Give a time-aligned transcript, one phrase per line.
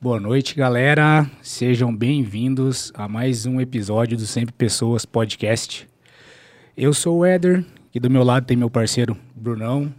[0.00, 1.30] Boa noite, galera.
[1.42, 5.86] Sejam bem-vindos a mais um episódio do Sempre Pessoas Podcast.
[6.76, 9.92] Eu sou o Éder e do meu lado tem meu parceiro Brunão.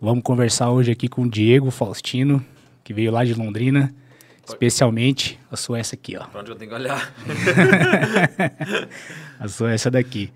[0.00, 2.44] Vamos conversar hoje aqui com o Diego Faustino,
[2.84, 3.94] que veio lá de Londrina,
[4.46, 6.24] especialmente a essa aqui, ó.
[6.26, 7.14] Pra onde eu tenho que olhar?
[9.40, 10.30] a sua essa daqui.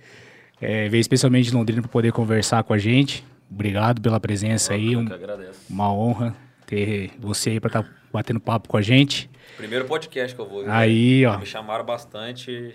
[0.58, 3.22] É, veio especialmente de Londrina para poder conversar com a gente.
[3.50, 4.96] Obrigado pela presença Eu aí.
[4.96, 5.60] Um- agradeço.
[5.68, 6.34] uma honra
[6.64, 9.30] ter você aí para estar batendo papo com a gente.
[9.56, 10.64] Primeiro podcast que eu vou.
[10.68, 11.38] Aí, ó.
[11.38, 12.74] Me chamaram bastante.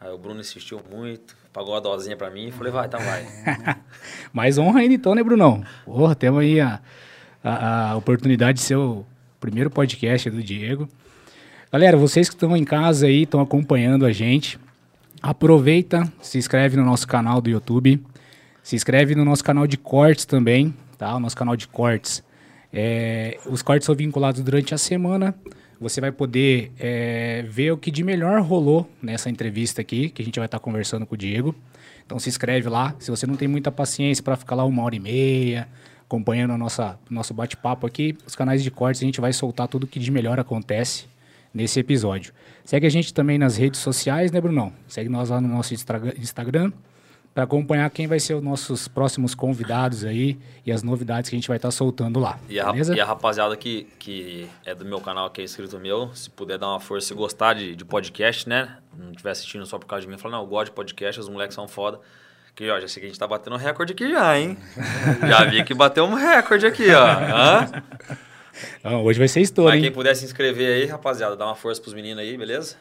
[0.00, 2.50] Aí o Bruno insistiu muito, pagou uma dosinha pra mim.
[2.50, 3.26] Falei, vai, então vai.
[4.32, 5.64] Mais honra ainda então, né, Brunão?
[5.84, 6.80] Porra, temos aí a,
[7.42, 9.04] a, a oportunidade de ser o
[9.40, 10.88] primeiro podcast do Diego.
[11.72, 14.58] Galera, vocês que estão em casa aí, estão acompanhando a gente,
[15.22, 18.02] aproveita, se inscreve no nosso canal do YouTube,
[18.62, 21.16] se inscreve no nosso canal de cortes também, tá?
[21.16, 22.22] O nosso canal de cortes.
[22.72, 25.34] É, os cortes são vinculados durante a semana.
[25.80, 30.24] Você vai poder é, ver o que de melhor rolou nessa entrevista aqui, que a
[30.24, 31.54] gente vai estar conversando com o Diego.
[32.04, 32.94] Então se inscreve lá.
[32.98, 35.68] Se você não tem muita paciência para ficar lá uma hora e meia,
[36.02, 39.98] acompanhando nossa nosso bate-papo aqui, os canais de cortes a gente vai soltar tudo que
[39.98, 41.06] de melhor acontece
[41.52, 42.32] nesse episódio.
[42.64, 44.72] Segue a gente também nas redes sociais, né, Brunão?
[44.88, 46.72] Segue nós lá no nosso Instagram
[47.36, 51.38] para acompanhar quem vai ser os nossos próximos convidados aí e as novidades que a
[51.38, 52.38] gente vai estar soltando lá.
[52.48, 56.10] E a, e a rapaziada que, que é do meu canal, que é inscrito meu,
[56.14, 58.78] se puder dar uma força e gostar de, de podcast, né?
[58.98, 61.28] Não estiver assistindo só por causa de mim, falar, não, eu gosto de podcast, os
[61.28, 62.00] moleques são foda.
[62.54, 64.56] Que, ó, já sei que a gente tá batendo recorde aqui já, hein?
[65.28, 67.04] já vi que bateu um recorde aqui, ó.
[67.06, 67.82] Hã?
[68.82, 69.82] Ah, hoje vai ser estouro, Mas hein?
[69.82, 72.76] quem puder se inscrever aí, rapaziada, dá uma força pros meninos aí, beleza?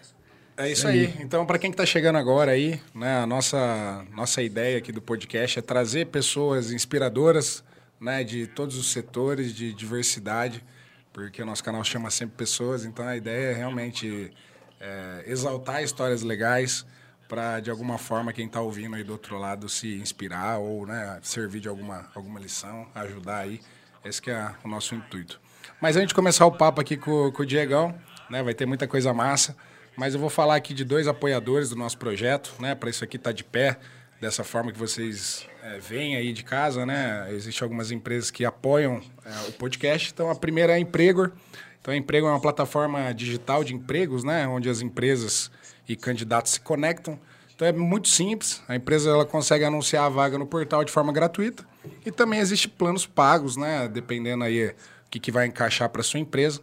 [0.57, 1.13] É isso aí.
[1.19, 5.59] Então, para quem está chegando agora aí, né, a nossa, nossa ideia aqui do podcast
[5.59, 7.61] é trazer pessoas inspiradoras
[7.99, 10.63] né, de todos os setores de diversidade,
[11.11, 14.31] porque o nosso canal chama sempre pessoas, então a ideia é realmente
[14.79, 16.85] é, exaltar histórias legais
[17.27, 21.19] para, de alguma forma, quem está ouvindo aí do outro lado se inspirar ou né,
[21.21, 23.59] servir de alguma, alguma lição, ajudar aí.
[24.05, 25.41] Esse que é o nosso intuito.
[25.81, 27.93] Mas antes de começar o papo aqui com, com o Diegão,
[28.29, 29.55] né, vai ter muita coisa massa.
[29.95, 32.75] Mas eu vou falar aqui de dois apoiadores do nosso projeto, né?
[32.75, 33.77] Para isso aqui estar de pé,
[34.19, 37.27] dessa forma que vocês é, veem aí de casa, né?
[37.31, 40.11] Existem algumas empresas que apoiam é, o podcast.
[40.13, 41.31] Então, a primeira é a Empregor.
[41.79, 44.47] Então, a Empregor é uma plataforma digital de empregos, né?
[44.47, 45.51] Onde as empresas
[45.87, 47.19] e candidatos se conectam.
[47.55, 48.61] Então, é muito simples.
[48.67, 51.65] A empresa ela consegue anunciar a vaga no portal de forma gratuita.
[52.05, 53.87] E também existe planos pagos, né?
[53.87, 54.73] Dependendo aí o
[55.09, 56.61] que, que vai encaixar para sua empresa.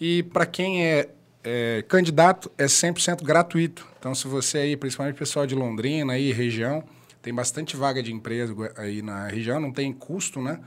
[0.00, 1.08] E para quem é
[1.44, 3.86] é, candidato é 100% gratuito.
[3.98, 6.82] Então, se você aí, principalmente pessoal de Londrina aí, região,
[7.22, 10.58] tem bastante vaga de emprego aí na região, não tem custo, né?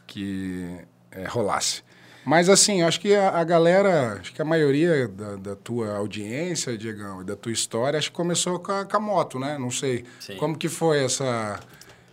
[0.07, 0.77] que
[1.11, 1.83] é, rolasse.
[2.25, 6.75] Mas assim, acho que a, a galera, acho que a maioria da, da tua audiência,
[6.75, 9.57] Diegão, e da tua história, acho que começou com a, com a moto, né?
[9.59, 10.05] Não sei.
[10.19, 10.35] Sim.
[10.37, 11.59] Como que foi essa,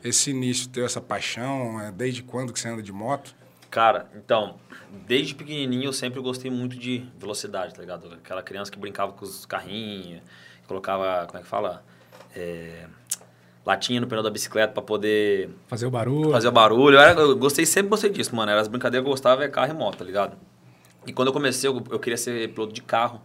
[0.05, 1.81] esse início, teu, essa paixão?
[1.81, 3.35] é, Desde quando que você anda de moto?
[3.71, 4.61] Cara, então,
[5.07, 8.13] desde pequenininho eu sempre gostei muito de velocidade, tá ligado?
[8.13, 10.21] Aquela criança que brincava com os carrinhos,
[10.67, 11.83] colocava, como é que fala?
[12.37, 12.87] É,
[13.65, 16.31] latinha no pneu da bicicleta pra poder Fazer o barulho.
[16.33, 16.97] fazer o barulho.
[16.97, 18.51] Eu, era- eu gostei, sempre gostei disso, mano.
[18.51, 20.37] Era as brincadeiras que eu gostava é carro e moto, tá ligado?
[21.07, 23.21] E quando eu comecei, eu, eu queria ser piloto de carro.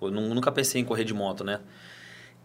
[0.00, 1.60] Eu nu- nunca pensei em correr de moto, né?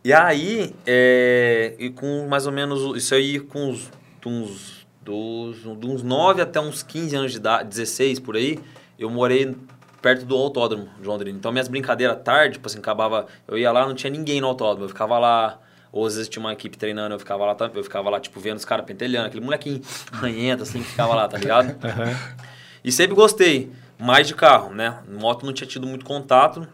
[0.03, 3.91] E aí, é, e com mais ou menos, isso aí com uns,
[4.25, 8.59] uns, dos, de uns 9 até uns 15 anos de idade, 16 por aí,
[8.99, 9.55] eu morei
[10.01, 11.35] perto do autódromo de Londrina.
[11.37, 13.25] Então minhas brincadeiras tarde, tipo assim, acabava.
[13.47, 14.85] Eu ia lá, não tinha ninguém no autódromo.
[14.85, 15.59] Eu ficava lá.
[15.95, 18.57] Ou às vezes tinha uma equipe treinando, eu ficava lá, eu ficava lá, tipo, vendo
[18.57, 19.81] os caras pentelhando, aquele molequinho
[20.11, 21.73] ranhento, assim, que ficava lá, tá ligado?
[22.83, 24.99] E sempre gostei mais de carro, né?
[25.09, 26.67] Moto não tinha tido muito contato.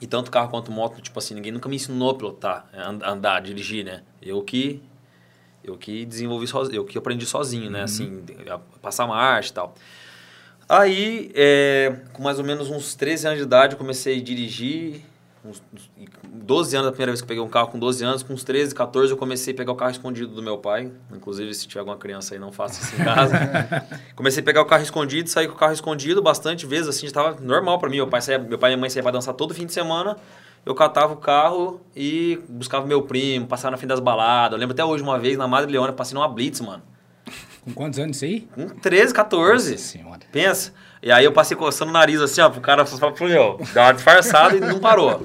[0.00, 2.66] E tanto carro quanto moto, tipo assim, ninguém nunca me ensinou a pilotar,
[3.04, 4.02] andar, dirigir, né?
[4.22, 4.82] Eu que
[5.62, 7.80] eu que desenvolvi sozinho, eu que aprendi sozinho, né?
[7.80, 7.84] Uhum.
[7.84, 8.24] Assim,
[8.80, 9.74] passar marcha e tal.
[10.66, 15.02] Aí, é, com mais ou menos uns 13 anos de idade, eu comecei a dirigir.
[15.46, 15.62] Uns,
[16.24, 18.42] 12 anos, a primeira vez que eu peguei um carro com 12 anos, com uns
[18.42, 20.90] 13, 14, eu comecei a pegar o carro escondido do meu pai.
[21.12, 23.34] Inclusive, se tiver alguma criança aí, não faça isso em casa.
[24.16, 27.40] comecei a pegar o carro escondido, saí com o carro escondido bastante vezes, assim, estava
[27.40, 27.96] normal para mim.
[27.96, 30.16] Meu pai, saía, meu pai e minha mãe saíam para dançar todo fim de semana.
[30.64, 34.52] Eu catava o carro e buscava meu primo, passava na fim das baladas.
[34.52, 36.82] Eu lembro até hoje, uma vez, na Madre Leona, passei numa Blitz, mano.
[37.62, 38.40] Com quantos anos isso aí?
[38.52, 39.70] Com 13, 14.
[39.72, 40.20] Nossa senhora.
[40.32, 40.72] Pensa.
[41.06, 43.92] E aí eu passei coçando o nariz assim, ó, pro cara falar, meu, dá uma
[43.92, 45.22] disfarçada e não parou.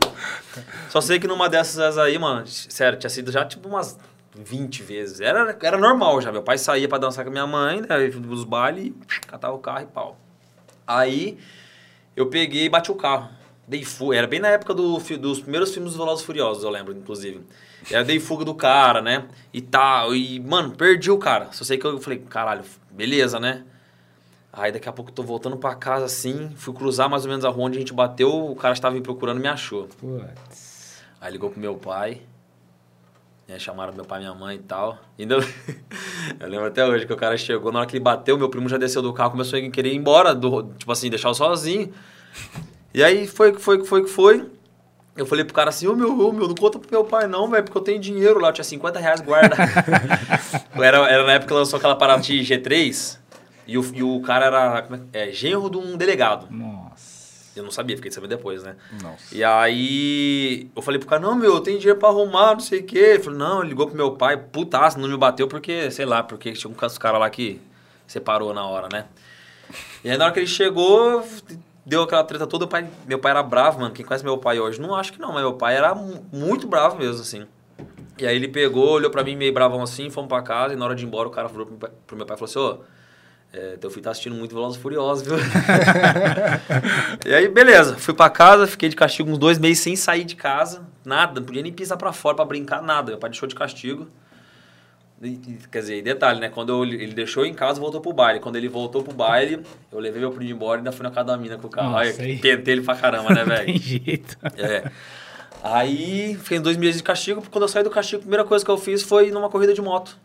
[0.91, 3.97] Só sei que numa dessas aí, mano, sério, tinha sido já tipo umas
[4.35, 5.19] 20 vezes.
[5.19, 6.31] Era, era normal já.
[6.31, 8.93] Meu pai saía para dançar com a minha mãe, né, dos bailes,
[9.25, 10.19] catava o carro e pau.
[10.85, 11.39] Aí
[12.15, 13.29] eu peguei e bati o carro.
[13.67, 14.15] Dei fuga.
[14.15, 17.41] Era bem na época do, dos primeiros filmes dos Velozes Furiosos, eu lembro, inclusive.
[17.89, 19.25] Era dei fuga do cara, né?
[19.51, 20.13] E tal.
[20.13, 21.47] E, mano, perdi o cara.
[21.51, 22.61] Só sei que eu falei, caralho,
[22.91, 23.63] beleza, né?
[24.53, 27.45] Aí daqui a pouco eu tô voltando para casa assim, fui cruzar mais ou menos
[27.45, 29.87] a rua onde a gente bateu, o cara estava me procurando e me achou.
[29.97, 31.01] Putz.
[31.21, 32.21] Aí ligou pro meu pai,
[33.47, 34.97] né, chamaram meu pai e minha mãe e tal.
[35.17, 35.35] Ainda
[36.39, 38.67] eu lembro até hoje que o cara chegou, na hora que ele bateu, meu primo
[38.67, 41.93] já desceu do carro, começou a querer ir embora, do, tipo assim, deixar eu sozinho.
[42.93, 44.49] E aí foi que foi que foi que foi.
[45.15, 47.49] Eu falei pro cara assim, ô meu, ô meu, não conta pro meu pai não,
[47.49, 49.55] velho, porque eu tenho dinheiro lá, eu tinha 50 reais guarda.
[50.75, 53.20] era, era na época que lançou aquela parada de G3,
[53.67, 56.47] e o, e o cara era é, é, genro de um delegado.
[56.49, 57.21] Nossa.
[57.55, 58.75] Eu não sabia, fiquei sabendo depois, né?
[59.01, 59.35] Nossa.
[59.35, 62.79] E aí eu falei pro cara, não, meu, eu tenho dinheiro pra arrumar, não sei
[62.79, 62.97] o quê.
[62.97, 66.23] Ele falou, não, ele ligou pro meu pai, putaço, não me bateu porque, sei lá,
[66.23, 67.61] porque tinha um cara lá que
[68.07, 69.05] separou na hora, né?
[70.03, 71.25] E aí na hora que ele chegou,
[71.85, 73.93] deu aquela treta toda, pai, meu pai era bravo, mano.
[73.93, 74.79] Quem conhece meu pai hoje?
[74.79, 77.45] Não acho que não, mas meu pai era muito bravo mesmo, assim.
[78.17, 80.85] E aí ele pegou, olhou pra mim meio bravão assim, fomos pra casa, e na
[80.85, 83.00] hora de ir embora o cara falou pro meu pai, falou assim, ô...
[83.53, 85.35] É, teu filho tá assistindo muito Velozes Furiosos, viu?
[87.25, 87.97] e aí, beleza.
[87.97, 90.87] Fui pra casa, fiquei de castigo uns dois meses sem sair de casa.
[91.03, 93.11] Nada, não podia nem pisar pra fora pra brincar, nada.
[93.11, 94.07] Meu pai deixou de castigo.
[95.21, 95.37] E,
[95.69, 96.49] quer dizer, detalhe, né?
[96.49, 98.39] Quando eu, ele deixou em casa, voltou pro baile.
[98.39, 99.61] Quando ele voltou pro baile,
[99.91, 101.91] eu levei meu primo embora e ainda fui na casa da mina com o carro.
[101.91, 103.65] Nossa, aí, tentei ele pra caramba, né, velho?
[103.65, 104.37] Tem jeito.
[104.57, 104.89] É.
[105.61, 107.43] Aí, fiquei dois meses de castigo.
[107.51, 109.81] Quando eu saí do castigo, a primeira coisa que eu fiz foi numa corrida de
[109.81, 110.17] moto.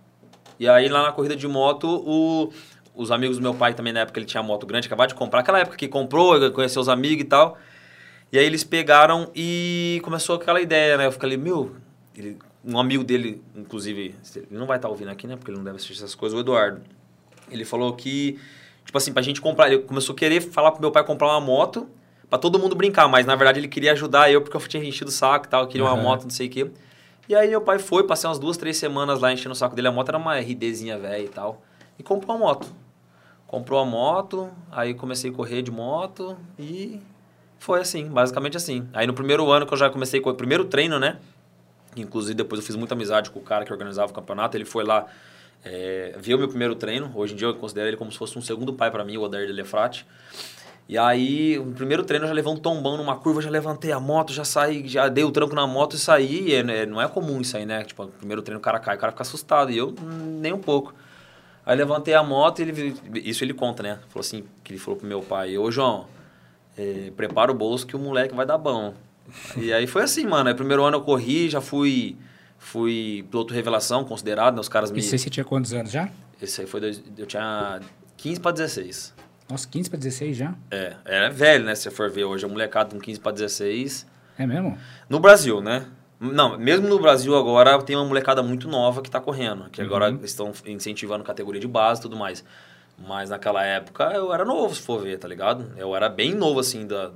[0.58, 2.50] E aí, lá na corrida de moto, o,
[2.96, 5.40] os amigos do meu pai também, na época, ele tinha moto grande, acabava de comprar.
[5.40, 7.58] Aquela época que comprou, conheceu os amigos e tal.
[8.32, 11.06] E aí, eles pegaram e começou aquela ideia, né?
[11.06, 11.76] Eu falei, meu...
[12.16, 15.36] Ele, um amigo dele, inclusive, ele não vai estar tá ouvindo aqui, né?
[15.36, 16.80] Porque ele não deve assistir essas coisas, o Eduardo.
[17.48, 18.40] Ele falou que,
[18.84, 21.40] tipo assim, pra gente comprar, ele começou a querer falar pro meu pai comprar uma
[21.40, 21.88] moto
[22.28, 25.10] para todo mundo brincar, mas na verdade ele queria ajudar eu porque eu tinha enchido
[25.10, 25.94] o saco e tal, queria uhum.
[25.94, 26.70] uma moto, não sei o quê.
[27.28, 29.88] E aí meu pai foi, passei umas duas, três semanas lá enchendo o saco dele.
[29.88, 31.62] A moto era uma RDzinha velha e tal.
[31.98, 32.68] E comprou a moto.
[33.46, 37.00] Comprou a moto, aí comecei a correr de moto e
[37.58, 38.88] foi assim, basicamente assim.
[38.92, 41.18] Aí no primeiro ano que eu já comecei com o primeiro treino, né?
[41.96, 44.56] Inclusive, depois eu fiz muita amizade com o cara que organizava o campeonato.
[44.56, 45.06] Ele foi lá
[45.64, 47.10] é, ver o meu primeiro treino.
[47.14, 49.22] Hoje em dia eu considero ele como se fosse um segundo pai para mim, o
[49.22, 50.06] Odair de Lefrate.
[50.88, 53.98] E aí, no primeiro treino eu já levei um tombão numa curva, já levantei a
[53.98, 56.50] moto, já saí, já dei o tranco na moto e saí.
[56.50, 57.82] E é, não é comum isso aí, né?
[57.82, 59.72] Tipo, no primeiro treino o cara cai, o cara fica assustado.
[59.72, 59.94] E eu,
[60.40, 60.94] nem um pouco.
[61.66, 63.98] Aí levantei a moto e ele, isso ele conta, né?
[64.08, 66.06] Falou assim, que ele falou pro meu pai, ô João,
[66.78, 68.94] é, prepara o bolso que o moleque vai dar bom.
[69.56, 70.48] E aí foi assim, mano.
[70.48, 72.16] Aí primeiro ano eu corri, já fui
[72.56, 74.60] fui piloto revelação, considerado, né?
[74.60, 75.00] Os caras me...
[75.00, 76.08] E você tinha quantos anos já?
[76.40, 76.80] Esse aí foi...
[76.80, 77.80] Dois, eu tinha
[78.16, 79.14] 15 para 16.
[79.48, 80.54] Nossa, 15 para 16 já?
[80.70, 81.74] É, era velho, né?
[81.74, 84.06] Se você for ver hoje, a molecada com 15 para 16.
[84.38, 84.78] É mesmo?
[85.08, 85.86] No Brasil, né?
[86.18, 89.68] Não, mesmo no Brasil agora tem uma molecada muito nova que tá correndo.
[89.70, 89.86] Que uhum.
[89.86, 92.44] agora estão incentivando categoria de base e tudo mais.
[92.98, 95.72] Mas naquela época eu era novo, se for ver, tá ligado?
[95.76, 97.10] Eu era bem novo, assim, da,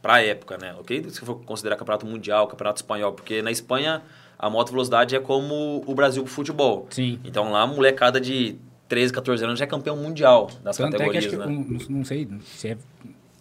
[0.00, 0.74] para a época, né?
[0.78, 1.04] Ok?
[1.10, 4.02] Se for considerar campeonato mundial, campeonato espanhol, porque na Espanha
[4.38, 6.86] a moto velocidade é como o Brasil pro futebol.
[6.90, 7.18] Sim.
[7.24, 8.56] Então lá a molecada de
[8.88, 11.64] 13, 14 anos já é campeão mundial das Tanto categorias, é que acho né?
[11.64, 12.78] Que, não, não sei se é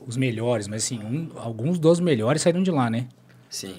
[0.07, 3.07] os melhores, mas assim, um, alguns dos melhores saíram de lá, né?
[3.49, 3.75] Sim.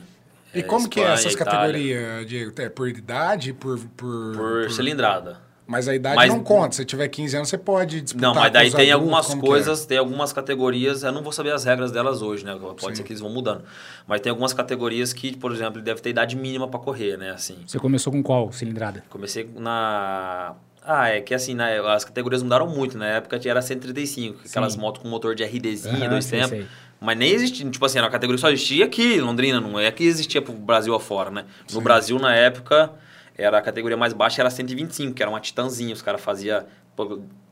[0.54, 2.52] E é, como Espanha, que é essas categorias, Diego?
[2.60, 3.78] É por idade, por...
[3.78, 5.44] Por, por, por cilindrada.
[5.66, 6.70] Mas a idade Mas- não conta.
[6.72, 9.16] Se você tiver 15 anos, você pode disputar Não, mas daí com os tem adultos,
[9.18, 9.46] algumas é?
[9.48, 12.56] coisas, tem algumas categorias, eu não vou saber as regras delas hoje, né?
[12.60, 12.94] Pode Sim.
[12.94, 13.64] ser que eles vão mudando.
[14.06, 17.30] Mas tem algumas categorias que, por exemplo, deve ter idade mínima para correr, né?
[17.32, 19.02] Assim, Você começou com qual cilindrada?
[19.10, 22.96] comecei na Ah, é que assim, né, as categorias mudaram muito.
[22.96, 24.78] Na época era 135, aquelas Sim.
[24.80, 26.50] motos com motor de RDzinha, Aham, dois tempos.
[26.50, 26.66] sei.
[27.00, 29.78] Mas nem existia, tipo assim, era uma categoria que só existia aqui em Londrina, não
[29.78, 31.44] é que existia pro Brasil afora, né?
[31.64, 31.80] No Sim.
[31.82, 32.90] Brasil, na época,
[33.36, 35.92] era a categoria mais baixa, era 125, que era uma titanzinha.
[35.92, 36.64] Os caras faziam,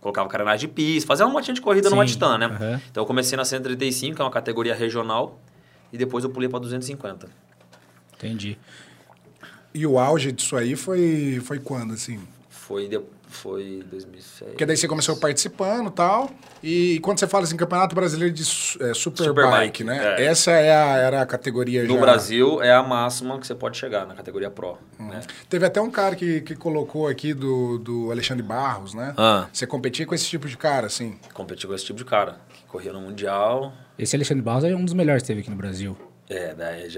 [0.01, 2.47] colocava carenagem de pista, fazia uma motinha de corrida numa Sim, titã, né?
[2.47, 2.81] aham.
[2.91, 5.39] Então eu comecei na 135, que é uma categoria regional,
[5.93, 7.29] e depois eu pulei pra 250.
[8.17, 8.59] Entendi.
[9.75, 12.21] E o auge disso aí foi, foi quando, assim?
[12.49, 12.99] Foi, de,
[13.35, 14.51] foi 2006.
[14.51, 16.31] Porque daí você começou participando e tal.
[16.63, 20.21] E quando você fala assim, Campeonato Brasileiro de é, Superbike, Superbike, né?
[20.21, 20.25] é.
[20.25, 22.01] Essa é a, era a categoria No já...
[22.01, 24.79] Brasil é a máxima que você pode chegar na categoria Pro.
[24.99, 25.09] Uhum.
[25.09, 25.21] Né?
[25.49, 29.13] Teve até um cara que, que colocou aqui do, do Alexandre Barros, né?
[29.17, 29.47] Ah.
[29.53, 31.19] Você competia com esse tipo de cara, assim.
[31.33, 32.39] Competir com esse tipo de cara.
[32.49, 33.73] Que corria no Mundial.
[33.99, 35.97] Esse Alexandre Barros é um dos melhores que teve aqui no Brasil.
[36.29, 36.55] É,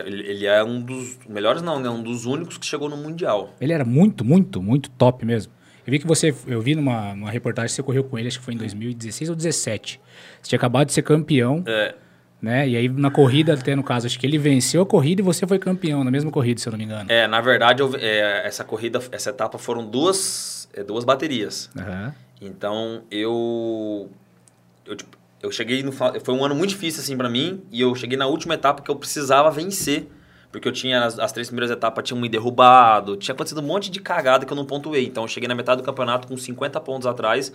[0.07, 1.89] ele ele é um dos melhores, não, né?
[1.89, 3.51] Um dos únicos que chegou no Mundial.
[3.61, 5.53] Ele era muito, muito, muito top mesmo.
[5.87, 8.39] Eu vi que você, eu vi numa, numa reportagem que você correu com ele, acho
[8.39, 10.01] que foi em 2016 ou 2017.
[10.43, 11.95] Você tinha acabado de ser campeão, É,
[12.43, 12.69] né?
[12.69, 15.47] E aí na corrida, até no caso, acho que ele venceu a corrida e você
[15.47, 17.11] foi campeão na mesma corrida, se eu não me engano.
[17.11, 21.71] é na verdade, eu- é, essa corrida, essa etapa foram duas, é, duas baterias.
[21.79, 22.15] Aham.
[22.41, 24.11] Então, eu...
[24.85, 25.91] Eu, tipo, eu cheguei no...
[25.93, 27.63] Foi um ano muito difícil, assim, pra mim.
[27.73, 30.07] E eu cheguei na última etapa que eu precisava vencer.
[30.57, 31.05] Porque eu tinha...
[31.05, 33.15] As, as três primeiras etapas tinham me derrubado.
[33.19, 35.05] Tinha acontecido um monte de cagada que eu não pontuei.
[35.05, 37.53] Então, eu cheguei na metade do campeonato com 50 pontos atrás.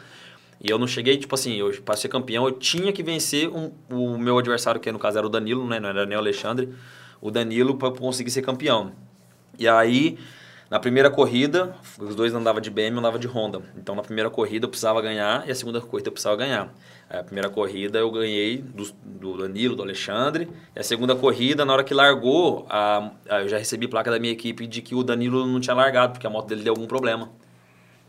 [0.63, 1.55] E eu não cheguei, tipo assim...
[1.55, 5.17] Eu, pra ser campeão, eu tinha que vencer um- o meu adversário, que no caso
[5.17, 5.79] era o Danilo, né?
[5.79, 6.69] Não era nem o Alexandre.
[7.19, 8.91] O Danilo eu conseguir ser campeão.
[9.57, 10.19] E aí...
[10.71, 13.61] Na primeira corrida, os dois andavam de BM e eu andava de Honda.
[13.77, 16.73] Então, na primeira corrida eu precisava ganhar e a segunda corrida eu precisava ganhar.
[17.09, 20.47] Aí, A primeira corrida eu ganhei do, do Danilo, do Alexandre.
[20.73, 24.17] E a segunda corrida, na hora que largou, a, a- eu já recebi placa da
[24.17, 26.87] minha equipe de que o Danilo não tinha largado, porque a moto dele deu algum
[26.87, 27.29] problema.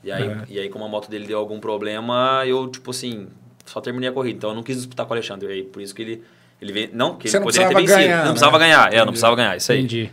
[0.04, 0.42] E aí, Uhum.
[0.48, 3.26] e aí como a moto dele deu algum problema, eu, tipo assim,
[3.66, 4.36] só terminei a corrida.
[4.38, 5.48] Então, eu não quis disputar com o Alexandre.
[5.48, 6.22] E aí, por isso que ele...
[6.60, 7.98] ele veio, não, que Você ele não poderia ter vencido.
[7.98, 8.30] ganhar, não né?
[8.30, 9.06] precisava ganhar, é, eu não Entendi.
[9.10, 9.78] precisava ganhar, isso aí.
[9.78, 10.12] Entendi.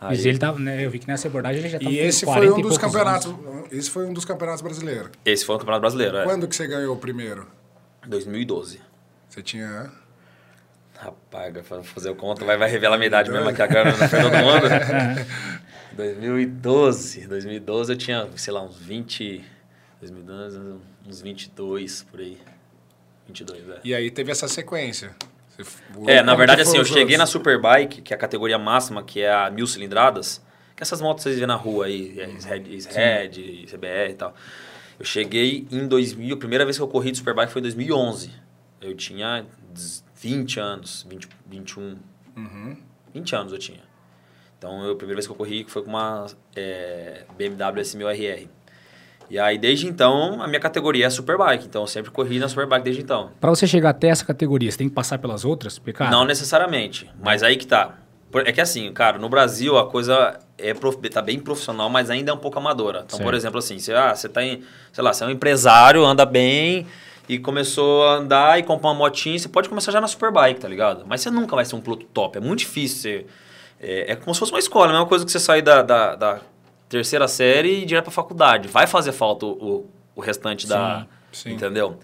[0.00, 2.04] Aí- Mas ele tava, né, eu vi que nessa abordagem ele já tava E com
[2.04, 3.26] esse 40 foi um e dos campeonatos.
[3.26, 3.70] anos.
[3.72, 5.10] Esse foi um dos campeonatos brasileiros.
[5.26, 6.24] Esse foi o Campeonato Brasileiro, é.
[6.24, 7.46] Quando que você ganhou o primeiro?
[8.06, 8.80] 2012.
[9.28, 9.92] Você tinha.
[10.98, 14.06] Rapaz, vai fazer o conta, vai, vai revelar a minha idade mesmo aqui agora na
[14.06, 14.68] de todo mundo.
[15.96, 17.26] 2012.
[17.26, 19.44] 2012 eu tinha, sei lá, uns 20.
[20.00, 20.58] 2012,
[21.06, 22.38] uns 22 por aí.
[23.26, 23.80] 22, é.
[23.84, 25.14] E aí teve essa sequência.
[26.06, 27.26] É, na verdade, assim, eu cheguei na?
[27.26, 30.42] Superbike, que é a categoria máxima, que é a mil cilindradas,
[30.76, 34.34] que essas motos vocês vêem na rua aí, é Red, Red CBR e tal.
[34.98, 38.30] Eu cheguei em 2000, a primeira vez que eu corri de Superbike foi em 2011.
[38.80, 39.46] Eu tinha
[40.16, 41.96] 20 anos, 20, 21,
[42.36, 42.76] Uhum.
[43.12, 43.82] 20 anos eu tinha.
[44.58, 48.48] Então, eu, a primeira vez que eu corri foi com uma é, BMW S1000RR.
[49.30, 51.64] E aí, desde então, a minha categoria é Superbike.
[51.66, 53.30] Então, eu sempre corri na Superbike desde então.
[53.40, 55.78] Pra você chegar até essa categoria, você tem que passar pelas outras?
[55.78, 57.94] Porque, cara, Não necessariamente, mas aí que tá.
[58.44, 62.30] É que assim, cara, no Brasil a coisa é prof- tá bem profissional, mas ainda
[62.30, 63.02] é um pouco amadora.
[63.04, 63.24] Então, Certo.
[63.24, 66.24] por exemplo, assim, você, ah, você tá em, sei lá, você é um empresário, anda
[66.24, 66.86] bem
[67.28, 70.68] e começou a andar e comprar uma motinha, você pode começar já na Superbike, tá
[70.68, 71.04] ligado?
[71.08, 73.00] Mas você nunca vai ser um piloto top, é muito difícil.
[73.00, 73.26] Você,
[73.80, 76.14] é, é como se fosse uma escola, a mesma coisa que você sair da, da,
[76.14, 76.40] da
[76.90, 78.68] terceira série e ir direto pra faculdade.
[78.68, 81.06] Vai fazer falta o, o, restante da...
[81.32, 81.52] sim.
[81.52, 81.98] Entendeu?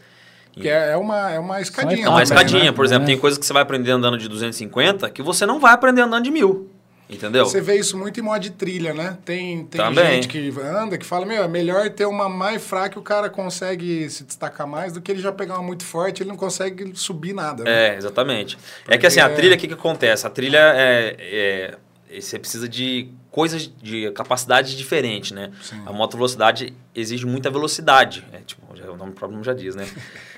[0.52, 2.06] Que é é uma, é uma escadinha.
[2.06, 2.72] É uma escadinha, né?
[2.72, 3.06] por exemplo, É.
[3.08, 6.24] tem coisas que você vai aprender andando de 250 que você não vai aprender andando
[6.24, 6.70] de mil.
[7.08, 7.44] Entendeu?
[7.46, 9.16] Você vê isso muito em modo de trilha, né?
[9.24, 10.06] Tem, tem Também.
[10.22, 13.30] gente que anda que fala, meu, é melhor ter uma mais fraca que o cara
[13.30, 16.90] consegue se destacar mais do que ele já pegar uma muito forte ele não consegue
[16.96, 17.62] subir nada.
[17.62, 17.90] né?
[17.90, 18.58] É, exatamente.
[18.88, 20.26] É que assim, a Porque- trilha, o que, que acontece?
[20.26, 21.74] A trilha é, é-
[22.10, 25.50] Você precisa de coisas, de capacidade diferente, né?
[25.62, 25.82] Sim.
[25.84, 28.24] A moto velocidade exige muita velocidade.
[28.32, 29.86] É, tipo, já- o nome próprio já diz, né?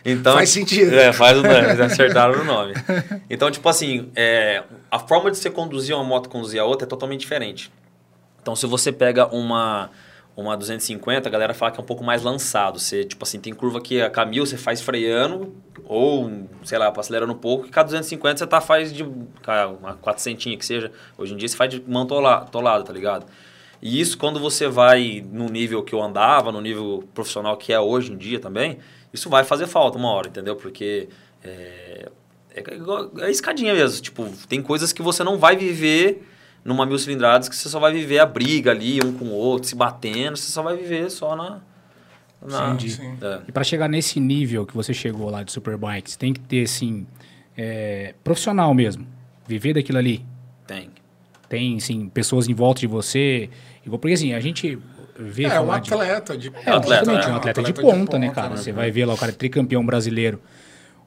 [0.05, 0.95] Então, Faz sentido.
[0.95, 2.73] É, faz o nome, eles acertaram o nome.
[3.29, 6.89] Então, tipo assim, é, a forma de você conduzir uma moto conduzir a outra é
[6.89, 7.71] totalmente diferente.
[8.41, 9.91] Então, se você pega uma,
[10.41, 12.79] uma 250, a galera fala que é um pouco mais lançado.
[12.79, 15.53] Você, tipo assim, tem curva que a Camil você faz freando,
[15.85, 16.31] ou,
[16.65, 20.57] sei lá, acelerando um pouco, e com a 250 você tá, faz de uma 400
[20.57, 20.93] que seja.
[21.17, 23.27] Hoje em dia você faz de mão tola- tolada, tá ligado?
[23.83, 27.81] E isso, quando você vai no nível que eu andava, no nível profissional que é
[27.81, 28.79] hoje em dia também,
[29.13, 30.55] isso vai fazer falta uma hora, entendeu?
[30.55, 31.09] Porque
[31.43, 32.09] é,
[32.55, 32.63] é,
[33.23, 34.01] é escadinha mesmo.
[34.01, 36.28] Tipo, tem coisas que você não vai viver
[36.65, 39.69] numa mil cilindradas que você só vai viver a briga ali, um com o outro,
[39.69, 40.37] se batendo.
[40.37, 41.61] Você só vai viver só na,
[42.47, 42.91] Não, Entendi.
[42.93, 43.17] sim.
[43.21, 43.41] É.
[43.49, 47.07] E para chegar nesse nível que você chegou lá de Superbikes, tem que ter, assim,
[47.57, 49.07] é, profissional mesmo.
[49.47, 50.25] Viver daquilo ali.
[50.67, 50.91] Tem.
[51.49, 53.49] Tem, assim, pessoas em volta de você.
[53.91, 54.79] Porque, assim, a gente
[55.19, 57.31] vê É, um falar de- atleta de É, atleta, exatamente, é.
[57.33, 58.57] um atleta, de ponta, né, cara?
[58.57, 60.41] Você vai ver lá o cara é tricampeão brasileiro.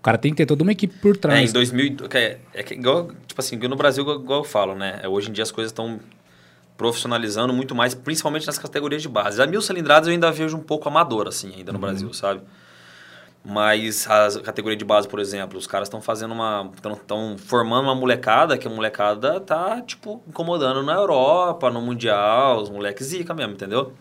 [0.01, 1.50] O cara tem que ter toda uma equipe por É, trás.
[1.51, 5.00] em 2000, que é, é que igual, tipo assim, no Brasil, igual, eu falo, né?
[5.03, 6.00] É, Hoje em dia as coisas estão
[6.75, 9.39] profissionalizando muito mais, principalmente nas categorias de base.
[9.39, 12.41] A mil cilindradas eu ainda vejo um pouco amador, assim, ainda no Brasil, sabe?
[13.46, 16.72] Mas a categoria de base, por exemplo, os caras estão fazendo uma.
[16.98, 22.70] estão formando uma molecada que a molecada tá, tipo, incomodando na Europa, no Mundial, os
[22.72, 23.93] moleques zica mesmo, entendeu?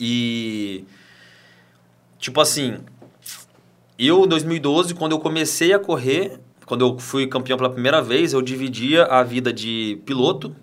[0.00, 0.86] E.
[2.18, 2.78] Tipo assim,
[4.06, 8.32] eu, em 2012, quando eu comecei a correr, quando eu fui campeão pela primeira vez,
[8.32, 10.54] eu dividia a vida de piloto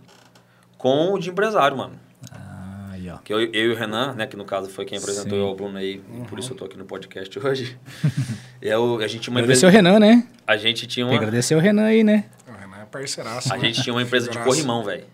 [0.78, 2.00] com o de empresário, mano.
[2.32, 3.18] Ah, aí, ó.
[3.18, 5.56] Que eu, eu e o Renan, né, que no caso foi quem apresentou eu ao
[5.56, 7.78] Bruno aí, por isso eu tô aqui no podcast hoje.
[8.62, 10.28] eu, a gente tinha uma Agradecer o empresa, Renan, né?
[10.46, 12.26] a gente tinha Tem que uma, agradecer o Renan aí, né?
[12.48, 13.52] O Renan é parceiraço.
[13.52, 13.66] a né?
[13.66, 15.06] gente tinha uma empresa de corrimão, velho.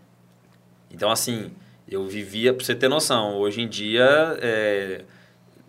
[0.91, 1.51] Então assim,
[1.87, 5.01] eu vivia, pra você ter noção, hoje em dia é,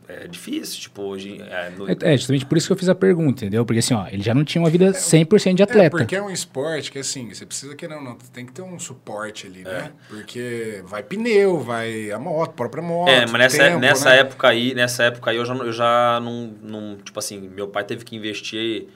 [0.08, 1.40] é difícil, tipo, hoje...
[1.40, 3.64] É, no- É, é justamente por isso que eu fiz a pergunta, entendeu?
[3.64, 5.90] Porque assim, ó, ele já não tinha uma vida 100% de É, atleta.
[5.96, 8.78] porque é um esporte que, assim, você precisa que não, não, tem que ter um
[8.78, 9.64] suporte ali, É.
[9.64, 9.92] né?
[10.08, 13.08] Porque vai pneu, vai a moto, a própria moto.
[13.08, 14.18] É, mas nessa, tempo, nessa né?
[14.18, 16.96] época aí, nessa época aí eu já, não- eu já não, não.
[16.98, 18.88] Tipo assim, meu pai teve que investir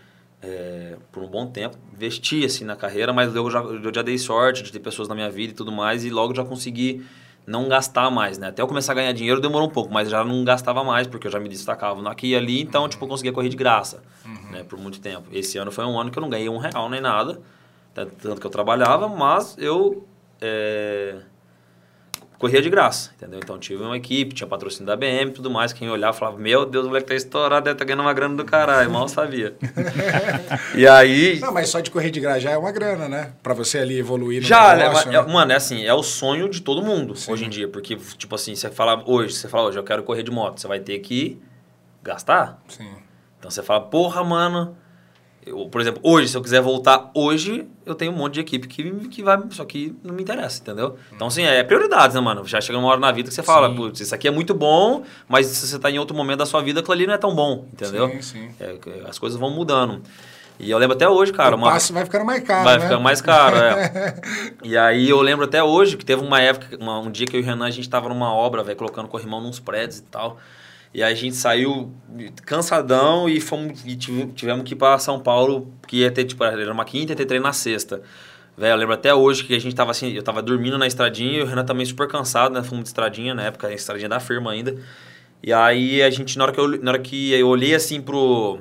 [0.42, 1.76] é, por um bom tempo.
[1.94, 5.14] Investir assim na carreira, mas eu já, eu já dei sorte de ter pessoas na
[5.14, 7.04] minha vida e tudo mais, e logo já consegui
[7.46, 8.48] não gastar mais, né?
[8.48, 11.28] Até eu começar a ganhar dinheiro demorou um pouco, mas já não gastava mais, porque
[11.28, 14.02] eu já me destacava aqui e ali, então, tipo, eu conseguia correr de graça,
[14.50, 14.64] né?
[14.64, 15.28] Por muito tempo.
[15.32, 17.40] Esse ano foi um ano que eu não ganhei um real nem nada,
[17.94, 20.04] tanto tanto que eu trabalhava, mas eu.
[20.40, 21.16] é,
[22.38, 23.40] corria de graça, entendeu?
[23.42, 25.72] Então tive uma equipe, tinha patrocínio da BM e tudo mais.
[25.72, 28.44] Quem olhava falava, meu Deus, o moleque tá estourado, deve tá ganhando uma grana do
[28.44, 29.54] caralho, mal sabia.
[30.74, 31.38] e aí.
[31.40, 33.32] Não, mas só de correr de graça já é uma grana, né?
[33.42, 35.32] Pra você ali evoluir no Já, né, negócio, é- né?
[35.32, 37.68] mano, é assim, é o sonho de todo mundo hoje em dia.
[37.68, 40.68] Porque, tipo assim, você fala hoje, você fala hoje, eu quero correr de moto, você
[40.68, 41.40] vai ter que
[42.02, 42.62] gastar.
[42.68, 42.88] Sim.
[43.38, 44.76] Então você fala, porra, mano.
[45.46, 48.66] Eu, por exemplo, hoje, se eu quiser voltar hoje, eu tenho um monte de equipe
[48.66, 49.40] que, que vai.
[49.50, 50.96] Só que não me interessa, entendeu?
[51.14, 52.44] Então, assim, é prioridades, né, mano?
[52.44, 55.04] Já chega uma hora na vida que você fala, putz, isso aqui é muito bom,
[55.28, 57.32] mas se você tá em outro momento da sua vida, aquilo ali não é tão
[57.32, 58.08] bom, entendeu?
[58.10, 58.50] Sim, sim.
[58.58, 58.76] É,
[59.08, 60.02] as coisas vão mudando.
[60.58, 61.54] E eu lembro até hoje, cara.
[61.54, 62.82] o uma- passe vai ficando mais caro, Vai né?
[62.82, 64.14] ficando mais caro, é.
[64.64, 67.40] e aí eu lembro até hoje que teve uma época, uma- um dia que eu
[67.40, 70.38] e o Renan, a gente tava numa obra, velho, colocando corrimão nos prédios e tal.
[70.96, 71.92] E a gente saiu
[72.46, 76.42] cansadão e fomos e tive- tivemos que ir pra São Paulo, que ia ter, tipo,
[76.42, 78.00] era uma quinta e ter treino na sexta.
[78.56, 81.40] Velho, eu lembro até hoje que a gente tava assim, eu tava dormindo na estradinha
[81.40, 82.62] e o Renan também super cansado, né?
[82.62, 84.74] Fomos de estradinha, na época, a estradinha da firma ainda.
[85.42, 88.60] E aí a gente, na hora que eu, na hora que eu olhei assim pro,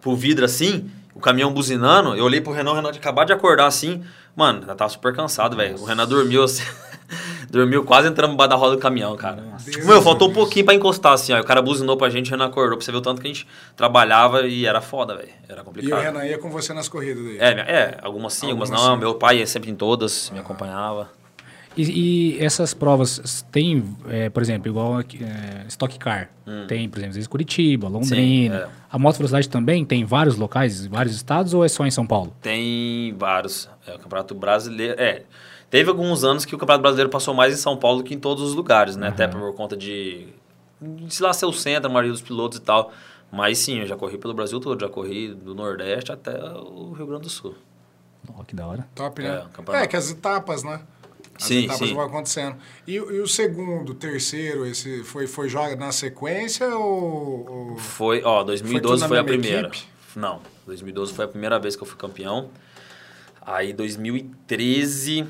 [0.00, 3.34] pro vidro assim, o caminhão buzinando, eu olhei pro Renan, o Renan tinha acabado de
[3.34, 4.02] acordar assim.
[4.34, 5.78] Mano, eu tava super cansado, velho.
[5.78, 6.64] O Renan dormiu assim.
[7.50, 9.42] dormiu quase entrando embaixo da roda do caminhão, cara.
[9.64, 11.40] Tipo, meu, faltou um pouquinho pra encostar assim, ó.
[11.40, 12.76] O cara buzinou pra gente, o Renan acordou.
[12.76, 13.46] Pra você ver o tanto que a gente
[13.76, 15.28] trabalhava e era foda, velho.
[15.48, 16.00] Era E o complicado.
[16.02, 17.38] Renan ia com você nas corridas daí.
[17.38, 18.94] É, é, algumas sim, algumas, Algumas não.
[18.94, 19.00] sim.
[19.00, 21.10] Meu pai ia sempre em todas, me acompanhava.
[21.74, 25.04] E, e essas provas tem, é, por exemplo, igual é,
[25.68, 26.28] Stock Car.
[26.68, 28.54] Tem, por exemplo, às vezes Curitiba, Londrina.
[28.54, 28.58] Hum.
[28.78, 28.82] é.
[28.90, 32.36] A Moto Velocidade também tem vários locais, vários estados ou é só em São Paulo?
[32.42, 33.70] Tem vários.
[33.86, 35.00] É, o Campeonato Brasileiro.
[35.00, 35.22] É.
[35.72, 38.18] Teve alguns anos que o Campeonato Brasileiro passou mais em São Paulo do que em
[38.20, 39.08] todos os lugares, né?
[39.08, 40.28] Até por conta de.
[40.78, 42.92] de sei lá, ser o centro, a maioria dos pilotos e tal.
[43.32, 47.06] Mas sim, eu já corri pelo Brasil todo, já corri do Nordeste até o Rio
[47.06, 47.54] Grande do Sul.
[48.38, 48.86] Ó, que da hora.
[48.94, 49.46] Top, É, né?
[49.50, 49.82] campeonato.
[49.84, 50.78] É, que as etapas, né?
[51.34, 51.94] As Sim, etapas sim.
[51.94, 52.56] vão acontecendo.
[52.86, 57.50] E, e o segundo, terceiro, esse foi, foi joga na sequência ou...
[57.72, 59.68] ou- Foi, ó, 2012 tudo foi, na a primeira.
[59.68, 59.86] equipe?
[60.14, 62.50] Não, 2012 foi a primeira vez que eu fui campeão.
[63.40, 65.26] Aí 2013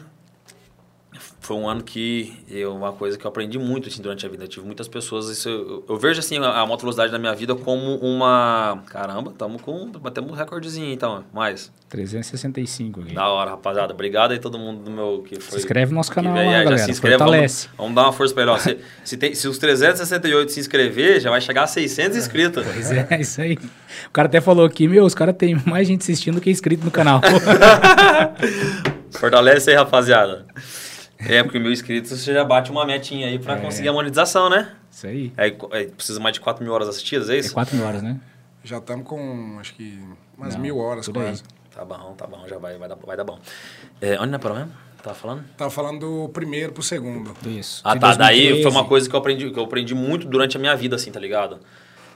[1.42, 4.44] foi um ano que eu, uma coisa que eu aprendi muito assim, durante a vida.
[4.44, 5.28] Eu tive muitas pessoas.
[5.28, 8.82] Isso, eu, eu vejo assim a, a moto velocidade na minha vida como uma.
[8.86, 9.90] Caramba, estamos com.
[9.90, 11.72] Batemos um recordezinho então, mais.
[11.88, 13.14] 365 aqui.
[13.14, 13.92] Da hora, rapaziada.
[13.92, 15.58] Obrigado aí todo mundo do meu que foi.
[15.58, 16.78] Se inscreve no nosso que canal veio lá, galera.
[16.78, 17.66] Se inscreve, Fortalece.
[17.66, 18.52] vamos, vamos dar uma força pra ele.
[18.52, 22.64] Ó, se, se, tem, se os 368 se inscrever, já vai chegar a 600 inscritos.
[22.64, 23.58] Pois é, isso aí.
[24.06, 26.84] O cara até falou aqui, meu, os caras têm mais gente assistindo do que inscrito
[26.84, 27.20] no canal.
[29.10, 30.46] Fortalece aí, rapaziada.
[31.28, 33.38] É, porque mil inscritos você já bate uma metinha aí É.
[33.38, 34.72] pra conseguir a monetização, né?
[34.90, 35.32] isso aí.
[35.36, 37.54] Aí, aí precisa mais de 4 mil horas assistidas, é É isso?
[37.54, 38.20] 4 mil horas, né?
[38.64, 39.98] Já estamos com, acho que,
[40.36, 41.28] umas Não, mil horas por aí.
[41.28, 41.42] quase.
[41.74, 43.38] Tá bom, tá bom, já vai, vai, dar, vai dar bom.
[44.00, 44.72] É, onde não é para mesmo?
[45.02, 45.44] Tá falando?
[45.56, 47.34] Tava falando do primeiro pro segundo.
[47.46, 47.80] Isso.
[47.84, 48.14] Ah, De tá.
[48.14, 48.62] Daí 2013.
[48.62, 51.10] foi uma coisa que eu aprendi, que eu aprendi muito durante a minha vida, assim,
[51.10, 51.58] tá ligado?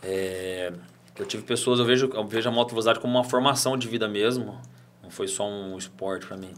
[0.02, 0.72] É,
[1.18, 4.06] eu tive pessoas, eu vejo, eu vejo a moto velocidade como uma formação de vida
[4.06, 4.60] mesmo.
[5.02, 6.50] Não foi só um esporte pra mim.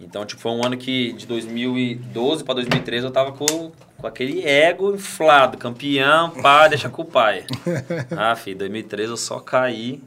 [0.00, 4.42] Então, tipo, foi um ano que de 2012 pra 2013 eu tava com, com aquele
[4.46, 7.44] ego inflado, campeão, pá, deixa com o pai.
[8.16, 10.02] Ah, filho, 2013 eu só caí.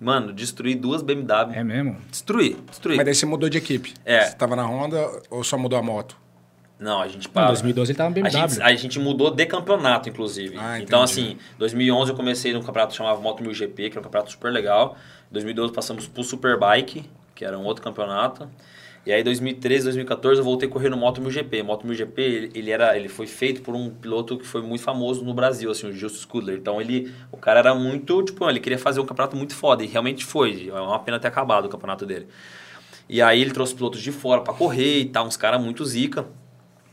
[0.00, 1.52] Mano, destruí duas BMW.
[1.54, 1.96] É mesmo?
[2.10, 2.96] Destruí, destruí.
[2.96, 3.94] Mas daí você mudou de equipe.
[4.04, 4.24] É.
[4.26, 6.16] Você tava na Honda ou só mudou a moto?
[6.78, 7.48] Não, a gente Em para.
[7.48, 8.48] 2012 ele tava no A BMW.
[8.48, 10.56] gente, a gente mudou de campeonato, inclusive.
[10.58, 14.00] Ah, então, assim, 2011 eu comecei num campeonato que chamava Moto 1000 GP, que era
[14.00, 14.96] um campeonato super legal.
[15.30, 18.48] 2012 passamos pro Superbike, que era um outro campeonato.
[19.04, 21.62] E aí, 2013, 2014, eu voltei correr no Moto 1000 GP.
[21.62, 24.82] Moto 1000 GP, ele, ele era, ele foi feito por um piloto que foi muito
[24.82, 26.58] famoso no Brasil, assim, o Gilson Scudler.
[26.58, 29.86] Então, ele, o cara era muito, tipo, ele queria fazer um campeonato muito foda, e
[29.86, 30.68] realmente foi.
[30.68, 32.26] É uma pena ter acabado o campeonato dele.
[33.08, 36.26] E aí, ele trouxe pilotos de fora pra correr e tal, uns caras muito zica.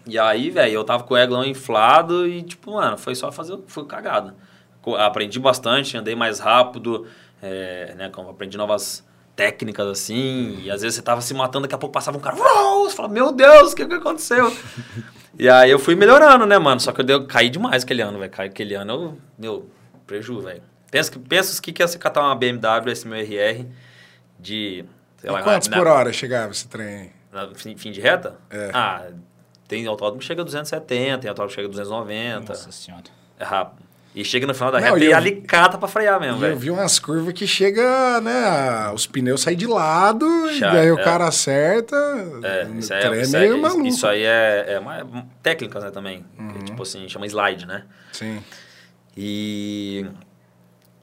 [0.06, 3.60] E aí, velho, eu tava com o eglão inflado e, tipo, mano, foi só fazer,
[3.68, 4.34] foi cagada.
[5.00, 7.06] Aprendi bastante, andei mais rápido,
[7.42, 9.06] é, né, aprendi novas
[9.38, 12.36] técnicas, assim, e às vezes você tava se matando, daqui a pouco passava um cara,
[12.36, 14.52] "Uau!" você fala, meu Deus, o que que aconteceu?
[15.40, 18.18] e aí eu fui melhorando, né, mano, só que eu dei, caí demais aquele ano,
[18.20, 19.70] velho, caí aquele ano, eu, meu,
[20.06, 20.64] preju, velho.
[20.90, 23.66] Pensa que, pensa que que ia você catar uma BMW, esse meu RR,
[24.40, 24.84] de,
[25.18, 25.44] sei E lá...
[25.44, 28.38] quantos na- por hora chegava esse trem na fim, fim de reta?
[28.50, 28.72] É.
[28.74, 29.08] Ah,
[29.68, 32.54] tem autódromo que chega a 270, tem autódromo que chega a 290.
[32.54, 33.04] Nossa senhora.
[33.40, 33.87] É rápido.
[34.20, 36.48] E chega no final da Não, reta e eu- alicata pra frear mesmo, E eu
[36.48, 36.58] velho.
[36.58, 38.90] vi umas curvas que chega, né?
[38.92, 41.04] Os pneus saem de lado, e daí o é.
[41.04, 41.96] cara acerta.
[42.42, 43.82] É, o isso, trem é, é isso, meio é, maluco.
[43.82, 43.86] Uhum.
[43.86, 45.06] isso aí é, é uma,
[45.44, 46.26] técnicas, né, também.
[46.54, 47.84] Que, tipo assim, chama slide, né?
[48.12, 48.40] Sim.
[49.16, 50.04] E...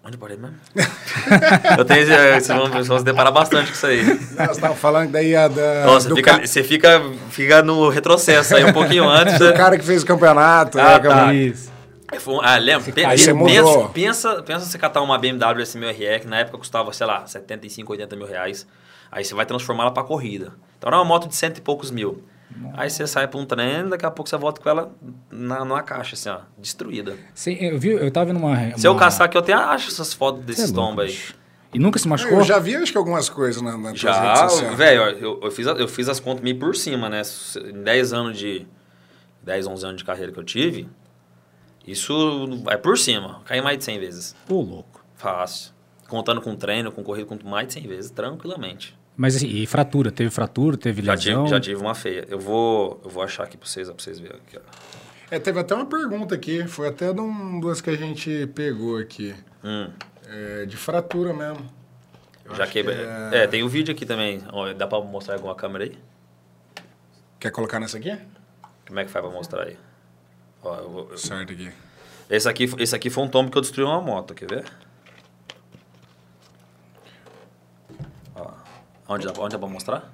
[0.05, 0.57] Onde eu parei mesmo?
[1.79, 2.12] eu tenho...
[2.12, 4.05] é, Vocês vão, vocês vão se deparar bastante com isso aí.
[4.05, 7.00] Não, você tava falando daí a da, Nossa, fica, ca- você fica,
[7.31, 9.38] fica no retrocesso aí um pouquinho antes.
[9.38, 10.79] do cara que fez o campeonato.
[10.79, 11.33] Ah, né, tá.
[11.33, 11.72] Isso.
[12.18, 12.92] Foi um- Ah, lembra?
[12.92, 13.88] Pe- caiu, você mudou.
[13.90, 17.92] pensa, pensa, pensa você catar uma BMW S1000RE, que na época custava, sei lá, 75,
[17.92, 18.66] 80 mil reais.
[19.11, 20.53] Aí você vai transformá-la para corrida.
[20.79, 22.22] Então era uma moto de cento e poucos mil.
[22.74, 24.92] Aí você sai para um trem, daqui a pouco você volta com ela
[25.31, 27.16] na, numa caixa, assim, ó, destruída.
[27.35, 28.77] Sim, eu, vi, eu tava numa.
[28.77, 31.18] Se eu uma- caçar aqui, eu tenho, acho essas fotos desses é tombos aí.
[31.72, 32.38] E nunca se machucou?
[32.38, 34.46] Eu já vi, acho que algumas coisas na, redes Já,
[34.77, 37.22] velho, eu, eu, fiz, eu fiz as contas meio por cima, né?
[37.57, 38.64] Em 10 anos de.
[39.42, 40.88] 10, 11 anos de carreira que eu tive,
[41.86, 43.40] isso vai por cima.
[43.44, 44.36] Caí mais de 100 vezes.
[44.46, 45.04] Pô, louco.
[45.16, 45.72] Fácil.
[46.08, 48.96] Contando com treino, com corrida, com mais de 100 vezes, tranquilamente.
[49.16, 50.10] Mas assim, e fratura?
[50.10, 50.76] Teve fratura?
[50.76, 51.44] Teve Já lesão?
[51.44, 52.26] tive, já tive uma feia.
[52.28, 54.36] Eu vou, eu vou achar aqui pra vocês, pra vocês verem.
[54.46, 54.60] Aqui, ó.
[55.30, 58.98] É, teve até uma pergunta aqui, foi até de um duas que a gente pegou
[58.98, 59.34] aqui.
[59.64, 59.88] Hum,
[60.28, 61.64] É, de fratura mesmo.
[62.44, 62.96] Eu já quebrei.
[62.96, 63.46] que É...
[63.46, 64.42] tem o vídeo aqui também.
[64.76, 65.96] Dá pra mostrar com a câmera aí?
[67.40, 68.16] Quer colocar nessa aqui?
[68.86, 69.76] Como é que faz pra mostrar aí?
[70.64, 71.70] Ó, eu vou- eu- Certo aqui.
[72.31, 74.64] Esse, aqui, esse aqui foi um tombo que eu destruí uma moto, quer ver?
[78.35, 78.50] Ó,
[79.09, 80.12] onde, dá, onde dá pra mostrar?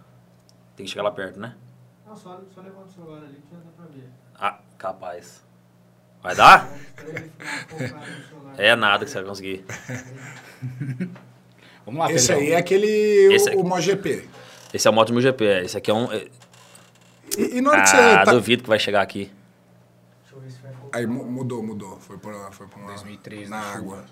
[0.76, 1.54] Tem que chegar lá perto, né?
[2.06, 4.08] Não, só, só levanta o celular ali que já dá pra ver.
[4.38, 5.42] Ah, capaz.
[6.22, 6.68] Vai dar?
[8.58, 9.64] É nada que você vai conseguir.
[11.86, 12.46] Vamos lá, Esse Pedrão.
[12.46, 14.28] aí é aquele, Esse o, o MotoGP.
[14.74, 15.64] Esse é o Moto 1000 GP, é.
[15.64, 16.12] esse aqui é um...
[16.12, 16.28] é-
[17.38, 18.32] E, e na hora que Ah, você tá...
[18.32, 19.32] duvido que vai chegar aqui.
[20.22, 20.79] Deixa eu ver se vai focar.
[20.92, 21.98] Aí mu- mudou, mudou.
[22.00, 24.04] Foi pra, foi pra uma, 2003, na na água.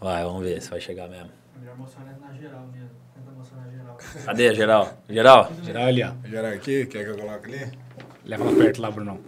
[0.00, 1.30] Vai, vamos ver se vai chegar mesmo.
[1.56, 2.90] É melhor mostrar na- na geral mesmo.
[3.14, 3.98] Tenta mostrar na geral.
[4.24, 4.98] Cadê, geral?
[5.08, 5.52] Geral?
[5.62, 6.12] Geral ali, ó.
[6.28, 7.78] Gerar aqui, quer que eu coloque ali?
[8.24, 9.20] Leva lá perto lá, Brunão.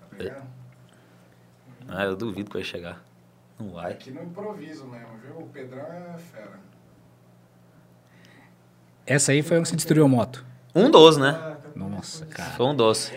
[0.00, 0.46] Tá pegando?
[1.88, 3.02] Ah, eu duvido que vai chegar.
[3.58, 3.92] Não vai.
[3.92, 5.38] Aqui no improviso mesmo, viu?
[5.38, 6.60] O Pedrão é fera.
[9.06, 10.44] Essa aí foi a que você destruiu a moto.
[10.74, 11.56] Um dos, né?
[11.98, 12.50] Tá Nossa, cara.
[12.52, 13.12] Foi um doce.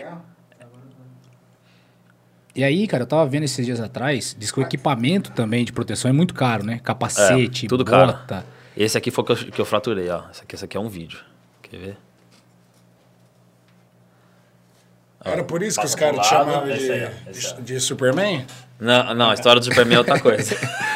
[2.54, 5.72] E aí, cara, eu tava vendo esses dias atrás, diz que o equipamento também de
[5.72, 6.80] proteção é muito caro, né?
[6.84, 8.12] Capacete, É, tudo caro.
[8.12, 8.44] bota.
[8.76, 10.24] Esse aqui foi o que eu, que eu fraturei, ó.
[10.30, 11.18] Esse aqui, esse aqui é um vídeo.
[11.62, 11.96] Quer ver?
[15.24, 18.44] Era por isso que os Passa caras te chamavam de, aí, de, de Superman?
[18.80, 20.56] Não, não, a história do Superman é outra coisa.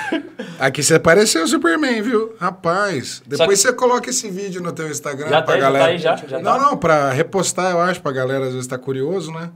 [0.59, 2.35] Aqui você pareceu o Superman, viu?
[2.41, 3.23] Rapaz.
[3.27, 5.85] Depois que- você coloca esse vídeo no teu Instagram Já pra tá, já galera.
[5.85, 6.59] tá aí, já, já não, tá.
[6.59, 9.51] não, pra repostar, eu acho, pra galera às vezes tá curioso, né?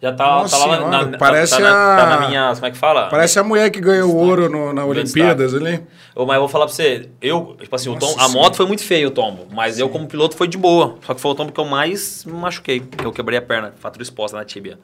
[0.00, 2.52] Já tá, Nossa tá lá na, senhora, na- parece tá, na, tá a- na minha.
[2.54, 3.08] Como é que fala?
[3.08, 5.84] Parece a mulher que ganhou o ouro no, na Olimpíadas ali.
[6.14, 8.56] Ô, mas eu vou falar pra você, eu, tipo assim, o Nossa tom, a moto
[8.56, 10.94] foi muito feio o tombo, mas eu como piloto foi de boa.
[11.04, 13.74] Só que foi o tombo que eu mais me machuquei, que eu quebrei a perna,
[13.80, 14.78] fatura exposta na tíbia.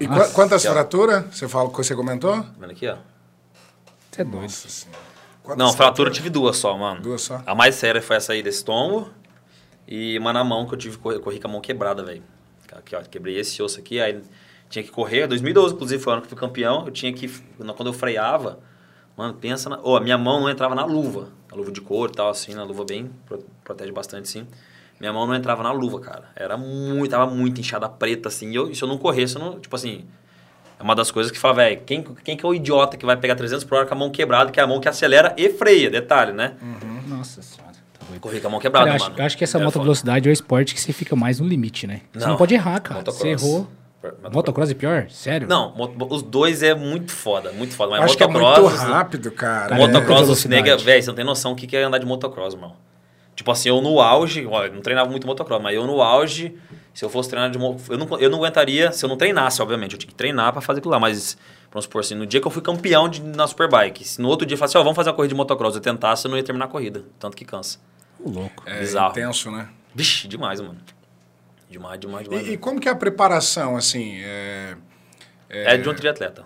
[0.00, 1.24] E Nossa, quantas fraturas?
[1.30, 2.36] Você fala que você comentou?
[2.38, 2.96] Tá vendo aqui, ó?
[4.12, 4.42] Você é doido.
[4.42, 5.00] Nossa senhora.
[5.42, 7.00] Quantas Não, fratura eu tive duas só, mano.
[7.00, 7.42] Duas só?
[7.46, 9.10] A mais séria foi essa aí desse tombo.
[9.88, 12.22] E uma na mão que eu tive, corri, corri com a mão quebrada, velho.
[12.72, 14.22] Aqui, ó, quebrei esse osso aqui, aí
[14.70, 15.26] tinha que correr.
[15.26, 16.84] 2012, inclusive, foi o ano que eu fui campeão.
[16.86, 18.60] Eu tinha que, quando eu freava,
[19.16, 19.80] mano, pensa na.
[19.80, 21.28] Ô, a minha mão não entrava na luva.
[21.50, 24.46] A luva de couro e tal, assim, na luva bem, pro- protege bastante, sim.
[25.00, 26.30] Minha mão não entrava na luva, cara.
[26.36, 28.50] Era muito, tava muito inchada preta, assim.
[28.52, 30.06] E eu, e se eu não corresse, eu não, tipo assim.
[30.82, 33.16] É uma das coisas que fala, velho, quem, quem que é o idiota que vai
[33.16, 35.48] pegar 300 por hora com a mão quebrada, que é a mão que acelera e
[35.48, 36.54] freia, detalhe, né?
[37.06, 37.72] Nossa senhora.
[37.92, 38.04] Tá.
[38.20, 39.22] Corri com a mão quebrada, Cara, eu acho, mano.
[39.22, 39.84] eu acho que essa É moto foda.
[39.84, 42.00] velocidade é o esporte que você fica mais no limite, né?
[42.12, 42.36] Você não Não.
[42.36, 43.00] pode errar, cara.
[43.04, 43.42] Você Motocross.
[43.42, 43.68] errou.
[44.02, 44.34] Motocross.
[44.34, 45.06] Motocross é pior?
[45.08, 45.46] Sério?
[45.48, 45.72] Não,
[46.10, 47.92] os dois é muito foda, muito foda.
[47.92, 49.68] Mas Eu acho que é motocross, muito rápido, cara.
[49.68, 52.06] Cara, motocross, é os nega, velho, você não tem noção o que é andar de
[52.06, 52.74] motocross, irmão.
[53.36, 56.54] Tipo assim, eu no auge, olha, eu não treinava muito motocross, mas eu no auge,
[56.94, 59.60] se eu fosse treinar de mo- eu não, eu não aguentaria, se eu não treinasse,
[59.62, 61.36] obviamente, eu tinha que treinar pra fazer aquilo lá, mas
[61.70, 64.46] vamos supor assim, no dia que eu fui campeão de, na Superbike, se no outro
[64.46, 66.42] dia eu falasse, ó, vamos fazer uma corrida de motocross, eu tentasse, eu não ia
[66.44, 67.78] terminar a corrida, tanto que cansa.
[68.20, 68.62] Ô, louco.
[68.66, 69.10] É bizarro.
[69.12, 69.68] intenso, né?
[69.94, 70.76] Vixe, demais, mano.
[71.70, 72.46] Demais, demais, demais.
[72.46, 74.20] E, e como que é a preparação, assim?
[74.22, 74.76] É,
[75.48, 76.44] É de um triatleta.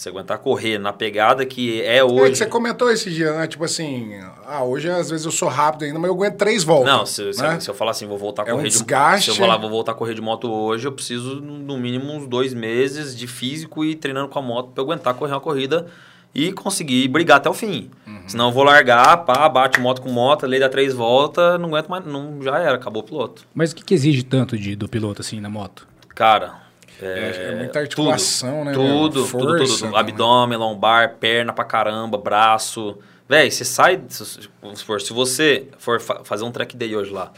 [0.00, 2.30] Você aguentar correr na pegada que é É hoje.
[2.30, 3.46] que você comentou esse dia, né?
[3.46, 4.12] Tipo assim,
[4.46, 6.90] ah, hoje às vezes eu sou rápido ainda, mas eu aguento três voltas.
[6.90, 7.60] Não, se, se- né?
[7.60, 9.26] se eu falar assim, vou voltar a É um correr desgaste.
[9.28, 12.10] de Se eu falar, vou voltar a correr de moto hoje, eu preciso, no mínimo,
[12.14, 15.40] uns dois meses de físico e treinando com a moto pra eu aguentar correr uma
[15.40, 15.86] corrida
[16.34, 17.90] e conseguir brigar até o fim.
[18.06, 18.22] Uhum.
[18.26, 21.88] Senão eu vou largar, pá, bate moto com moto, lei dá três voltas, não aguento
[21.88, 23.46] mais, não, já era, acabou o piloto.
[23.54, 25.86] Mas o que, que exige tanto de, do piloto, assim, na moto?
[26.14, 26.69] Cara.
[27.02, 28.72] É, é muita articulação, né?
[28.72, 28.98] Tudo, meu?
[29.10, 29.80] tudo, tudo, Força tudo.
[29.92, 29.98] também.
[30.00, 32.98] Abdômen, lombar, perna pra caramba, braço.
[33.28, 34.00] Véi, você sai.
[34.08, 37.30] se- Vamos supor, se você for fa- fazer um track day hoje lá,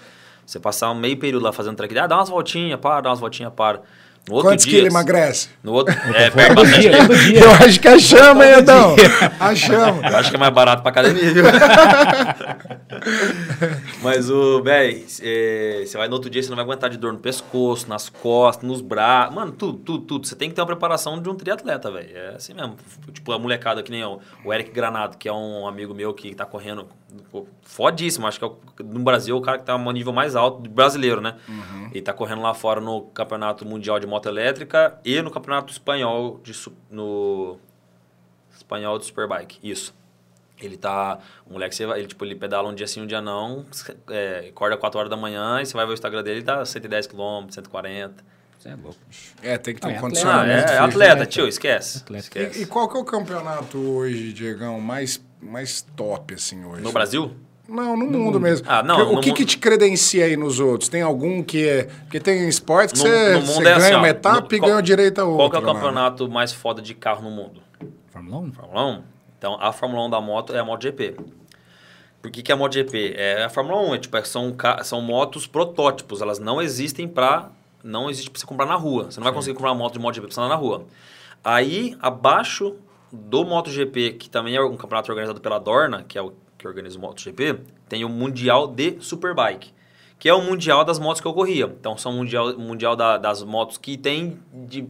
[0.44, 3.10] você passar um meio período lá fazendo track day, ah, dá umas voltinhas, para, dá
[3.10, 3.82] umas voltinhas, para.
[4.28, 4.74] No outro Quantos dia.
[4.78, 5.48] quilos emagrece?
[5.64, 5.92] No outro.
[6.14, 6.80] É, perde bastante.
[6.80, 7.40] dia, todo dia.
[7.40, 8.94] Eu acho que a chama, hein, Edão?
[9.40, 10.08] A chama.
[10.08, 11.42] Eu acho que é mais barato pra academia, viu?
[14.02, 17.12] Mas o, véi, é, você vai no outro dia, você não vai aguentar de dor
[17.12, 19.34] no pescoço, nas costas, nos braços.
[19.34, 20.26] Mano, tudo, tudo, tudo.
[20.26, 22.16] Você tem que ter uma preparação de um triatleta, velho.
[22.16, 22.76] É assim mesmo.
[23.12, 26.34] Tipo, a molecada que nem eu, o Eric Granado, que é um amigo meu que
[26.34, 26.86] tá correndo
[27.62, 28.26] fodíssimo.
[28.26, 31.20] Acho que é o- no Brasil o cara que tá no nível mais alto brasileiro,
[31.20, 31.34] né?
[31.92, 36.38] Ele tá correndo lá fora no Campeonato Mundial de Moto Elétrica e no Campeonato Espanhol
[36.44, 36.52] de,
[36.90, 37.58] no
[38.54, 39.58] Espanhol de Superbike.
[39.62, 39.94] Isso.
[40.60, 41.18] Ele tá.
[41.46, 43.64] O moleque, você vai, ele, tipo, ele pedala um dia sim, um dia não.
[44.10, 46.64] É, acorda 4 horas da manhã e você vai ver o Instagram dele, ele tá
[46.64, 48.22] 110 km, 140.
[48.58, 49.34] Você é louco, bicho.
[49.42, 50.70] É, tem que ter Ah, um é condicionamento.
[50.70, 51.26] é, é atleta, atleta.
[51.26, 51.98] tio, esquece.
[51.98, 52.22] Atleta.
[52.24, 52.60] esquece.
[52.60, 56.80] E, e qual que é o campeonato hoje, Diegão, mais, mais top, assim, hoje?
[56.82, 57.34] No Brasil?
[57.72, 58.66] Não, no mundo mesmo.
[58.68, 60.88] Ah, não, Porque no o que, mundo- que te credencia aí nos outros?
[60.88, 61.84] Tem algum que é...
[61.84, 64.40] Porque tem esportes que No- você, no mundo você é assim, ganha ó, uma etapa
[64.50, 65.48] no- e ganha o direito a outra.
[65.50, 65.74] Qual é o lá.
[65.74, 67.60] campeonato mais foda de carro no mundo?
[68.12, 68.52] Fórmula 1?
[68.52, 69.02] Fórmula 1.
[69.38, 71.16] Então, a Fórmula 1 da moto é a MotoGP.
[72.20, 73.14] Por que, que é a MotoGP?
[73.16, 74.54] É a Fórmula 1, é, tipo, é- são,
[74.84, 77.48] são motos protótipos, elas não existem pra...
[77.82, 79.10] Não existe pra você comprar na rua.
[79.10, 80.84] Você não vai conseguir comprar uma moto de MotoGP pra você andar na rua.
[81.42, 82.76] Aí, abaixo
[83.12, 86.32] do MotoGP, que também é um campeonato organizado pela Dorna, que é o
[86.62, 89.72] que organiza o MotoGP, tem o Mundial de Superbike,
[90.18, 91.66] que é o mundial das motos que eu corria.
[91.66, 94.38] Então, são o mundial, mundial da- das motos que tem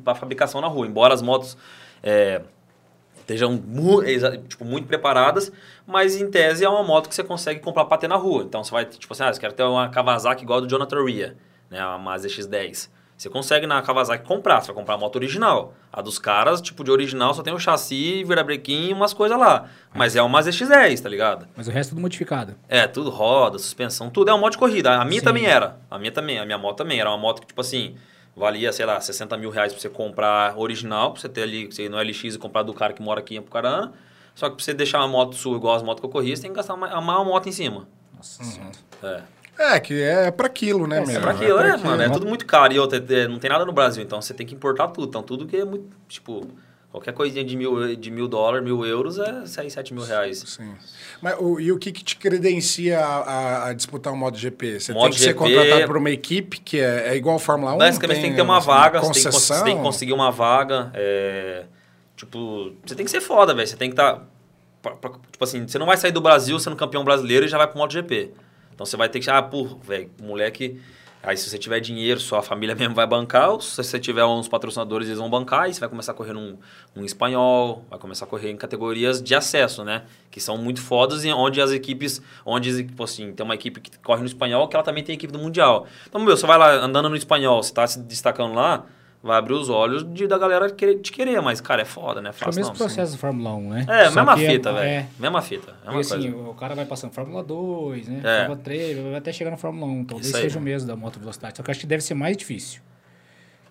[0.05, 0.87] pra fabricação na rua.
[0.87, 1.57] Embora as motos...
[2.03, 2.43] é,
[3.19, 3.57] estejam
[4.49, 5.53] tipo, muito preparadas,
[5.87, 8.43] mas em tese é uma moto que você consegue comprar para ter na rua.
[8.43, 11.05] Então você vai, tipo assim, ah, você quer ter uma Kawasaki igual a do Jonathan
[11.05, 11.37] Ria,
[11.71, 12.91] né, a Mazda X10.
[13.23, 15.75] Você consegue na Kawasaki comprar, você vai comprar a moto original.
[15.93, 19.69] A dos caras, tipo, de original só tem o chassi, virabrequim e umas coisas lá.
[19.95, 21.47] Mas é uma Mazda X10, tá ligado?
[21.57, 22.57] Mas o resto é tudo modificado.
[22.69, 24.29] É, tudo roda, suspensão, tudo.
[24.29, 25.01] É uma moto de corrida.
[25.01, 25.25] A minha Sim.
[25.25, 25.77] também era.
[25.89, 26.99] A minha também, a minha moto também.
[26.99, 27.95] Era uma moto que, tipo assim,
[28.35, 31.85] valia, sei lá, 60 mil reais pra você comprar original, pra você ter ali, você
[31.85, 33.93] ir no LX e comprar do cara que mora aqui em Apucarana.
[34.35, 36.43] Só que pra você deixar uma moto sua igual as motos que eu corria, você
[36.43, 37.87] tem que gastar uma, uma moto em cima.
[38.17, 38.73] Nossa senhora.
[39.01, 39.42] É.
[39.63, 41.17] É, que é pra aquilo, né, É, meu?
[41.17, 42.03] É pra aquilo, é, mano.
[42.03, 42.73] É tudo muito caro.
[42.73, 45.09] E outra, é, não tem nada no Brasil, então você tem que importar tudo.
[45.09, 46.47] Então tudo que é muito, tipo,
[46.91, 50.39] qualquer coisinha de mil, de mil dólares, mil euros é 6, 7 mil reais.
[50.47, 50.75] Sim.
[51.21, 54.81] Mas o, e o que, que te credencia a, a- disputar um MotoGP?
[54.81, 57.75] Você tem que MotoGP ser contratado por uma equipe que é, é igual a Fórmula
[57.75, 57.79] 1?
[57.79, 60.91] Basicamente tem que ter uma vaga, você tem que, você tem que conseguir uma vaga.
[60.95, 61.65] é,
[62.17, 63.67] tipo, você tem que ser foda, velho.
[63.67, 64.27] Você tem que estar.
[65.31, 67.79] tipo assim, você não vai sair do Brasil sendo campeão brasileiro e já vai pro
[67.79, 68.33] MotoGP.
[68.75, 69.31] Então você vai ter que.
[69.31, 70.81] Ah, pô, velho, moleque.
[71.25, 73.61] Aí se você tiver dinheiro, sua família mesmo vai bancar.
[73.61, 75.71] Se você tiver uns patrocinadores, eles vão bancar.
[75.71, 76.59] E você vai começar a correr num,
[76.95, 80.03] num espanhol, vai começar a correr em categorias de acesso, né?
[80.31, 82.21] Que são muito fodas e onde as equipes.
[82.45, 85.33] Onde, tipo assim, tem uma equipe que corre no espanhol, que ela também tem equipe
[85.33, 85.87] do Mundial.
[86.09, 88.85] Então, meu, você vai lá andando no espanhol, você tá se destacando lá.
[89.23, 92.29] Vai abrir os olhos de, da galera querer, te querer, mas, cara, é foda, né?
[92.29, 92.79] É o Fácil mesmo não.
[92.79, 93.87] processo da Fórmula 1, né?
[93.89, 94.87] É, Só mesma que fita, é- velho.
[94.89, 95.67] É, Mesma fita.
[95.73, 96.49] Mesma porque assim, coisa.
[96.51, 98.21] o cara vai passando Fórmula 2, né?
[98.25, 98.39] É.
[98.41, 100.05] Fórmula 3, vai até chegar na Fórmula 1.
[100.05, 100.71] Talvez Isso aí, seja o né?
[100.71, 101.57] mesmo da moto velocidade.
[101.57, 102.81] Só que eu acho que deve ser mais difícil.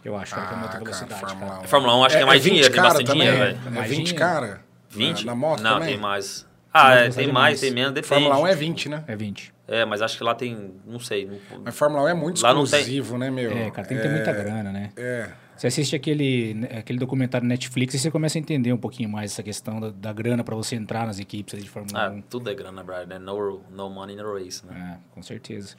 [0.03, 1.61] Eu acho, cara, que a Ah, moto cara, velocidade, Fórmula cara.
[1.63, 1.67] 1.
[1.67, 3.21] Fórmula 1 acho que é mais 20 dinheiro, tem cara bastante também?
[3.27, 3.47] dinheiro, é.
[3.53, 3.59] velho.
[3.67, 4.17] É Mais 20 dinheiro.
[4.19, 4.61] cara?
[4.89, 5.25] 20?
[5.25, 5.89] Na, na moto Não, também?
[5.89, 6.47] tem mais.
[6.73, 7.61] Ah, é, velocidade tem é mais, mais.
[7.61, 8.07] tem menos, depende.
[8.07, 9.03] Fórmula 1 é 20, né?
[9.07, 9.53] É 20.
[9.67, 11.25] É, mas acho que lá tem, não sei.
[11.25, 13.51] não- Mas Fórmula 1 é muito Lá exclusivo, né, meu?
[13.51, 14.91] É, cara, tem que ter muita grana, né?
[14.97, 15.29] É.
[15.55, 19.43] Você assiste aquele, aquele documentário Netflix e você começa a entender um pouquinho mais essa
[19.43, 22.21] questão da, da grana pra você entrar nas equipes ali de Fórmula Ah, 1.
[22.23, 23.19] tudo é grana, Brian, né?
[23.19, 24.97] No, no money, no race, né?
[24.97, 25.75] É, com certeza.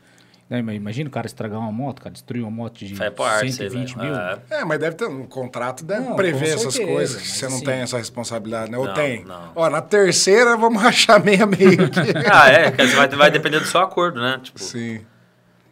[0.60, 3.70] Mas imagina o cara estragar uma moto, cara, destruir uma moto de parte, isso aí,
[3.70, 4.08] 120 velho.
[4.10, 4.16] mil.
[4.20, 4.38] É.
[4.50, 7.16] É, mas deve ter um contrato, deve Não, prever essas coisas.
[7.20, 8.76] mas Você não assim- tem essa responsabilidade, né?
[8.76, 9.24] Ou Não, tem?
[9.24, 9.52] não.
[9.54, 12.00] Ó, na terceira vamos rachar meia meio aqui.
[12.30, 14.40] Ah, é, que vai, vai depender do seu acordo, né?
[14.42, 15.00] Tipo, Sim.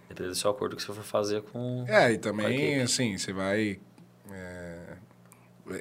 [0.09, 1.85] depender do seu acordo que você for fazer com.
[1.89, 3.79] É, e também, assim, você vai.
[4.33, 4.77] é,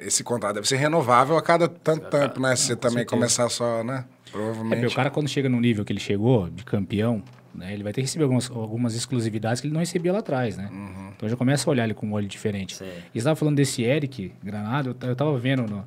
[0.02, 2.54] esse contrato deve ser renovável a cada tanto Sim, tempo, né?
[2.54, 3.16] Se você com também certeza.
[3.16, 4.04] começar só, né?
[4.28, 4.80] É, Provavelmente.
[4.80, 7.22] porque o cara quando chega no nível que ele chegou, de campeão,
[7.54, 10.56] né, ele vai ter que receber algumas, algumas exclusividades que ele não recebia lá atrás,
[10.56, 10.68] né?
[10.72, 11.10] Uhum.
[11.16, 12.76] Então já começa a olhar ele com um olho diferente.
[12.76, 12.84] Sim.
[12.86, 15.84] E você estava falando desse Eric Granado, eu t- eu tava vendo no-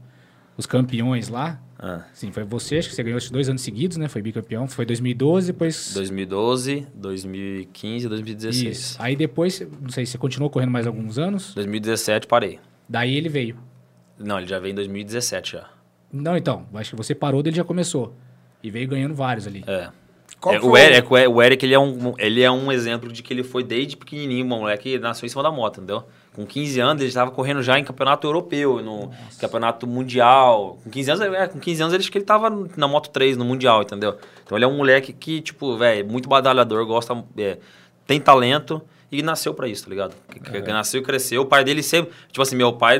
[0.57, 1.59] os campeões lá.
[1.79, 4.07] Ah, Sim, foi você, acho que você ganhou dois anos seguidos, né?
[4.07, 4.67] Foi bicampeão.
[4.67, 5.93] Foi 2012, depois...
[5.93, 8.77] 2012, 2015 e 2016.
[8.77, 8.95] Isso.
[9.01, 11.53] Aí depois, não sei, você continuou correndo mais alguns anos.
[11.55, 12.59] 2017 parei.
[12.87, 13.57] Daí ele veio.
[14.17, 15.69] Não, ele já veio em 2017 já.
[16.11, 18.15] Não, então, acho que você parou dele já começou.
[18.61, 19.63] E veio ganhando vários ali.
[19.67, 19.89] É.
[20.43, 22.69] Qual É, foi o, Eric, o Eric- o Eric, ele é, um, ele é um
[22.69, 26.03] exemplo de que ele foi desde pequenininho, moleque nasceu em cima da moto, entendeu?
[26.35, 30.79] Com 15 anos, ele estava correndo já em campeonato europeu, no campeonato mundial.
[30.83, 33.37] Com 15 anos, é, com 15 anos ele acho que ele tava na Moto 3,
[33.37, 34.17] no mundial, entendeu?
[34.43, 37.57] Então ele é um moleque que, tipo, velho, muito badalhador, gosta, é,
[38.05, 40.13] tem talento e nasceu pra isso, tá ligado?
[40.43, 41.43] Que nasceu e cresceu.
[41.43, 42.99] O pai dele sempre, tipo assim, meu pai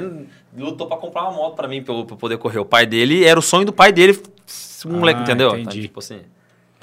[0.58, 2.60] lutou pra comprar uma moto pra mim, pra eu, pra eu poder correr.
[2.60, 4.18] O pai dele, era o sonho do pai dele,
[4.86, 5.50] um moleque, Ah, entendeu?
[5.50, 5.62] entendi.
[5.64, 6.20] Então, tipo assim,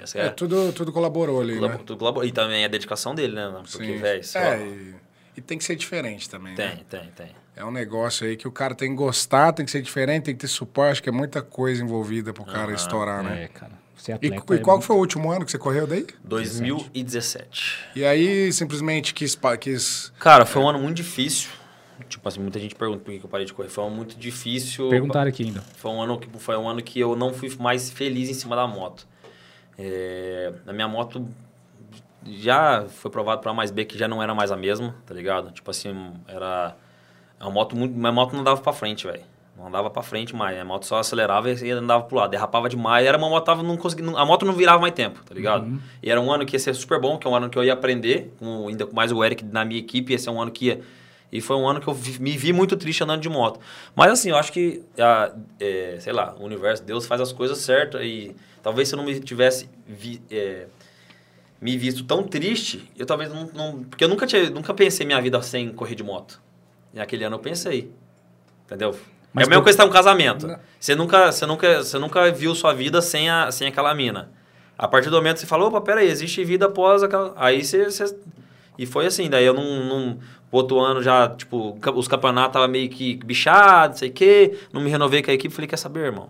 [0.03, 1.79] essa É, tudo, tudo colaborou ali, né?
[1.85, 2.27] tudo colabora.
[2.27, 3.47] E também a dedicação dele, né?
[3.49, 3.65] mano?
[3.71, 3.99] Porque, Sim.
[3.99, 4.39] velho, só...
[4.39, 4.95] É, e,
[5.37, 6.81] e tem que ser diferente também, Tem, né?
[6.89, 7.31] tem, tem.
[7.57, 10.35] É um negócio aí que o cara tem que gostar, tem que ser diferente, tem
[10.35, 13.45] que ter suporte, acho que é muita coisa envolvida pro cara estourar, né?
[13.45, 13.73] É, cara.
[14.09, 16.07] É E, e qual é que foi o último ano que você correu daí?
[16.25, 17.79] 2017.
[17.95, 19.35] E aí, simplesmente quis...
[19.35, 21.51] pa- quis Cara, foi um ano muito difícil.
[22.09, 23.69] Tipo assim, muita gente pergunta por que que eu parei de correr.
[23.69, 24.89] Foi um ano muito difícil.
[24.89, 25.63] Perguntaram aqui ainda.
[25.77, 28.57] Foi um ano que, foi um ano que eu não fui mais feliz em cima
[28.57, 29.07] da moto.
[29.83, 31.27] É, a minha moto
[32.27, 35.51] já foi provado para mais B que já não era mais a mesma, tá ligado?
[35.53, 36.77] Tipo assim, era
[37.41, 39.23] uma moto muito, minha moto não andava para frente, velho.
[39.57, 43.07] Não andava para frente mais, a moto só acelerava e andava pro lado, derrapava demais,
[43.07, 45.81] era uma moto tava não conseguia, a moto não virava mais tempo, tá ligado?
[46.03, 47.65] E era um ano que ia ser super bom, que é um ano que eu
[47.65, 50.51] ia aprender, com, ainda com mais o Eric na minha equipe, esse é um ano
[50.51, 50.81] que ia
[51.33, 53.61] e foi um ano que eu me vi muito triste andando de moto.
[53.95, 57.59] Mas assim, eu acho que, a, é, sei lá, o universo, Deus faz as coisas
[57.59, 60.67] certas e talvez se eu não me tivesse vi- é,
[61.61, 63.47] me visto tão triste, eu talvez não...
[63.55, 66.41] não- porque eu nunca, tinha, nunca pensei minha vida sem correr de moto.
[66.95, 67.91] E naquele ano eu pensei,
[68.67, 68.97] entendeu?
[69.33, 70.47] Mas é a mesma coisa que tá um casamento.
[70.47, 70.59] Não.
[70.79, 74.31] Você nunca, você, nunca, você nunca viu sua vida sem, a, sem aquela mina.
[74.77, 77.33] A partir do momento que você falou, opa, peraí, existe vida após aquela...
[77.37, 77.85] Aí você...
[77.85, 78.17] você-
[78.79, 79.85] E foi assim, daí eu não...
[79.85, 80.19] não
[80.53, 84.59] o outro ano já, tipo, os campeonatos tava meio que bichado, não sei o quê.
[84.73, 86.29] Não me renovei com a equipe, falei, quer saber, irmão?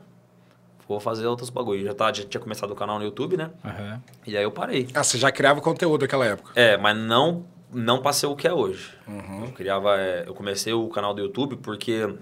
[0.90, 1.84] Vou fazer outros bagulho.
[1.84, 3.52] Já, tá, já tinha começado o canal no YouTube, né?
[3.64, 4.02] Aham.
[4.26, 4.88] E aí eu parei.
[4.92, 6.50] Ah, você já criava conteúdo naquela época.
[6.56, 8.90] É, mas não não passei o que é hoje.
[9.06, 12.12] Eu criava, é, eu comecei o canal do YouTube porque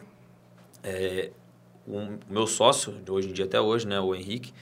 [0.85, 1.31] é,
[1.87, 4.53] o meu sócio de hoje em dia até hoje, né, o Henrique,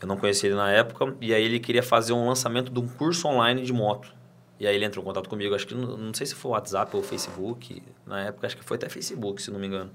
[0.00, 2.86] eu não conhecia ele na época e aí ele queria fazer um lançamento de um
[2.86, 4.14] curso online de moto.
[4.60, 6.96] E aí ele entrou em contato comigo, acho que não, não sei se foi WhatsApp
[6.96, 9.90] ou Facebook, na época acho que foi até Facebook, se não me engano.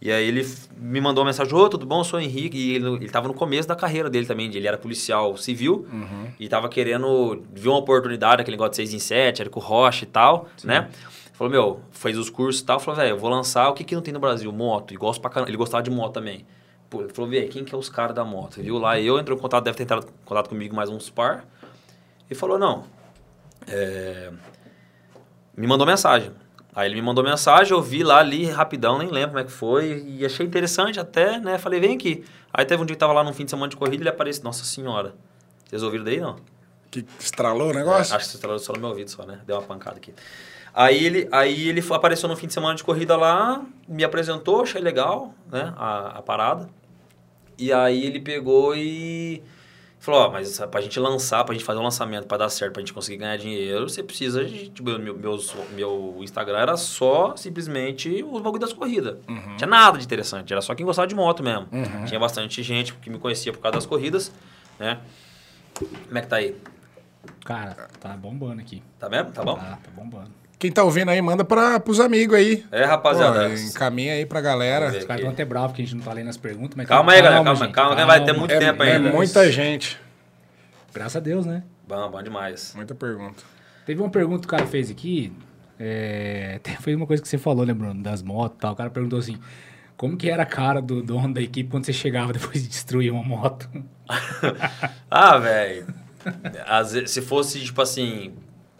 [0.00, 2.00] E aí ele me mandou uma mensagem, ô, tudo bom?
[2.00, 2.56] Eu sou o Henrique.
[2.56, 4.46] E ele, ele tava no começo da carreira dele também.
[4.46, 5.86] Ele era policial civil
[6.38, 7.42] e tava querendo...
[7.52, 10.48] Viu uma oportunidade, aquele negócio de 6 em 7, era com o Rocha e tal,
[10.62, 10.88] né?
[11.32, 12.78] Falou, meu, fez os cursos e tal.
[12.78, 13.68] Falou, velho, eu vou lançar...
[13.68, 14.52] O que que não tem no Brasil?
[14.52, 14.94] Moto.
[14.94, 15.50] E gosto pra caramba.
[15.50, 16.46] Ele gostava de moto também.
[16.88, 18.62] Pô, ele falou, velho, quem que é os caras da moto?
[18.62, 19.00] Viu lá?
[19.00, 21.44] Eu entrou em contato, deve ter entrado em contato comigo mais uns par.
[22.30, 22.84] E falou, não...
[23.66, 24.30] É,
[25.56, 26.30] me mandou mensagem.
[26.78, 29.50] Aí ele me mandou mensagem, eu vi lá, li rapidão, nem lembro como é que
[29.50, 31.58] foi, e achei interessante até, né?
[31.58, 32.24] Falei, vem aqui.
[32.54, 34.44] Aí teve um dia que tava lá num fim de semana de corrida, ele apareceu,
[34.44, 35.12] nossa senhora.
[35.66, 36.36] Vocês ouviram daí, não?
[36.88, 38.12] Que estralou o negócio?
[38.12, 39.40] É, acho que instalou só no meu ouvido só, né?
[39.44, 40.14] Deu uma pancada aqui.
[40.72, 44.80] Aí ele, aí ele apareceu no fim de semana de corrida lá, me apresentou, achei
[44.80, 45.74] legal, né?
[45.76, 46.70] A, a parada.
[47.58, 49.42] E aí ele pegou e,
[50.00, 52.80] Falou, ó, mas pra gente lançar, pra gente fazer um lançamento, pra dar certo, pra
[52.80, 54.68] gente conseguir ganhar dinheiro, você precisa de.
[54.68, 59.16] Tipo, meu, meus, meu Instagram era só simplesmente o bagulho das corridas.
[59.26, 61.66] Não tinha nada de interessante, era só quem gostava de moto mesmo.
[62.06, 64.32] Tinha bastante gente que me conhecia por causa das corridas,
[64.78, 65.00] né?
[65.74, 66.56] Como é que tá aí?
[67.44, 68.82] Cara, tá bombando aqui.
[68.98, 69.32] Tá mesmo?
[69.32, 69.56] Tá bom?
[69.56, 70.30] Tá, tá bombando.
[70.58, 72.64] Quem tá ouvindo aí, manda para os amigos aí.
[72.72, 73.48] É, rapaziada.
[73.48, 74.88] Pô, encaminha aí pra galera.
[74.88, 77.12] Os caras estão até bravos que a gente não tá lendo as perguntas, mas Calma
[77.12, 79.10] aí, galera, calma, gente, calma, que vai ter muito É, tempo é ainda.
[79.10, 79.98] muita gente.
[80.92, 81.62] Graças a Deus, né?
[81.86, 82.72] Bom, bom demais.
[82.74, 83.42] Muita pergunta.
[83.86, 85.32] Teve uma pergunta que o cara fez aqui.
[85.78, 88.02] É, foi uma coisa que você falou, né, Bruno?
[88.02, 88.72] Das motos e tal.
[88.72, 89.38] O cara perguntou assim:
[89.96, 93.12] como que era a cara do dono da equipe quando você chegava depois de destruir
[93.12, 93.68] uma moto?
[95.10, 95.86] Ah, velho.
[97.06, 98.32] Se fosse, tipo assim,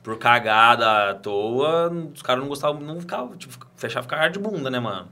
[0.09, 4.71] por cagada à toa, os caras não gostavam, não ficavam, tipo, fechava ficar de bunda,
[4.71, 5.07] né, mano?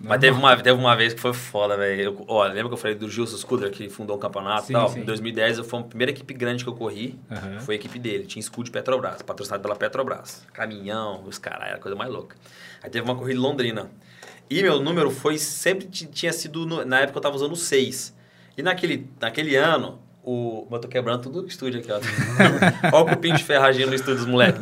[0.00, 2.24] Mas teve uma, teve uma vez que foi foda, velho.
[2.28, 4.88] Ó, lembra que eu falei do Gilson Scudder, que fundou um campeonato Sim, e tal?
[4.90, 5.00] sim.
[5.00, 7.18] Em 2010, eu foi a primeira equipe grande que eu corri.
[7.28, 7.58] Aham.
[7.58, 8.24] Foi a equipe dele.
[8.24, 10.46] Tinha escudo Petrobras, patrocinado pela Petrobras.
[10.52, 12.36] Caminhão, os caras, era a coisa mais louca.
[12.80, 13.90] Aí teve uma corrida em Londrina.
[14.48, 18.14] E meu número foi sempre ti- tinha sido na época eu tava usando 6.
[18.56, 19.98] E naquele, naquele ano,
[20.28, 20.66] o.
[20.70, 21.98] Eu tô quebrando tudo o estúdio aqui, ó.
[22.92, 24.60] Olha o cupim de ferragem no estúdio dos moleques.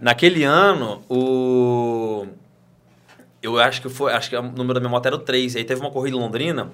[0.00, 2.26] Naquele ano, o.
[3.42, 4.12] Eu acho que foi.
[4.12, 5.56] Acho que o número da minha moto era o 3.
[5.56, 6.70] Aí teve uma corrida em Londrina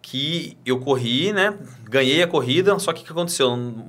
[0.00, 1.54] que eu corri, né?
[1.84, 3.48] Ganhei a corrida, só que o que aconteceu?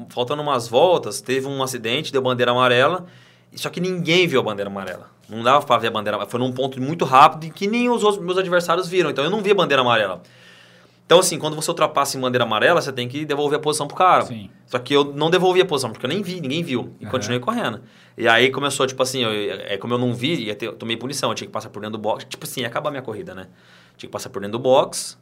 [0.10, 3.08] Faltando umas voltas, teve um acidente, deu bandeira amarela,
[3.56, 5.10] só que ninguém viu a bandeira amarela.
[5.28, 6.30] Não dava pra ver a bandeira amarela.
[6.30, 9.10] Foi num ponto muito rápido e que nem os meus adversários viram.
[9.10, 10.22] Então eu não vi a bandeira amarela.
[11.14, 13.96] Então, assim, quando você ultrapassa em bandeira amarela, você tem que devolver a posição pro
[13.96, 14.24] cara.
[14.26, 14.50] Sim.
[14.66, 16.96] Só que eu não devolvi a posição, porque eu nem vi, ninguém viu.
[17.00, 17.12] E Aham.
[17.12, 17.82] continuei correndo.
[18.18, 20.98] E aí começou, tipo assim, eu, é, como eu não vi, ia ter, eu tomei
[20.98, 22.26] punição, eu tinha que passar por dentro do box.
[22.28, 23.46] Tipo assim, ia acabar a minha corrida, né?
[23.96, 25.20] Tinha que passar por dentro do box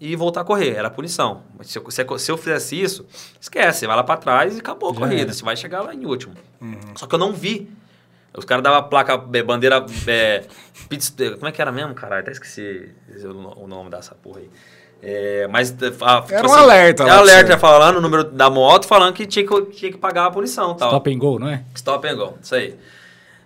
[0.00, 0.76] e voltar a correr.
[0.76, 1.42] Era a punição.
[1.58, 3.04] Mas se eu, se eu- se eu fizesse isso,
[3.40, 5.22] esquece, você vai lá pra trás e acabou a Já corrida.
[5.22, 5.32] era.
[5.32, 6.34] Você vai chegar lá em último.
[6.94, 7.68] Só que eu não vi.
[8.34, 9.84] Os caras davam a placa, é, bandeira.
[10.06, 10.44] É,
[11.18, 12.22] é, como é que era mesmo, caralho?
[12.22, 12.88] Até esqueci
[13.56, 14.48] o nome dessa porra aí.
[15.02, 15.70] É, mas.
[16.00, 17.58] a- tipo Era um alerta lá Era pra alerta você.
[17.58, 20.90] falando o número da moto, falando que tinha que, tinha que pagar a punição tal.
[20.90, 21.62] Stop and go, não é?
[21.74, 22.76] Stop and go, isso aí.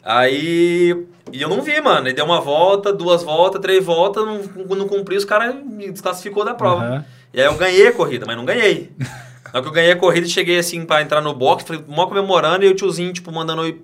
[0.05, 1.07] Aí.
[1.33, 2.07] E eu não vi, mano.
[2.07, 4.41] Ele deu uma volta, duas voltas, três voltas, não,
[4.77, 6.85] não cumpri, os caras me desclassificou da prova.
[6.85, 7.05] Aham.
[7.35, 8.93] E aí eu ganhei a corrida, mas não ganhei.
[9.53, 12.65] Na que eu ganhei a corrida, cheguei assim pra entrar no box, falei, mó comemorando,
[12.65, 13.83] e o tiozinho, tipo, mandando eu ir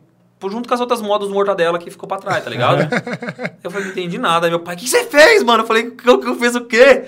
[0.51, 2.89] junto com as outras motos do Mortadela que ficou pra trás, tá ligado?
[3.63, 4.47] eu falei, não entendi nada.
[4.47, 5.63] Aí meu pai, o que você fez, mano?
[5.63, 7.05] Eu falei, que eu, que eu fiz o quê?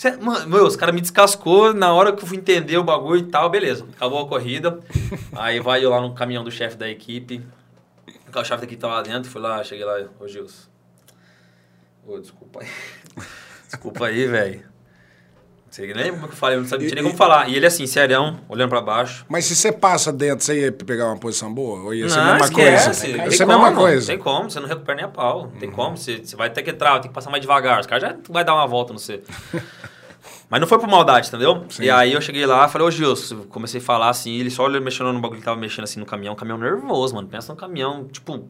[0.00, 3.20] Cê- mano, meu, os caras me descascou na hora que eu fui entender o bagulho
[3.20, 3.86] e tal, beleza.
[3.94, 4.80] Acabou a corrida.
[5.36, 7.44] aí vai eu lá no caminhão do chefe da equipe.
[8.34, 10.70] O chefe da equipe tava lá dentro, fui lá, cheguei lá, ô Gilson.
[12.06, 12.68] Ô, desculpa aí.
[13.68, 14.69] desculpa aí, velho.
[15.70, 16.56] Você lembra como é que eu falei?
[16.56, 17.48] Eu não sabia, tinha nem como falar.
[17.48, 19.24] E ele assim, serião, olhando pra baixo.
[19.28, 21.80] Mas se você passa dentro, você ia pegar uma posição boa?
[21.84, 22.84] Ou ia ser a Não, mesma esquece.
[22.86, 23.06] coisa?
[23.24, 24.06] Ia ser a mesma coisa.
[24.08, 25.42] Tem como, você não recupera nem a pau.
[25.42, 25.96] Não tem como.
[25.96, 27.78] Você, você vai ter que entrar, tem que passar mais devagar.
[27.80, 29.22] Os caras já vai dar uma volta no você.
[30.50, 31.64] Mas não foi por maldade, entendeu?
[31.70, 31.84] Sim.
[31.84, 34.82] E aí eu cheguei lá falei, ô Gilson, comecei a falar assim, ele só olhando,
[34.82, 37.28] mexendo no bagulho que tava mexendo assim no caminhão, um caminhão nervoso, mano.
[37.28, 38.48] Pensa num caminhão, tipo,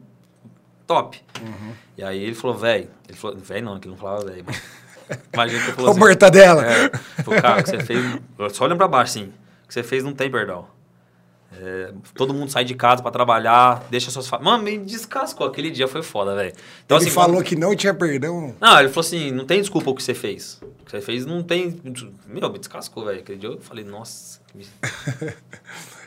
[0.87, 1.21] top.
[1.39, 1.73] Uhum.
[1.99, 2.89] E aí ele falou, velho.
[3.07, 4.43] Ele falou, velho não, que ele não falava velho.
[4.47, 4.80] mas-
[5.33, 5.99] Imagina que falou assim.
[5.99, 6.65] mortadela.
[6.65, 6.89] É,
[7.41, 7.99] cara, o que você fez.
[8.53, 9.33] Só olhando pra baixo, assim.
[9.63, 10.67] O que você fez não tem perdão.
[11.53, 14.53] É, todo mundo sai de casa pra trabalhar, deixa suas famílias.
[14.53, 15.45] Mano, me descascou.
[15.45, 16.53] Aquele dia foi foda, velho.
[16.85, 18.55] Então, Ele assim, falou quando- que não tinha perdão.
[18.59, 20.61] Não, ele falou assim: não tem desculpa o que você fez.
[20.61, 21.77] O que você fez não tem.
[22.25, 23.19] Meu, me descascou, velho.
[23.19, 24.39] Aquele dia eu falei, nossa.
[24.47, 24.65] que-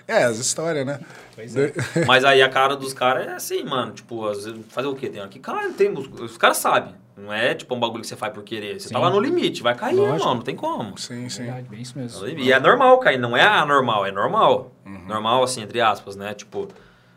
[0.06, 1.00] É, as histórias, né?
[1.34, 1.72] Pois é.
[2.06, 3.92] Mas aí a cara dos caras é assim, mano.
[3.92, 4.22] Tipo,
[4.68, 5.08] fazer o quê?
[5.08, 5.90] Tem aqui, cara, tem.
[5.92, 6.94] Os caras sabem.
[7.16, 8.80] Não é tipo um bagulho que você faz por querer.
[8.80, 9.04] Você tá Sim.
[9.04, 10.24] lá no limite, vai cair, Lógico.
[10.24, 10.34] mano.
[10.36, 10.98] Não tem como.
[10.98, 11.44] Sim, sim.
[11.44, 12.26] Verdade, bem isso mesmo.
[12.26, 14.72] E é normal cair, não é anormal, é normal.
[15.06, 16.34] Normal, assim, entre aspas, né?
[16.34, 16.66] Tipo,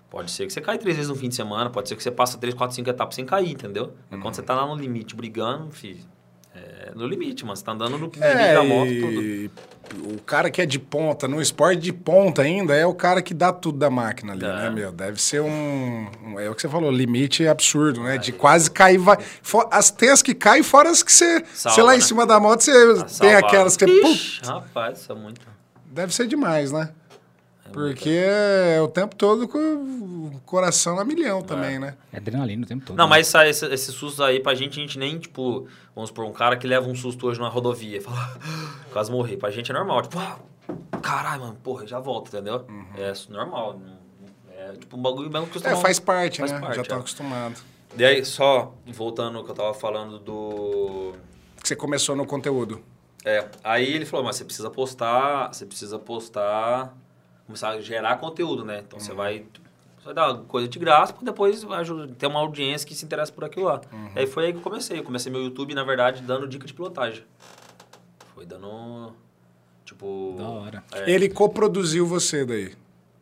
[0.10, 2.12] pode ser que você caia três vezes no fim de semana, pode ser que você
[2.12, 3.94] passa três, quatro, cinco etapas sem cair, entendeu?
[4.10, 6.04] Mas quando você tá lá no limite brigando, filho,
[6.88, 7.56] é no limite, mano.
[7.56, 9.22] Você tá andando no limite É, da moto, tudo.
[9.24, 9.52] e
[10.16, 13.34] o cara que é de ponta, no esporte de ponta ainda, é o cara que
[13.34, 14.48] dá tudo da máquina ali, É.
[14.48, 14.92] né, meu?
[14.92, 18.18] Deve ser um, um- É o que você falou, limite absurdo, né?
[18.18, 18.98] De quase cair.
[18.98, 21.44] Vai, fo- as, tem as que caem, fora as que você.
[21.54, 22.04] Salva, sei lá, em né?
[22.04, 24.08] cima da moto, você Tá tem aquelas que você.
[24.10, 25.42] Ixi, rapaz, isso é muito.
[25.86, 26.90] deve ser demais, né?
[27.68, 31.96] É Porque é o tempo todo com o coração a milhão também, né?
[32.12, 32.98] É adrenalina o tempo todo.
[32.98, 33.10] Não, né?
[33.10, 36.32] mas essa- esse, esse susto aí pra gente, a gente nem, tipo, vamos supor, um
[36.34, 38.38] cara que leva um susto hoje na rodovia e fala,
[38.94, 39.38] quase morri.
[39.38, 40.40] Pra gente é normal, tipo, ah,
[41.02, 42.66] caralho, mano, porra, já volta, entendeu?
[42.98, 43.80] É normal.
[44.58, 46.60] É tipo um bagulho mesmo que É, faz parte, Faz né?
[46.60, 46.98] parte, Já tô é.
[46.98, 47.56] acostumado.
[47.98, 51.14] E aí, só voltando ao que eu tava falando do.
[51.62, 52.82] Que você começou no conteúdo.
[53.26, 56.96] É, aí ele falou, mas você precisa postar, você precisa postar,
[57.48, 58.84] começar a gerar conteúdo, né?
[58.86, 59.40] Então você vai,
[59.98, 61.66] você vai dar coisa de graça para depois
[62.20, 63.82] ter uma audiência que se interessa por aquilo lá.
[64.16, 65.00] E aí foi aí que eu comecei.
[65.00, 67.24] Eu comecei meu YouTube, na verdade, dando dica de pilotagem.
[68.36, 69.14] Foi dando,
[69.84, 70.36] tipo...
[70.38, 70.84] Da hora.
[70.94, 72.74] é, Ele coproduziu você daí.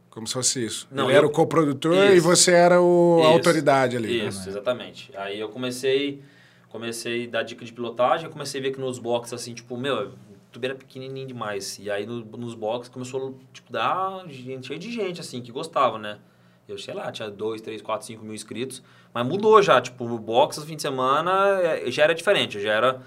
[0.10, 0.88] Como se fosse isso.
[0.92, 4.22] Não, Ele eu- era o coprodutor e você era o, a autoridade ali.
[4.24, 4.30] né?
[4.30, 5.12] Isso, exatamente.
[5.18, 6.22] Aí eu comecei,
[6.70, 9.78] comecei a dar dica de pilotagem, eu comecei a ver que nos boxes, assim, tipo,
[9.78, 10.14] meu,
[10.56, 11.78] o YouTube era pequenininho demais.
[11.80, 15.98] E aí no- nos boxes começou, tipo, dar gente, cheio de gente, assim, que gostava,
[15.98, 16.20] né?
[16.68, 18.82] Eu, sei lá, tinha 2, 3, 4, 5 mil inscritos.
[19.14, 21.32] Mas mudou já, tipo, o box no fim de semana
[21.62, 23.02] é, já era diferente, já era...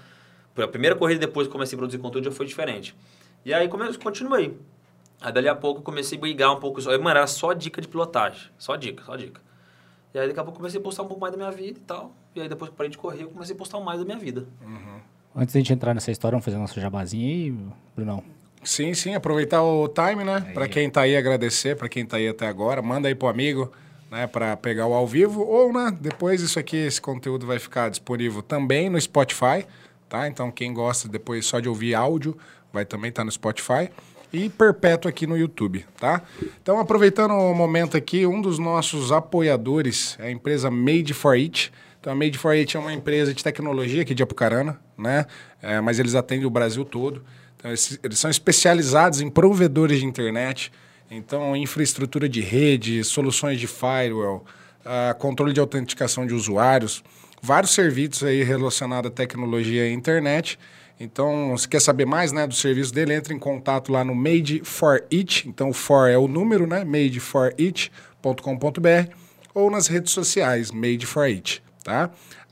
[0.57, 2.93] A primeira corrida depois que comecei a produzir conteúdo já foi diferente.
[3.45, 4.57] E aí come, continuei.
[5.21, 6.81] Aí dali a pouco comecei a brigar um pouco.
[6.83, 8.49] Mano, era só dica de pilotagem.
[8.57, 9.39] Só dica, só dica.
[10.13, 11.81] E aí daqui a pouco comecei a postar um pouco mais da minha vida e
[11.83, 12.13] tal.
[12.35, 14.45] E aí depois que parei de correr, eu comecei a postar mais da minha vida.
[15.35, 17.57] Antes da gente entrar nessa história, vamos fazer nosso jabazinho aí,
[17.95, 18.23] Brunão.
[18.63, 20.41] Sim, sim, aproveitar o time, né?
[20.53, 22.81] Pra quem tá aí, agradecer, pra quem tá aí até agora.
[22.81, 23.71] Manda aí pro amigo,
[24.11, 25.41] né, Pra pegar o ao vivo.
[25.41, 29.65] Ou, né, depois isso aqui, esse conteúdo vai ficar disponível também no Spotify,
[30.09, 30.27] tá?
[30.27, 32.37] Então, quem gosta depois só de ouvir áudio,
[32.73, 33.89] vai também estar no Spotify.
[34.31, 36.21] E perpétuo aqui no YouTube, tá?
[36.61, 41.71] Então, aproveitando o momento aqui, um dos nossos apoiadores é a empresa Made for It.
[41.99, 45.25] Então, a Made for It é uma empresa de tecnologia aqui de Apucarana, né?
[45.61, 47.21] É, mas eles atendem o Brasil todo.
[47.57, 50.71] Então, eles, eles são especializados em provedores de internet,
[51.11, 54.45] então infraestrutura de rede, soluções de firewall,
[54.85, 57.03] ah, controle de autenticação de usuários,
[57.41, 60.57] vários serviços aí relacionados à tecnologia e internet.
[60.97, 64.61] Então, se quer saber mais né, do serviço dele, entre em contato lá no Made
[64.63, 65.47] for It.
[65.47, 66.83] Então, o for é o número, né?
[66.83, 69.13] madeforit.com.br
[69.53, 72.11] ou nas redes sociais, Made for It, tá?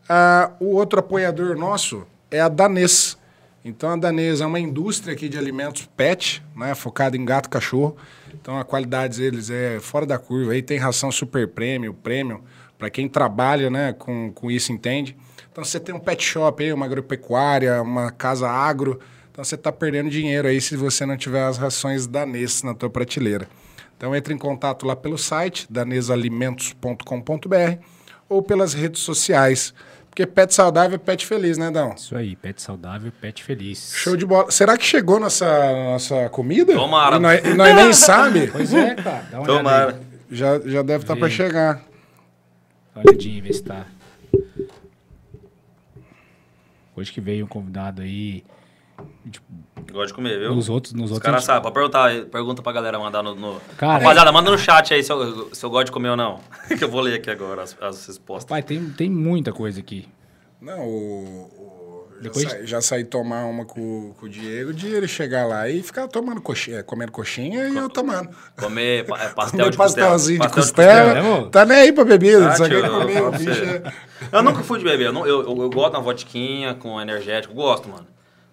[0.09, 3.17] Ah, o outro apoiador nosso é a Danês.
[3.63, 6.73] Então, a Danês é uma indústria aqui de alimentos pet, né?
[6.73, 7.95] Focada em gato e cachorro.
[8.33, 10.53] Então, a qualidade deles é fora da curva.
[10.53, 12.41] Aí tem ração super premium, premium,
[12.77, 15.15] para quem trabalha né, com, com isso entende.
[15.51, 18.99] Então, você tem um pet shop aí, uma agropecuária, uma casa agro.
[19.31, 22.89] Então, você está perdendo dinheiro aí se você não tiver as rações Danês na tua
[22.89, 23.47] prateleira.
[23.97, 27.96] Então, entre em contato lá pelo site, danesalimentos.com.br
[28.29, 29.73] ou pelas redes sociais.
[30.09, 31.93] Porque pet saudável é pet feliz, né, Dão?
[31.95, 33.93] Isso aí, pet saudável, pet feliz.
[33.95, 34.49] Show de bola.
[34.49, 35.45] Será que chegou nossa,
[35.91, 36.73] nossa comida?
[36.73, 37.17] Tomara.
[37.17, 38.47] E nós, e nós nem sabe.
[38.47, 39.25] Pois é, cara.
[39.29, 40.01] Dá uma Tomara.
[40.31, 41.33] Já, já deve estar para Vê.
[41.33, 41.83] chegar.
[42.95, 43.85] Olhadinha, ver se tá.
[46.95, 48.43] Hoje que veio um convidado aí.
[49.29, 49.45] Tipo,
[49.91, 50.53] Gosto de comer, viu?
[50.55, 51.25] nos outros, nos Os outros.
[51.25, 51.61] caras sabem.
[51.61, 53.35] Pode perguntar, pergunta pra galera mandar no.
[53.35, 53.61] no...
[53.77, 56.39] Cara, Rapaziada, manda no chat aí se eu, se eu gosto de comer ou não.
[56.77, 58.45] que eu vou ler aqui agora as, as respostas.
[58.49, 60.07] Pai, tem, tem muita coisa aqui.
[60.61, 61.43] Não, o.
[61.57, 61.87] o-
[62.17, 65.69] já, Depois- saí, já saí tomar uma com, com o Diego de ele chegar lá
[65.69, 68.29] e ficar tomando coxinha, comendo coxinha e eu tomando.
[68.59, 70.07] Comer pa- é, pastel Comer de costela.
[70.09, 71.11] pastelzinho de costela.
[71.13, 71.49] costela, amor?
[71.51, 73.13] tá nem aí pra bebida, Ah, só tio, quer eu comer.
[73.13, 73.65] falo O pra bicho você.
[73.85, 73.93] é...
[74.31, 75.05] Eu nunca fui de beber.
[75.05, 77.53] Eu, não- eu, eu, eu gosto de uma vodquinha com energético.
[77.53, 78.07] Gosto, mano.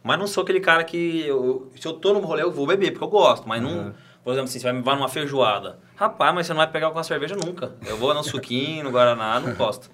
[0.04, 1.26] Mas não sou aquele cara que...
[1.26, 3.48] eu- se eu tô num rolê, eu vou beber, porque eu gosto.
[3.48, 3.92] Mas não...
[4.22, 5.78] Por exemplo, assim, você vai me vai numa feijoada.
[5.96, 7.72] Rapaz, mas você não vai pegar com a cerveja nunca.
[7.86, 9.90] Eu vou no suquinho, no Guaraná, não gosto.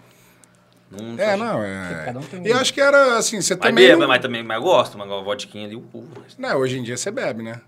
[0.91, 2.03] Não, É, não, é.
[2.05, 3.87] Cada um tem um- E acho que era assim, você Mas também.
[3.87, 4.99] bebo, não- mas também mas eu gosto.
[4.99, 6.09] Mas uma vodquinha ali, uh,
[6.39, 7.61] Não, hoje em dia você bebe, né?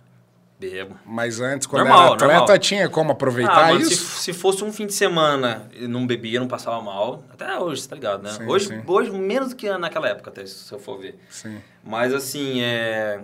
[0.71, 0.97] Bebo.
[1.05, 2.59] Mas antes, quando Normal, era atleta, normal.
[2.59, 4.21] tinha como Ah, aproveitar mano, se, isso?
[4.23, 7.25] se fosse um fim de semana e não bebia, não passava mal.
[7.33, 8.31] Até hoje, tá ligado, né?
[8.31, 8.83] Sim, hoje, sim.
[8.87, 11.19] hoje, menos do que naquela época, até se eu for ver.
[11.29, 11.61] Sim.
[11.83, 13.21] Mas assim, é.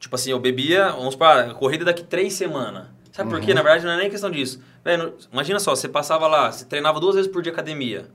[0.00, 2.86] Tipo assim, eu bebia, vamos para corrida daqui três semanas.
[3.12, 3.52] Sabe por quê?
[3.52, 4.62] Na verdade, não é nem questão disso.
[4.84, 8.06] Velho, imagina só, você passava lá, você treinava duas vezes por dia academia.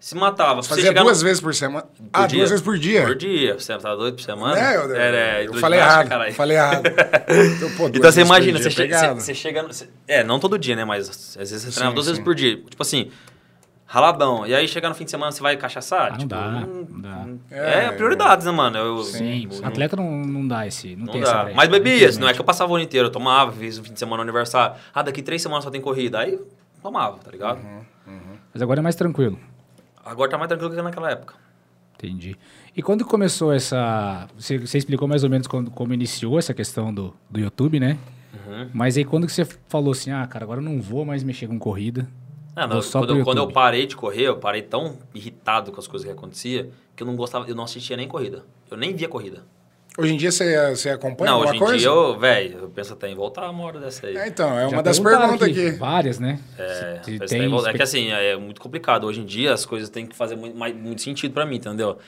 [0.00, 0.62] Se matava.
[0.62, 1.24] Se você Fazia duas no...
[1.24, 1.82] vezes por semana.
[1.82, 2.38] por ah, dia.
[2.38, 3.02] duas vezes por dia.
[3.04, 3.54] Por dia.
[3.58, 4.56] Você tava dois por semana?
[4.58, 6.08] É, eu, Era, eu do falei ginástica, errado.
[6.08, 6.34] caralho.
[6.34, 6.82] Falei errado.
[7.56, 9.62] Então, pô, Então você imagina, dia você, é che- você, você chega.
[9.62, 10.84] no- você- é, não todo dia, né?
[10.84, 12.12] Mas às vezes você treinava Sim, duas sim.
[12.12, 12.56] vezes por dia.
[12.58, 13.10] Tipo assim,
[13.86, 14.46] raladão.
[14.46, 16.06] E aí chegar no fim de semana você vai cachaçar?
[16.06, 17.26] Ah, não tipo, dá, não- não dá.
[17.50, 18.76] É, É, prioridades, né, mano?
[18.78, 20.94] Eu, Sim, eu- atleta não, não dá esse.
[20.94, 21.28] Não, Não tem dá.
[21.28, 23.08] essa brecha, Mas bebia, não é que eu passava o ano inteiro.
[23.08, 24.76] Eu tomava, fiz um fim de semana no aniversário.
[24.94, 26.20] Ah, daqui três semanas só tem corrida.
[26.20, 26.38] Aí
[26.80, 27.58] tomava, tá ligado?
[28.06, 28.20] Uhum.
[28.54, 29.36] Mas agora é mais tranquilo.
[30.08, 31.34] Agora tá mais tranquilo que naquela época.
[31.94, 32.36] Entendi.
[32.76, 34.28] E quando começou essa.
[34.36, 37.98] Você, você explicou mais ou menos quando, como iniciou essa questão do, do YouTube, né?
[38.32, 38.70] Uhum.
[38.72, 41.46] Mas aí quando que você falou assim, ah, cara, agora eu não vou mais mexer
[41.46, 42.08] com corrida.
[42.54, 45.86] Ah, não, quando, eu, quando eu parei de correr, eu parei tão irritado com as
[45.86, 48.44] coisas que acontecia que eu não gostava, eu não assistia nem corrida.
[48.68, 49.44] Eu nem via corrida.
[50.00, 51.78] Hoje em dia você, você acompanha não, alguma hoje em coisa?
[51.78, 54.16] dia eu, velho, eu penso até em voltar uma hora dessa aí.
[54.16, 55.70] É, então, é Já uma das perguntas aqui.
[55.72, 56.38] Várias, né?
[56.56, 57.70] É, tem até em voltar.
[57.70, 59.08] é que assim, é muito complicado.
[59.08, 61.98] Hoje em dia as coisas têm que fazer muito, mais- muito sentido pra mim, entendeu?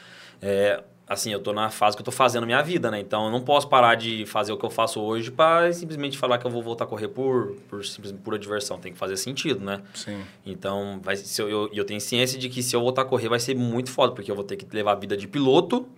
[0.41, 3.01] É, assim, eu tô na fase que eu tô fazendo minha vida, né?
[3.01, 6.39] Então eu não posso parar de fazer o que eu faço hoje para simplesmente falar
[6.39, 8.79] que eu vou voltar a correr por, por simplesmente pura diversão.
[8.79, 9.81] Tem que fazer sentido, né?
[9.95, 10.21] Sim.
[10.47, 13.29] Então, vai, se eu, eu, eu tenho ciência de que se eu voltar a correr
[13.29, 15.89] vai ser muito foda, porque eu vou ter que levar a vida de piloto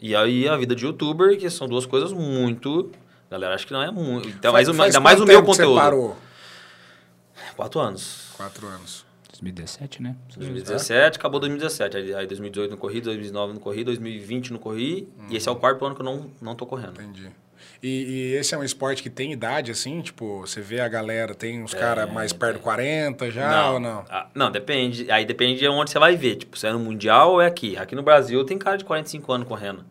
[0.00, 2.90] e aí a vida de youtuber, que são duas coisas muito.
[3.30, 4.28] Galera, acho que não é muito.
[4.28, 5.74] Então, mais, Faz ainda mais o meu conteúdo.
[5.74, 6.16] Você parou?
[7.56, 8.30] Quatro anos.
[8.36, 9.04] Quatro anos.
[9.32, 10.16] 2017, né?
[10.36, 11.96] 2017, acabou 2017.
[11.96, 15.08] Aí, aí 2018 não corri, 2019 não corri, 2020 não corri.
[15.28, 17.00] E esse é o quarto ano que eu não, não tô correndo.
[17.00, 17.30] Entendi.
[17.82, 20.00] E, e esse é um esporte que tem idade, assim?
[20.00, 24.04] Tipo, você vê a galera, tem uns caras mais perto de 40 já ou não?
[24.08, 25.10] Ah, não, depende.
[25.10, 26.36] Aí depende de onde você vai ver.
[26.36, 27.76] Tipo, se é no Mundial ou é aqui.
[27.76, 29.84] Aqui no Brasil tem cara de 45 anos correndo.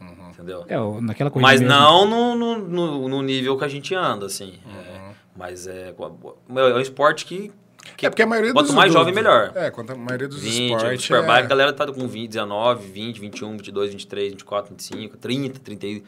[0.00, 0.30] Uhum.
[0.30, 0.64] Entendeu?
[0.68, 1.74] É, o- naquela corrida Mas mesmo.
[1.74, 4.54] não no, no, no, no nível que a gente anda, assim.
[4.66, 5.00] É,
[5.36, 7.52] mas é, é um esporte que.
[7.96, 9.52] que é porque a maioria quanto dos mais jovem, melhor.
[9.54, 11.02] É, quanto a maioria dos 20, esportes.
[11.04, 11.44] Superbike, é...
[11.44, 16.02] a galera tá com 20, 19, 20, 21, 22, 23, 24, 25, 30, 30, e-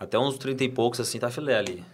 [0.00, 1.84] até uns 30 e poucos, assim, tá filé ali.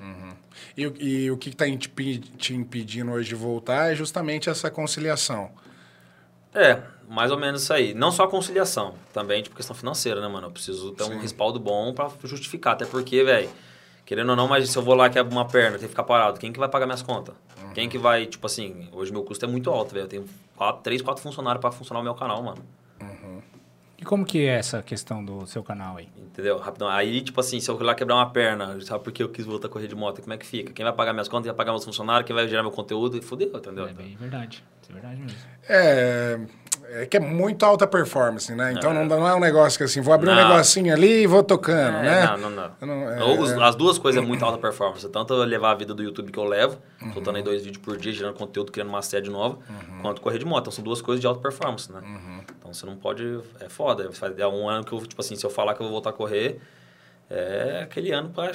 [0.76, 4.48] E, o- e o que está te impe- te impedindo hoje de voltar é justamente
[4.48, 5.50] essa conciliação.
[6.54, 7.92] É, mais ou menos isso aí.
[7.92, 10.46] Não só a conciliação, também tipo questão financeira, né, mano?
[10.46, 11.14] Eu preciso ter Sim.
[11.14, 12.74] um respaldo bom pra justificar.
[12.74, 13.50] Até porque, velho,
[14.06, 16.38] querendo ou não, mas se eu vou lá quebro uma perna, tenho que ficar parado,
[16.38, 17.34] quem que vai pagar minhas contas?
[17.60, 17.72] Uhum.
[17.72, 20.04] Quem que vai, tipo assim, hoje meu custo é muito alto, velho.
[20.04, 22.64] Eu tenho quatro, três, quatro funcionários pra funcionar o meu canal, mano.
[23.98, 26.08] E como que é essa questão do seu canal aí?
[26.18, 26.58] Entendeu?
[26.58, 26.86] Rapidão.
[26.88, 29.68] Aí, tipo assim, se eu lá quebrar uma perna, sabe por que eu quis voltar
[29.68, 30.20] a correr de moto?
[30.20, 30.70] Como é que fica?
[30.72, 31.44] Quem vai pagar minhas contas?
[31.44, 32.26] Quem vai pagar meus funcionários?
[32.26, 33.16] Quem vai gerar meu conteúdo?
[33.16, 33.88] E fudeu, entendeu?
[33.88, 34.62] É bem verdade.
[34.88, 35.38] É verdade mesmo.
[35.66, 36.38] É,
[36.90, 38.72] é que é muito alta performance, né?
[38.72, 40.46] Então não, dá- não é um negócio que assim, vou abrir um Não.
[40.50, 42.26] negocinho ali e vou tocando, É, né?
[42.26, 42.70] Não, não, não.
[42.86, 43.64] Não- é, é.
[43.64, 45.08] As duas coisas é muito alta performance.
[45.08, 47.12] Tanto eu levar a vida do YouTube que eu levo, Uhum.
[47.14, 49.58] soltando aí dois vídeos por dia, gerando conteúdo, criando uma série nova,
[50.02, 50.60] quanto correr de moto.
[50.64, 52.00] Então são duas coisas de alta performance, né?
[52.04, 52.40] Uhum.
[52.66, 53.40] Então você não pode.
[53.60, 54.10] É foda.
[54.38, 56.12] É um ano que eu, tipo assim, se eu falar que eu vou voltar a
[56.12, 56.60] correr,
[57.30, 58.50] é aquele ano pra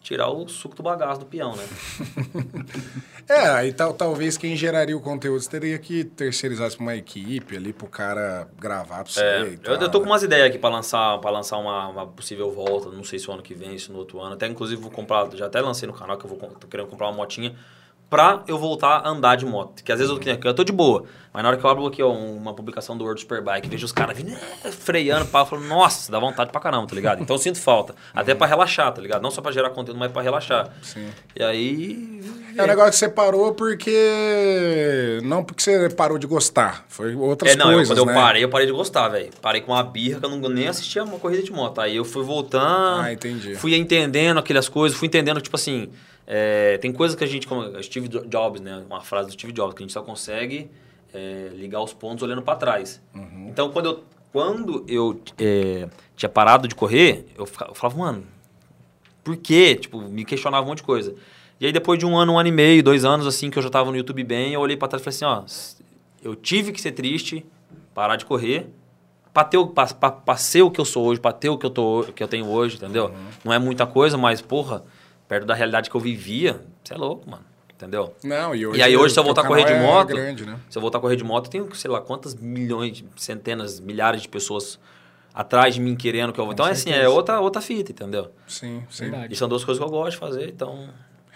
[0.00, 1.64] tirar o suco do bagaço do peão, né?
[3.26, 7.72] É, aí tal, talvez quem geraria o conteúdo teria que terceirizar pra uma equipe ali
[7.72, 9.20] pro cara gravar pra você.
[9.22, 10.10] É, eu, tal, eu tô com né?
[10.12, 12.90] umas ideias aqui pra lançar, pra lançar uma, uma possível volta.
[12.90, 14.34] Não sei se o ano que vem, se no outro ano.
[14.34, 16.86] Até inclusive vou comprar, já até lancei no canal que eu vou, com- tô querendo
[16.88, 17.56] comprar uma motinha
[18.10, 19.82] pra eu voltar a andar de moto.
[19.82, 22.02] Que às vezes eu, eu tô de boa, mas na hora que eu abro aqui
[22.02, 24.32] ó, uma publicação do World Superbike, vejo os caras vindo
[24.64, 27.22] é, freando, pá, eu falo, nossa, dá vontade pra caramba, tá ligado?
[27.22, 27.94] Então eu sinto falta.
[28.14, 29.20] Até pra relaxar, tá ligado?
[29.22, 30.68] Não só pra gerar conteúdo, mas pra relaxar.
[30.82, 31.08] Sim.
[31.34, 32.20] E aí.
[32.56, 35.18] É um negócio que você parou porque.
[35.24, 36.84] Não porque você parou de gostar.
[36.88, 37.88] Foi outras É, não, eu- coisas.
[37.98, 38.12] quando né?
[38.12, 39.30] eu parei, eu parei de gostar, velho.
[39.42, 41.80] Parei com uma birra que eu não, nem assistia uma corrida de moto.
[41.80, 43.00] Aí eu fui voltando.
[43.02, 43.54] Ah, entendi.
[43.56, 45.90] Fui entendendo aquelas coisas, fui entendendo, tipo assim.
[46.26, 48.82] É, tem coisas que a gente, como Steve Jobs, né?
[48.88, 50.70] Uma frase do Steve Jobs, que a gente só consegue
[51.12, 53.00] é, ligar os pontos olhando para trás.
[53.14, 53.48] Uhum.
[53.50, 58.24] Então, quando eu, quando eu é, tinha parado de correr, eu, fica- eu falava, mano,
[59.22, 59.74] por quê?
[59.76, 61.14] Tipo, me questionava um monte de coisa.
[61.60, 63.62] E aí, depois de um ano, um ano e meio, dois anos, assim, que eu
[63.62, 65.16] já tava no YouTube bem, eu olhei pra trás e falei
[65.46, 65.82] assim, ó,
[66.22, 67.46] eu tive que ser triste,
[67.94, 68.66] parar de correr,
[69.32, 71.56] pra, ter o, pra, pra, pra ser o que eu sou hoje, pra ter o
[71.56, 73.12] que eu, tô, que eu tenho hoje, entendeu?
[73.44, 74.82] Não é muita coisa, mas, porra,
[75.28, 77.44] perto da realidade que eu vivia, você é louco, mano,
[77.74, 78.14] entendeu?
[78.22, 80.44] Não, e, hoje, E aí hoje, se eu voltar a correr de é moto, grande,
[80.44, 80.58] né?
[80.68, 84.22] se eu voltar a correr de moto, eu tenho, sei lá, quantas milhões, centenas, milhares
[84.22, 84.78] de pessoas
[85.32, 86.52] atrás de mim querendo que eu vou.
[86.52, 88.30] Então, é assim, é outra, outra fita, entendeu?
[88.46, 89.10] Sim, sim.
[89.10, 89.32] Verdade.
[89.32, 90.88] E são duas coisas que eu gosto de fazer, então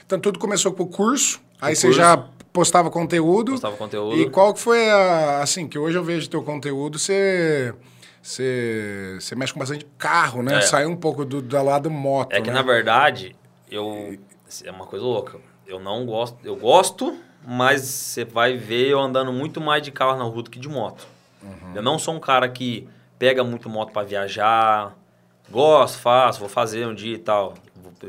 [0.06, 2.00] Então tudo começou com o curso, aí você curso.
[2.00, 2.16] já
[2.52, 3.52] postava conteúdo.
[3.52, 4.16] postava conteúdo.
[4.16, 5.40] E qual que foi a.
[5.42, 7.74] Assim, que hoje eu vejo teu conteúdo, você.
[8.20, 10.58] Você, você mexe com bastante carro, né?
[10.58, 10.60] É.
[10.60, 12.32] Sai um pouco do, do lado moto.
[12.32, 12.54] É que, né?
[12.54, 13.34] na verdade,
[13.70, 14.18] eu...
[14.64, 15.38] É uma coisa louca.
[15.66, 16.38] Eu não gosto...
[16.44, 17.16] Eu gosto,
[17.46, 20.68] mas você vai ver eu andando muito mais de carro na rua do que de
[20.68, 21.06] moto.
[21.42, 21.72] Uhum.
[21.74, 22.88] Eu não sou um cara que
[23.18, 24.96] pega muito moto pra viajar.
[25.50, 27.54] Gosto, faço, vou fazer um dia e tal.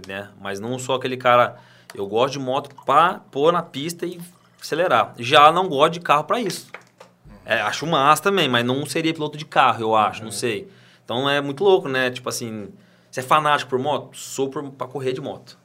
[0.08, 0.30] Né?
[0.40, 1.58] Mas não sou aquele cara...
[1.94, 4.22] Eu gosto de moto pra pôr na pista e
[4.62, 5.16] acelerar.
[5.18, 6.68] Já não gosto de carro pra isso.
[7.44, 10.70] É, acho massa também, mas não seria piloto de carro, eu acho, não sei.
[11.04, 12.12] Então é muito louco, né?
[12.12, 12.70] Tipo assim,
[13.10, 14.16] você é fanático por moto?
[14.16, 15.58] Sou por, pra correr de moto.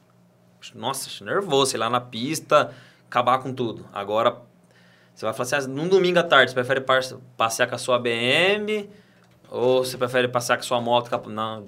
[0.73, 2.73] Nossa, nervoso, sei lá, na pista,
[3.07, 3.87] acabar com tudo.
[3.93, 4.37] Agora,
[5.13, 6.83] você vai falar assim, ah, num domingo à tarde, você prefere
[7.37, 8.89] passear com a sua BM
[9.49, 11.29] ou você prefere passear com a sua moto?
[11.29, 11.65] Não,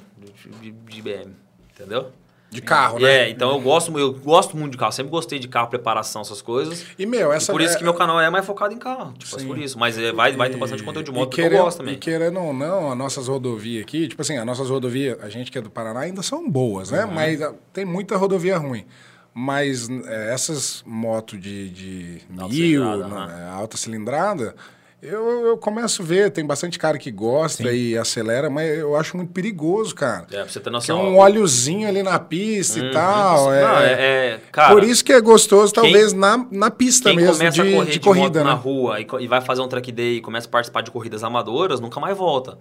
[0.61, 1.35] de, de BM,
[1.71, 2.11] entendeu?
[2.49, 3.11] De carro, E né?
[3.11, 6.41] É, então eu gosto, eu gosto muito de carro, sempre gostei de carro, preparação, essas
[6.41, 6.85] coisas.
[6.97, 9.13] E, meu, E essa por isso é- que meu canal é mais focado em carro.
[9.17, 9.47] Tipo, é Sim.
[9.47, 9.77] por isso.
[9.77, 11.95] Mas é, vai, vai ter bastante conteúdo de moto e porque eu gosto também.
[11.95, 15.51] E querendo ou não, as nossas rodovias aqui, tipo assim, as nossas rodovias, a gente
[15.51, 16.97] que é do Paraná, ainda são boas, Uhum.
[16.97, 17.05] né?
[17.05, 18.85] Mas ah, tem muita rodovia ruim.
[19.33, 24.55] Mas é, essas motos de, de Alta mil, cilindrada, né, alta cilindrada,
[24.99, 29.15] Eu, eu começo a ver, tem bastante cara que gosta e acelera, mas eu acho
[29.15, 30.25] muito perigoso, cara.
[30.31, 30.99] É, pra você ter Que é noção.
[31.05, 32.87] um óleozinho ali na pista Uhum.
[32.87, 33.53] e tal.
[33.53, 37.09] É, Não, é, é- cara, Por isso que é gostoso, quem- talvez, na, na pista
[37.09, 38.59] quem mesmo, começa de, a correr de de, corrida, moto na né?
[38.61, 41.79] rua e, e vai fazer um track day e começa a participar de corridas amadoras,
[41.79, 42.57] nunca mais volta.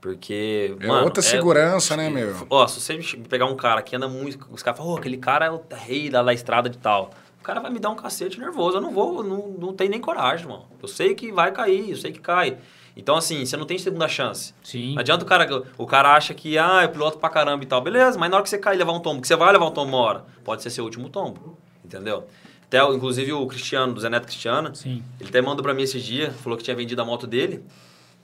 [0.00, 1.04] Porque, É mano...
[1.04, 2.34] outra segurança, né, meu?
[2.48, 2.98] Ó, se você
[3.28, 4.46] pegar um cara que anda muito...
[4.50, 7.10] Os caras falam, oh, aquele cara é o rei da, da estrada de tal.
[7.46, 8.78] O cara vai me dar um cacete nervoso.
[8.78, 10.64] Eu não vou, não, não tenho nem coragem, mano.
[10.82, 12.58] Eu sei que vai cair, eu sei que cai.
[12.96, 14.52] Então, assim, você não tem segunda chance.
[14.64, 14.94] Sim.
[14.94, 15.62] Não adianta o cara...
[15.78, 17.80] O cara acha que, ah, eu piloto pra caramba e tal.
[17.80, 19.64] Beleza, mas na hora que você cair e levar um tombo, que você vai levar
[19.64, 21.56] um tombo uma hora, pode ser seu último tombo.
[21.84, 22.26] Entendeu?
[22.66, 25.00] Até, inclusive, o Cristiano, do Zé Neto Cristiano, Sim.
[25.20, 27.62] ele até mandou pra mim esses dias, falou que tinha vendido a moto dele.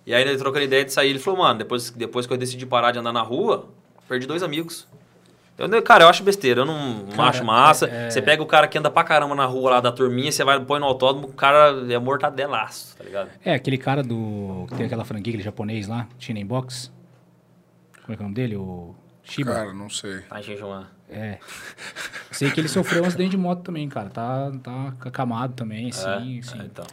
[0.04, 2.66] E aí ele trocando ideia de sair, ele falou, mano, depois, depois que eu decidi
[2.66, 3.68] parar de andar na rua,
[4.08, 4.88] perdi dois amigos.
[5.58, 7.86] Eu, cara, eu acho besteira, eu não, Cara, acho massa.
[7.86, 10.32] é- é- Você pega o cara que anda pra caramba na rua lá da turminha,
[10.32, 13.30] você vai põe no autódromo, o cara é mortadelaço, tá ligado?
[13.44, 14.66] É, aquele cara do.
[14.68, 16.90] que tem aquela franquia, aquele japonês lá, China Box.
[18.02, 18.56] Como é que é o nome dele?
[18.56, 19.52] O Shiba.
[19.52, 20.20] Cara, não sei.
[20.22, 20.90] Tá, gente, uma...
[21.08, 21.38] É.
[22.32, 24.08] Sei que ele sofreu um acidente de moto também, cara.
[24.08, 26.60] Tá, tá acamado também, sim, é, sim.
[26.60, 26.86] é, então.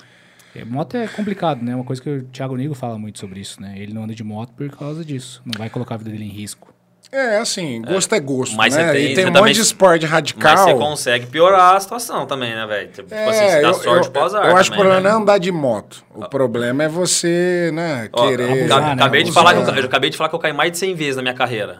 [0.55, 1.74] É, moto é complicado, né?
[1.76, 3.76] Uma coisa que o Thiago Nigo fala muito sobre isso, né?
[3.78, 5.41] Ele não anda de moto por causa disso.
[5.45, 6.74] Não vai colocar a vida dele em risco.
[7.12, 8.86] É, assim, gosto é, gosto, Mas né?
[8.86, 10.57] você tem- e tem um monte de esporte Mas radical.
[10.57, 12.88] você consegue piorar a situação também, né, velho?
[12.91, 15.01] Tipo É, assim, você dá eu, sorte eu, pro azar eu acho que o problema
[15.01, 15.10] né?
[15.10, 16.05] não é andar de moto.
[16.14, 18.51] O problema é você, né, Ó, querer...
[18.51, 18.91] abusar, né?
[18.93, 19.43] acabei, de Abusar.
[19.43, 21.24] falar que eu, eu acabei de falar que eu caí mais de 100 vezes na
[21.24, 21.80] minha carreira.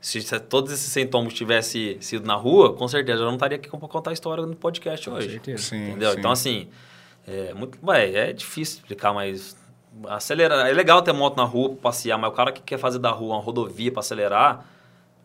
[0.00, 3.70] Se, se todos esses sintomas tivessem sido na rua, com certeza eu não estaria aqui
[3.70, 5.30] pra contar a história no podcast Com hoje.
[5.30, 5.62] certeza.
[5.62, 6.10] Sim, Entendeu?
[6.12, 6.18] sim.
[6.18, 6.68] Então, assim,
[7.28, 9.56] é, muito, ué, é difícil explicar, mas
[10.08, 10.66] acelerar.
[10.66, 13.10] É legal ter moto na rua pra passear, mas o cara que quer fazer da
[13.10, 14.66] rua uma rodovia pra acelerar,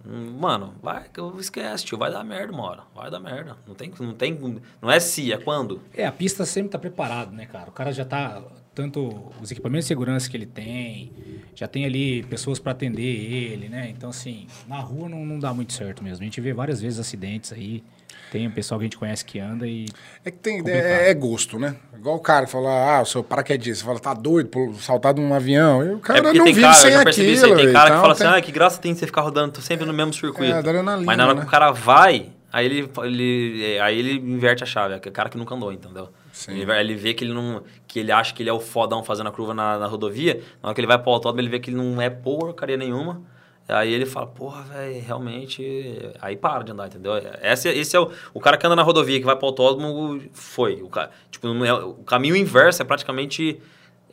[0.06, 1.06] hum, mano, vai,
[1.40, 2.84] esquece, tio, vai dar merda uma hora.
[2.96, 3.58] Vai dar merda.
[3.68, 5.82] Não tem, não tem, não é se, é quando.
[5.94, 7.70] É, a pista sempre tá preparado, né, cara?
[7.70, 8.42] O cara já tá.
[8.80, 11.12] Tanto os equipamentos de segurança que ele tem,
[11.54, 13.90] já tem ali pessoas para atender ele, né?
[13.90, 16.22] Então, assim, na rua não, não dá muito certo mesmo.
[16.22, 17.84] A gente vê várias vezes acidentes aí.
[18.32, 19.86] Tem o pessoal que a gente conhece que anda e.
[20.24, 20.86] É que tem, Complicado.
[20.86, 21.76] é, é gosto, né?
[21.94, 22.70] Igual o cara que fala,
[23.00, 25.84] ah, o seu paraquedista, você fala, tá doido por saltar de um avião.
[25.86, 27.36] E o cara é não tem vive cara, sem eu já percebi aquilo.
[27.48, 29.22] isso aí, tem cara então que fala tem- assim, ah, que graça tem você ficar
[29.24, 30.54] rodando sempre no mesmo circuito.
[30.54, 31.42] É, adrenalina, Mas na hora né?
[31.42, 34.94] que o cara vai, aí ele, ele, é, aí ele inverte a chave.
[34.94, 36.08] É o cara que nunca andou, entendeu?
[36.40, 36.54] Sim.
[36.54, 37.62] Ele, vai- ele vê que ele não.
[37.86, 40.42] que ele acha que ele é o fodão fazendo a curva na, na rodovia.
[40.64, 43.22] Na hora que ele vai pro autódromo, ele vê que ele não é porcaria nenhuma.
[43.68, 46.00] Aí ele fala, porra, velho, realmente.
[46.22, 47.12] Aí para de andar, entendeu?
[47.44, 50.82] Esse, esse é o, o cara que anda na rodovia, que vai pro autódromo, foi.
[50.82, 50.90] O,
[51.30, 53.60] tipo, é, o caminho inverso é praticamente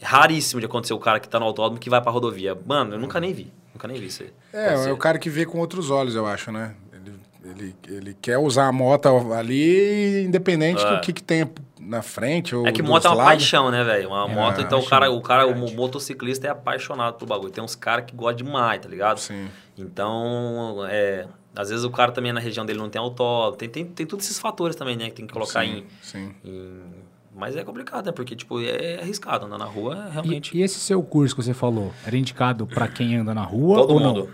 [0.02, 2.58] raríssimo de acontecer o cara que tá no autódromo que vai pra rodovia.
[2.66, 3.50] Mano, eu nunca nem vi.
[3.72, 4.30] Nunca nem vi isso aí.
[4.52, 6.74] É, é o cara que vê com outros olhos, eu acho, né?
[6.92, 7.14] Ele,
[7.44, 10.94] ele, ele quer usar a moto ali, independente É.
[10.96, 11.48] do que, que tem
[11.86, 13.32] na frente ou É que moto é uma lados.
[13.32, 14.08] paixão, né, velho?
[14.08, 15.74] Uma É, moto, então o cara, o cara, o verdade.
[15.76, 17.50] motociclista é apaixonado pelo bagulho.
[17.52, 19.18] Tem uns caras que gostam demais, tá ligado?
[19.18, 19.48] Sim.
[19.78, 23.84] Então, é, às vezes o cara também na região dele não tem autódromo, tem, tem,
[23.84, 26.34] tem todos esses fatores também, né, que tem que colocar sim, em, Sim.
[26.44, 28.12] em- Mas é complicado, né?
[28.12, 30.56] Porque, tipo, é arriscado andar na rua, é realmente.
[30.56, 33.76] E, e esse seu curso que você falou, era indicado para quem anda na rua
[33.78, 34.20] todo ou mundo.
[34.24, 34.28] não?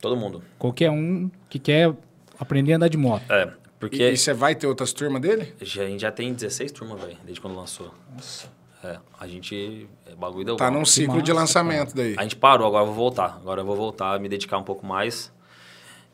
[0.00, 0.42] Todo mundo.
[0.58, 1.90] Qualquer um que quer
[2.38, 3.22] aprender a andar de moto.
[3.30, 3.48] É,
[3.88, 5.54] porque e você vai ter outras turmas dele?
[5.60, 7.92] já- a gente já tem 16 turmas, velho, desde quando lançou.
[8.14, 8.48] Nossa.
[8.84, 9.88] É, a gente.
[10.06, 12.14] É, bagulho deu Tá num ciclo massa, de lançamento daí.
[12.16, 13.36] A gente parou, agora eu vou voltar.
[13.40, 15.32] Agora eu vou voltar, me dedicar um pouco mais.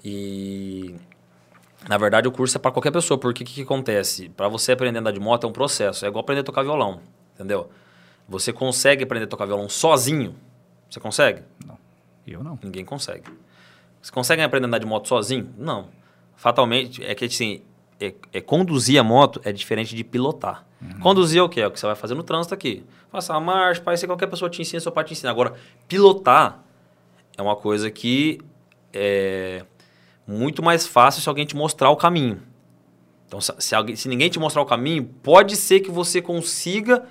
[0.04, 0.94] E
[1.88, 4.28] na verdade o curso é para qualquer pessoa, porque o que, que acontece?
[4.30, 6.62] Para você aprender a andar de moto é um processo, é igual aprender a tocar
[6.62, 7.00] violão,
[7.34, 7.70] entendeu?
[8.28, 10.34] Você consegue aprender a tocar violão sozinho?
[10.90, 11.42] Você consegue?
[12.26, 12.58] Eu não.
[12.62, 13.24] Ninguém consegue.
[14.02, 15.52] Você consegue aprender a andar de moto sozinho?
[15.56, 15.88] Não.
[16.38, 17.62] Fatalmente, é que assim,
[18.00, 20.64] é, é conduzir a moto é diferente de pilotar.
[21.00, 21.60] Conduzir é o quê?
[21.60, 22.84] É o que você vai fazer no trânsito aqui.
[23.10, 25.30] Passar a marcha, parece que qualquer pessoa te ensina, seu pai te ensina.
[25.32, 25.54] Agora,
[25.88, 26.62] pilotar
[27.36, 28.38] é uma coisa que
[28.92, 29.64] é
[30.24, 32.40] muito mais fácil se alguém te mostrar o caminho.
[33.26, 37.04] Então, se, se alguém, se ninguém te mostrar o caminho, pode ser que você consiga,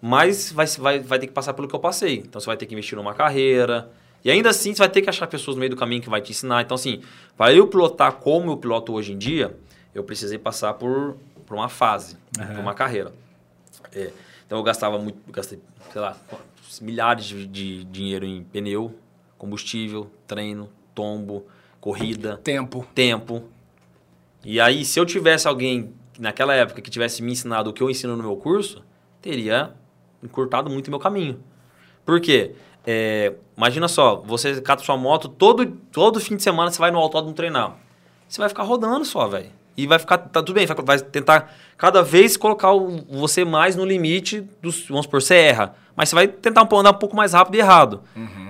[0.00, 2.20] mas vai, vai, vai ter que passar pelo que eu passei.
[2.26, 3.90] Então, você vai ter que investir numa carreira.
[4.26, 6.20] E ainda assim, você vai ter que achar pessoas no meio do caminho que vai
[6.20, 6.60] te ensinar.
[6.60, 7.00] Então, assim,
[7.36, 9.56] para eu pilotar como eu piloto hoje em dia,
[9.94, 11.16] eu precisei passar por,
[11.46, 13.12] por uma fase, por uma carreira.
[13.92, 14.10] É,
[14.44, 15.60] então, eu gastava muito, gastei,
[15.92, 16.16] sei lá,
[16.82, 18.98] milhares de, de dinheiro em pneu,
[19.38, 21.46] combustível, treino, tombo,
[21.80, 22.84] corrida Tempo.
[22.92, 23.44] tempo.
[24.44, 27.88] E aí, se eu tivesse alguém naquela época que tivesse me ensinado o que eu
[27.88, 28.84] ensino no meu curso,
[29.22, 29.72] teria
[30.20, 31.38] encurtado muito o meu caminho.
[32.04, 32.56] Por quê?
[32.86, 36.98] É, imagina só, você cata sua moto, todo, todo fim de semana você vai no
[36.98, 37.74] autódromo treinar.
[38.28, 39.50] Você vai ficar rodando só, velho.
[39.78, 40.16] e vai ficar.
[40.16, 44.86] Tá tudo bem, vai- tentar cada vez colocar o- você mais no limite dos.
[44.88, 45.74] Vamos supor, você erra.
[45.94, 48.02] Mas você vai tentar um, andar um pouco mais rápido e errado.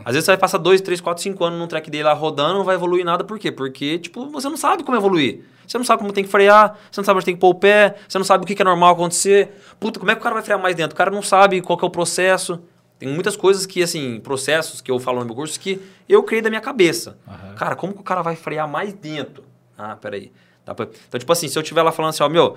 [0.05, 2.55] Às vezes você vai passar 2, 3, 4, 5 anos num track day lá rodando,
[2.55, 3.25] não vai evoluir nada.
[3.25, 3.51] Por quê?
[3.51, 5.41] Porque, tipo, você não sabe como evoluir.
[5.67, 7.55] Você não sabe como tem que frear, você não sabe onde tem que pôr o
[7.55, 9.51] pé, você não sabe o que que é normal acontecer.
[9.81, 10.95] Puta, como é que o cara vai frear mais dentro?
[10.95, 12.61] O cara não sabe qual é o processo.
[12.99, 16.41] Tem muitas coisas que, assim, processos que eu falo no meu curso que eu criei
[16.41, 17.19] da minha cabeça.
[17.57, 19.45] Cara, como que o cara vai frear mais dentro?
[19.77, 20.33] Ah, peraí.
[20.65, 20.87] Dá pra...
[21.09, 22.57] Então, tipo assim, se eu estiver lá falando assim, ó, meu,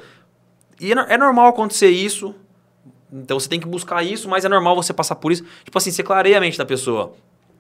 [0.80, 2.34] e é é normal acontecer isso,
[3.12, 5.44] então você tem que buscar isso, mas é normal você passar por isso.
[5.64, 7.14] Tipo assim, você clareia a mente da pessoa.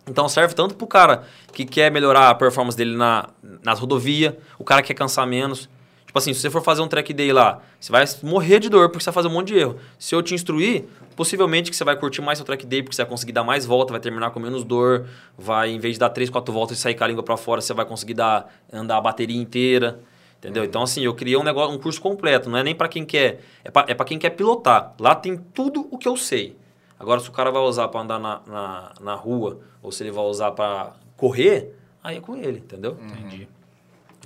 [0.07, 3.30] Então serve tanto pro cara que quer melhorar a performance dele na,
[3.63, 5.69] nas rodovias, o cara que quer cansar menos.
[6.10, 8.89] Tipo assim, se você for fazer um track day lá, você vai morrer de dor
[8.89, 9.76] porque você vai fazer um monte de erro.
[9.99, 10.86] Se eu te instruir,
[11.16, 13.64] possivelmente que você vai curtir mais seu track day porque você vai conseguir dar mais
[13.64, 15.05] volta, vai terminar com menos dor,
[15.38, 17.62] vai, em vez de dar 3, 4 voltas e sair com a língua para fora,
[17.62, 19.99] você vai conseguir dar, andar a bateria inteira.
[20.39, 20.64] Entendeu?
[20.64, 22.49] Então, assim, eu criei um negócio, um curso completo.
[22.49, 23.41] Não é nem para quem quer.
[23.64, 24.95] É para é pra quem quer pilotar.
[24.99, 26.57] Lá tem tudo o que eu sei.
[26.97, 30.12] Agora, se o cara vai usar para andar na, na, na rua, ou se ele
[30.12, 31.72] vai usar para correr,
[32.03, 32.97] aí é com ele, entendeu?
[32.99, 33.47] Entendi.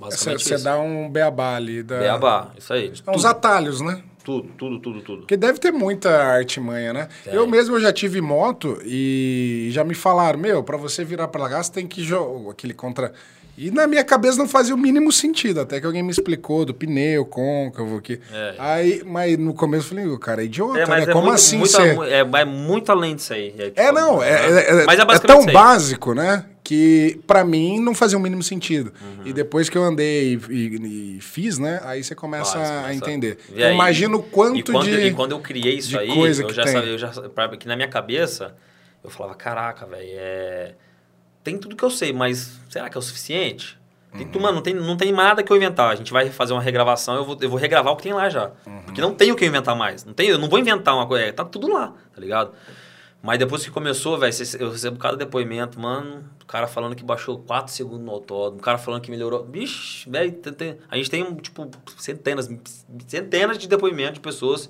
[0.04, 1.84] Basicamente Você dá um beabá ali.
[1.84, 1.99] Da...
[1.99, 2.91] Beabá, isso aí.
[3.06, 4.01] É uns atalhos, né?
[4.24, 5.18] tudo, tudo, tudo, tudo.
[5.20, 7.10] Porque deve ter muita artimanha, né?
[7.24, 7.34] Tem.
[7.34, 11.43] Eu mesmo eu já tive moto e já me falaram, meu, pra você virar pra
[11.43, 13.12] lá, você tem que jogar aquele contra...
[13.56, 16.74] E na minha cabeça não fazia o mínimo sentido, até que alguém me explicou do
[16.74, 18.20] pneu côncavo, que...
[18.32, 18.56] É.
[18.58, 21.01] Aí, mas no começo eu falei, o cara é idiota, É, né?
[21.04, 21.82] é Como muito, assim muito, você...
[22.10, 23.54] é, é muito além disso aí.
[23.56, 24.62] É, tipo, É, não, é, né?
[24.62, 26.45] é, é- Mas é basicamente tão básico, né?
[26.64, 28.93] Que pra mim não fazia o mínimo sentido.
[29.01, 29.28] Uhum.
[29.28, 31.82] E depois que eu andei e, e- e fiz, né?
[31.84, 33.38] Aí você começa Faz, a começa entender.
[33.49, 33.74] ver Eu aí.
[33.74, 34.95] imagino o quanto e quando, de.
[35.07, 36.72] E quando eu criei isso aí, coisa eu já tem.
[36.74, 38.55] sabia, eu já pra- que na minha cabeça,
[39.03, 40.76] eu falava, caraca, velho, é...
[41.43, 43.78] tem tudo que eu sei, mas será que é o suficiente?
[44.14, 44.32] Tem, Uhum.
[44.32, 45.91] tu- Mano, não tem, não tem nada que eu inventar.
[45.91, 48.30] A gente vai fazer uma regravação, eu vou, eu vou regravar o que tem lá
[48.30, 48.51] já.
[48.66, 48.82] Uhum.
[48.86, 50.05] Porque não tem o que eu inventar mais.
[50.05, 52.53] Não tem, eu não vou inventar uma coisa, é, tá tudo lá, tá ligado?
[53.24, 56.26] Mas depois que começou, velho, eu recebo cada depoimento, mano.
[56.44, 59.46] O cara falando que baixou 4 segundos no autódromo, o cara falando que melhorou.
[59.46, 60.38] Bicho, velho,
[60.92, 62.50] a gente tem, tipo, centenas,
[63.08, 64.70] centenas de depoimentos de pessoas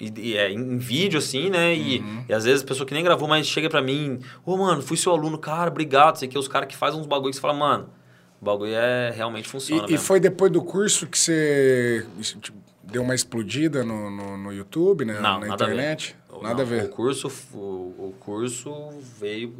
[0.00, 1.74] e, é, em vídeo, assim, né?
[1.74, 4.96] E, e às vezes pessoa que nem gravou, mas chega pra mim, ô, mano, fui
[4.96, 6.16] seu aluno, cara, obrigado.
[6.16, 7.90] Sei que os caras que fazem uns bagulho que você fala, mano,
[8.40, 9.86] o bagulho é realmente funciona.
[9.90, 12.06] E, e foi depois do curso que você
[12.40, 12.56] tipo,
[12.90, 15.14] deu uma explodida no, no, no YouTube, né?
[15.14, 16.16] Não, na nada internet?
[16.28, 16.42] a ver.
[16.42, 16.84] Nada Não, a ver.
[16.84, 18.72] O curso, o, o curso
[19.18, 19.54] veio.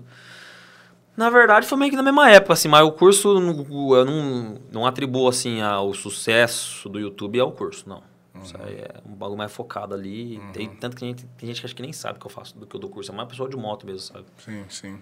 [1.17, 4.87] Na verdade, foi meio que na mesma época, assim, mas o curso eu não, não
[4.87, 8.03] atribuo assim ao sucesso do YouTube ao curso, não.
[8.43, 10.41] Isso aí é um bagulho mais focado ali.
[10.55, 12.57] Tem, tanto que a gente- tem gente que acha que nem sabe que eu faço
[12.57, 13.13] do que eu dou curso.
[13.13, 14.25] É mais pessoal de moto mesmo, sabe?
[14.39, 14.99] Sim, sim.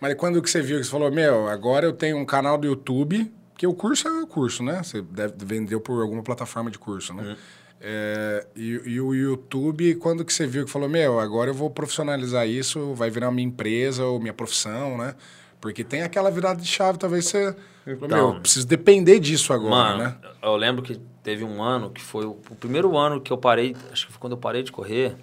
[0.00, 2.66] Mas quando que você viu que você falou, meu, agora eu tenho um canal do
[2.66, 4.82] YouTube, que o curso é o curso, né?
[4.82, 7.36] Você deve, vendeu por alguma plataforma de curso, né?
[7.84, 11.68] É, e, e o YouTube, quando que você viu que falou, meu, agora eu vou
[11.68, 15.16] profissionalizar isso, vai virar minha empresa ou minha profissão, né?
[15.60, 17.56] Porque tem aquela virada de chave, talvez você...
[17.84, 18.06] Então.
[18.06, 20.16] meu, eu preciso depender disso agora, Mano, né?
[20.40, 23.74] eu lembro que teve um ano que foi o, o primeiro ano que eu parei,
[23.90, 25.16] acho que foi quando eu parei de correr,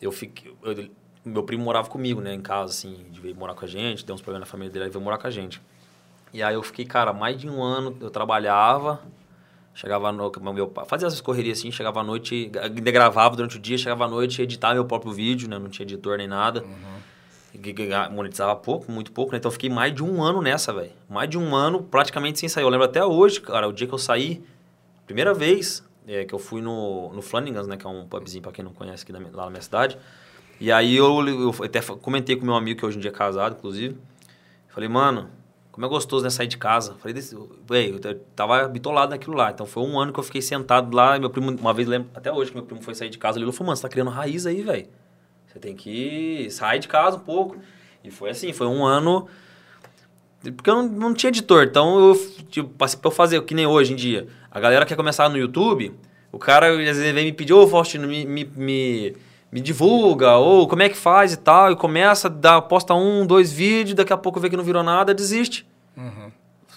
[0.00, 0.54] eu fiquei.
[0.62, 0.88] eu-
[1.24, 4.14] meu primo morava comigo, né, em casa, assim, de veio morar com a gente, deu
[4.14, 5.60] uns problemas na família dele, aí veio morar com a gente.
[6.32, 9.00] E aí eu fiquei, cara, mais de um ano eu trabalhava,
[9.76, 13.76] chegava no meu fazia essas correrias assim, chegava à noite, ainda gravava durante o dia,
[13.76, 16.64] chegava à noite, editava meu próprio vídeo, né, não tinha editor nem nada.
[17.62, 17.74] Que
[18.10, 19.38] monetizava pouco, muito pouco, né?
[19.38, 20.90] Então eu fiquei mais de um ano nessa, velho.
[21.08, 22.64] Mais de um ano praticamente sem sair.
[22.64, 24.44] Eu lembro até hoje, cara, o dia que eu saí,
[25.06, 27.78] primeira vez é, que eu fui no, no Flanagans, né?
[27.78, 29.96] Que é um pubzinho pra quem não conhece aqui da lá na minha cidade.
[30.60, 33.56] E aí eu, eu até comentei com meu amigo, que hoje em dia é casado,
[33.56, 33.96] inclusive.
[34.68, 35.30] Falei, mano,
[35.76, 36.30] como é gostoso, né?
[36.30, 36.94] Sair de casa.
[37.00, 37.50] Falei, desse, eu
[38.34, 39.50] tava bitolado naquilo lá.
[39.50, 41.18] Então foi um ano que eu fiquei sentado lá.
[41.18, 43.52] Meu primo, uma vez, lembro, até hoje que meu primo foi sair de casa, ele
[43.52, 44.88] falou, mano, você tá criando raiz aí, velho.
[45.46, 47.58] Você tem que sair de casa um pouco.
[48.02, 49.28] E foi assim, foi um ano.
[50.40, 52.14] Porque eu não, não tinha editor, então eu
[52.48, 54.26] tipo, passei pra eu fazer, que nem hoje em dia.
[54.50, 55.92] A galera quer começar no YouTube,
[56.32, 59.16] o cara às vezes vem me pedir, ô Faustino, me, me, me,
[59.50, 63.52] me divulga, ou como é que faz e tal, e começa, dá, posta um, dois
[63.52, 65.66] vídeos, daqui a pouco vê que não virou nada, desiste.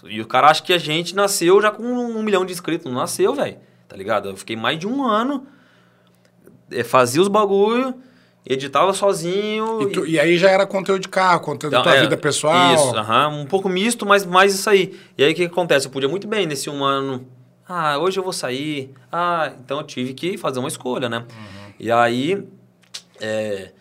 [0.06, 2.90] E o cara acha que a gente nasceu já com um milhão de inscritos.
[2.90, 3.58] Não nasceu, velho.
[3.88, 4.30] Tá ligado?
[4.30, 5.46] Eu fiquei mais de um ano,
[6.72, 7.94] eh, fazia os bagulho,
[8.46, 9.82] editava sozinho.
[9.82, 12.16] E, tu- e aí já era conteúdo de carro, conteúdo da Então, tua é, vida
[12.16, 12.74] pessoal.
[12.76, 12.96] Isso,
[13.30, 14.98] um pouco misto, mas mais isso aí.
[15.18, 15.88] E aí o que, que acontece?
[15.88, 17.28] Eu podia muito bem nesse um ano.
[17.68, 18.94] Ah, hoje eu vou sair.
[19.12, 21.26] Ah, então eu tive que fazer uma escolha, né?
[21.80, 22.42] E aí.
[23.22, 23.72] É,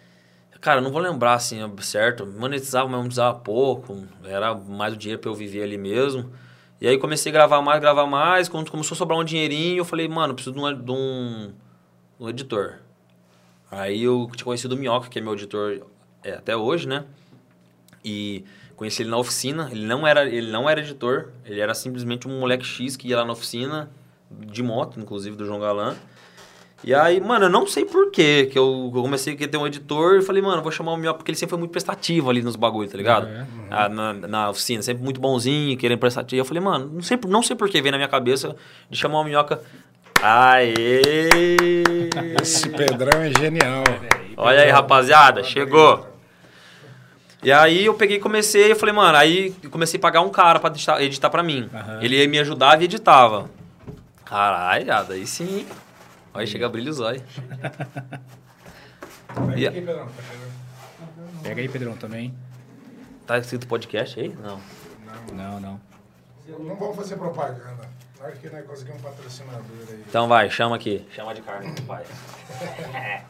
[0.60, 2.26] cara, não vou lembrar assim, certo?
[2.26, 4.04] Monetizava, mas monetizava pouco.
[4.24, 6.30] Era mais o dinheiro pra eu viver ali mesmo.
[6.80, 8.48] E aí comecei a gravar mais, gravar mais.
[8.48, 11.52] Quando começou a sobrar um dinheirinho, eu falei, mano, preciso de um, de um,
[12.20, 12.78] um editor.
[13.70, 15.86] Aí eu tinha conhecido o Minhoca, que é meu editor
[16.22, 17.04] é, até hoje, né?
[18.04, 18.44] E
[18.76, 19.68] conheci ele na oficina.
[19.70, 23.18] Ele não, era, ele não era editor, ele era simplesmente um moleque X que ia
[23.18, 23.90] lá na oficina,
[24.30, 25.96] de moto, inclusive, do João Galan.
[26.84, 30.18] E aí, mano, eu não sei por quê que eu, comecei a ter um editor
[30.18, 32.54] e falei, mano, vou chamar o Minhoca, porque ele sempre foi muito prestativo ali nos
[32.54, 33.26] bagulhos, tá ligado?
[33.26, 36.36] É, Ah, na, na oficina, sempre muito bonzinho, querendo prestativo.
[36.36, 38.54] E eu falei, mano, não sei, não sei por que veio na minha cabeça
[38.88, 39.60] de chamar o Minhoca.
[40.22, 41.28] Aê!
[42.40, 43.82] Esse Pedrão é genial.
[44.36, 46.06] Olha aí, rapaziada, chegou.
[47.42, 50.28] E aí eu peguei e comecei, eu falei, mano, aí eu comecei a pagar um
[50.28, 51.68] cara pra editar, editar pra mim.
[51.72, 51.98] Aham.
[52.02, 53.50] Ele me ajudava e editava.
[54.24, 55.66] Caralho, aí sim.
[56.38, 57.22] Aí chega brilho os olhos.
[59.56, 60.22] E- Aqui, Pedrão, tá.
[61.42, 62.34] Pega aí, Pedrão, também.
[63.26, 64.28] Tá escrito podcast aí?
[64.40, 64.60] Não.
[65.32, 65.80] Não, não.
[66.60, 67.88] Não vamos fazer propaganda.
[68.20, 70.04] Acho que nós conseguimos um patrocinador aí.
[70.08, 71.04] Então vai, chama aqui.
[71.14, 72.04] Chama de carne, pai.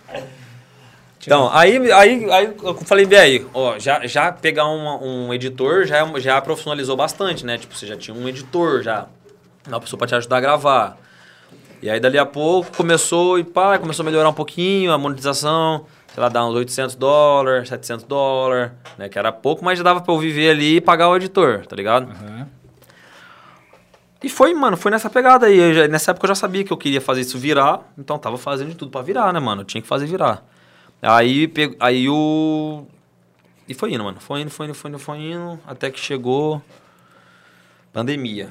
[1.20, 5.84] Então, aí, aí, aí eu falei bem aí, ó, já, já pegar uma- um editor
[5.84, 7.58] já, é- já profissionalizou bastante, né?
[7.58, 9.08] Tipo, você já tinha um editor, já.
[9.66, 10.96] Uma pessoa pra te ajudar a gravar.
[11.80, 15.86] E aí, dali a pouco, começou e pá, começou a melhorar um pouquinho a monetização.
[16.12, 19.08] Sei lá, dar uns 800 dólares, 700 dólares, né?
[19.08, 21.76] Que era pouco, mas já dava pra eu viver ali e pagar o editor, tá
[21.76, 22.10] ligado?
[22.10, 22.48] Aham.
[24.20, 25.72] E foi, mano, foi nessa pegada aí.
[25.74, 28.70] Já- nessa época eu já sabia que eu queria fazer isso virar, então tava fazendo
[28.70, 29.60] de tudo pra virar, né, mano?
[29.62, 30.44] Eu tinha que fazer virar.
[31.00, 32.84] Aí, pego, aí o.
[33.68, 34.18] E foi indo, mano.
[34.18, 36.60] Foi indo, foi indo, foi indo, foi indo, até que chegou.
[37.92, 38.48] Pandemia.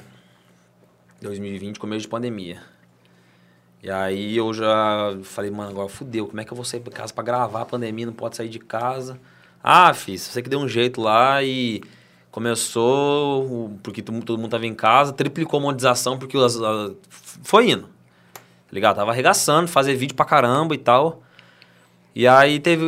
[1.20, 2.62] 2020, começo de pandemia.
[3.82, 6.90] E aí eu já falei, mano, agora fudeu, como é que eu vou sair de
[6.90, 8.06] casa pra gravar a pandemia?
[8.06, 9.18] Não pode sair de casa.
[9.62, 11.82] Ah, fiz, você que deu um jeito lá e
[12.30, 16.36] começou, porque todo mundo tava em casa, triplicou a monetização porque
[17.42, 17.84] foi indo.
[17.84, 18.96] Tá ligado?
[18.96, 21.22] Tava arregaçando, fazer vídeo pra caramba e tal.
[22.18, 22.82] E aí teve,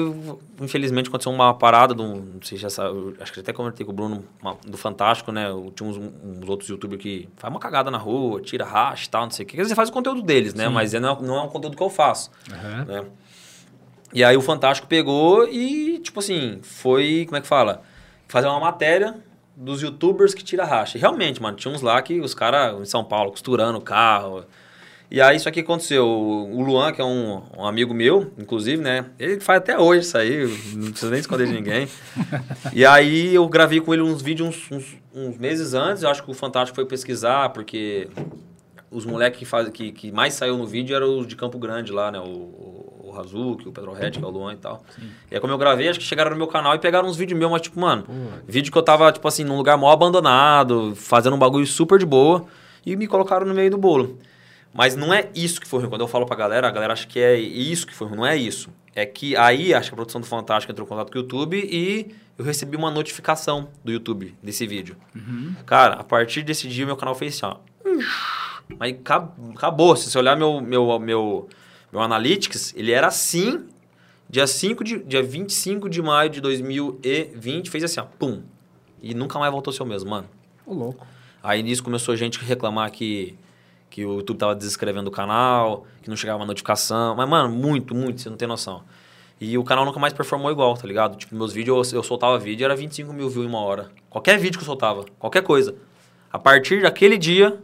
[0.61, 3.93] infelizmente, aconteceu uma parada, do, não sei se já sabe, acho que até comentei com
[3.93, 5.47] o Bruno, uma- do Fantástico, né?
[5.77, 9.23] Tinha uns, uns outros youtubers que faz uma cagada na rua, tira racha e tal,
[9.23, 9.55] não sei o que.
[9.55, 10.69] Quer dizer, faz o conteúdo deles, né?
[10.69, 12.85] Mas é- não é, não é um conteúdo que eu faço, Aham.
[12.87, 13.05] né?
[14.13, 17.83] E aí o Fantástico pegou e, tipo assim, foi, como é que fala?
[18.27, 19.15] Fazer uma matéria
[19.55, 20.99] dos youtubers que tira racha.
[20.99, 24.45] E realmente, mano, tinha uns lá que os caras em São Paulo costurando o carro.
[25.11, 26.07] E aí isso aqui aconteceu.
[26.07, 29.07] O Luan, que é um, um amigo meu, inclusive, né?
[29.19, 31.89] Ele faz até hoje isso aí, não precisa nem esconder de ninguém.
[32.73, 36.05] e aí eu gravei com ele uns vídeos uns, uns, uns meses antes.
[36.05, 38.09] Eu acho que o Fantástico foi pesquisar, porque
[38.89, 41.91] os moleques que, faz, que, que mais saiu no vídeo eram os de Campo Grande
[41.91, 42.21] lá, né?
[42.21, 44.85] O, o, o Razuki, o Pedro Red, que é o Luan e tal.
[45.29, 47.37] E aí como eu gravei, acho que chegaram no meu canal e pegaram uns vídeos
[47.37, 48.05] meus, mas tipo, mano,
[48.47, 52.07] vídeo que eu tava, tipo assim, num lugar mó abandonado, fazendo um bagulho super de
[52.07, 52.47] boa,
[52.87, 54.19] e me colocaram no meio do bolo.
[54.73, 55.89] Mas não é isso que foi ruim.
[55.91, 58.19] Quando eu falo pra galera, a galera acha que é isso que foi ruim.
[58.19, 58.71] Não é isso.
[58.95, 61.57] É que aí, acho que a produção do Fantástico entrou em contato com o YouTube
[61.59, 64.97] e eu recebi uma notificação do YouTube desse vídeo.
[65.67, 67.57] Cara, a partir desse dia, meu canal fez assim, ó.
[68.79, 69.97] Mas acab- acabou.
[69.97, 71.49] Se você olhar meu, meu, meu,
[71.93, 73.65] meu Analytics, ele era assim,
[74.29, 78.43] dia, 5 de, dia 25 de maio de 2020, fez assim, ó, pum.
[79.03, 80.29] E nunca mais voltou a ser o mesmo, mano.
[80.67, 81.07] Ô, louco.
[81.43, 83.35] Aí nisso começou gente reclamar que,
[83.91, 87.17] que o YouTube tava desinscrevendo o canal, que não chegava notificação.
[87.17, 88.83] Mas, mano, muito, muito, você não tem noção.
[89.41, 91.17] E o canal nunca mais performou igual, tá ligado?
[91.17, 93.91] Tipo, meus vídeos, eu, eu soltava vídeo e era 25 mil views em uma hora.
[94.09, 95.75] Qualquer vídeo que eu soltava, qualquer coisa.
[96.33, 97.59] A partir daquele dia,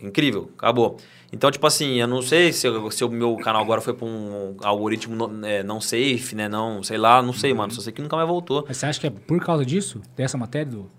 [0.00, 0.96] incrível, acabou.
[1.32, 4.56] Então, tipo assim, eu não sei se, se o meu canal agora foi pra um
[4.62, 6.48] algoritmo não, é, não safe, né?
[6.48, 7.72] Não, sei lá, não sei, mano.
[7.72, 8.64] Só sei que nunca mais voltou.
[8.68, 10.00] Mas você acha que é por causa disso?
[10.14, 10.90] Dessa matéria do.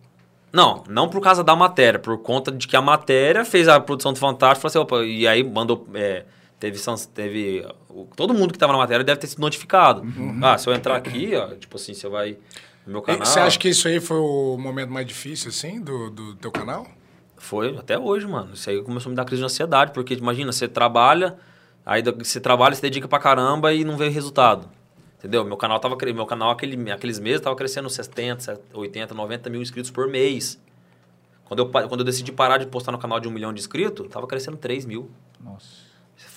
[0.52, 4.14] Não, não por causa da matéria, por conta de que a matéria fez a produção
[4.14, 6.24] do Fantástico, falou assim, opa, e aí mandou, é,
[6.60, 6.80] teve,
[7.14, 10.06] teve, o- todo mundo que estava na matéria deve ter sido notificado.
[10.42, 12.38] Ah, se eu entrar aqui, ó, tipo assim, você vai
[12.86, 13.26] no meu E canal.
[13.26, 16.88] Você acha que isso aí foi o momento mais difícil, assim, do, do teu canal?
[17.38, 18.54] Foi, até hoje, mano.
[18.54, 21.36] Isso aí começou a me dar crise de ansiedade, porque imagina, você trabalha,
[21.86, 24.70] aí você trabalha, se dedica pra caramba e não vê resultado.
[25.26, 25.44] Entendeu?
[25.44, 29.90] Meu canal tava meu canal aquele, aqueles meses tava crescendo 70, 80, 90 mil inscritos
[29.90, 30.62] por mês.
[31.46, 34.08] Quando eu, quando eu decidi parar de postar no canal de um milhão de inscritos,
[34.08, 35.10] tava crescendo 3 mil.
[35.44, 35.66] Nossa.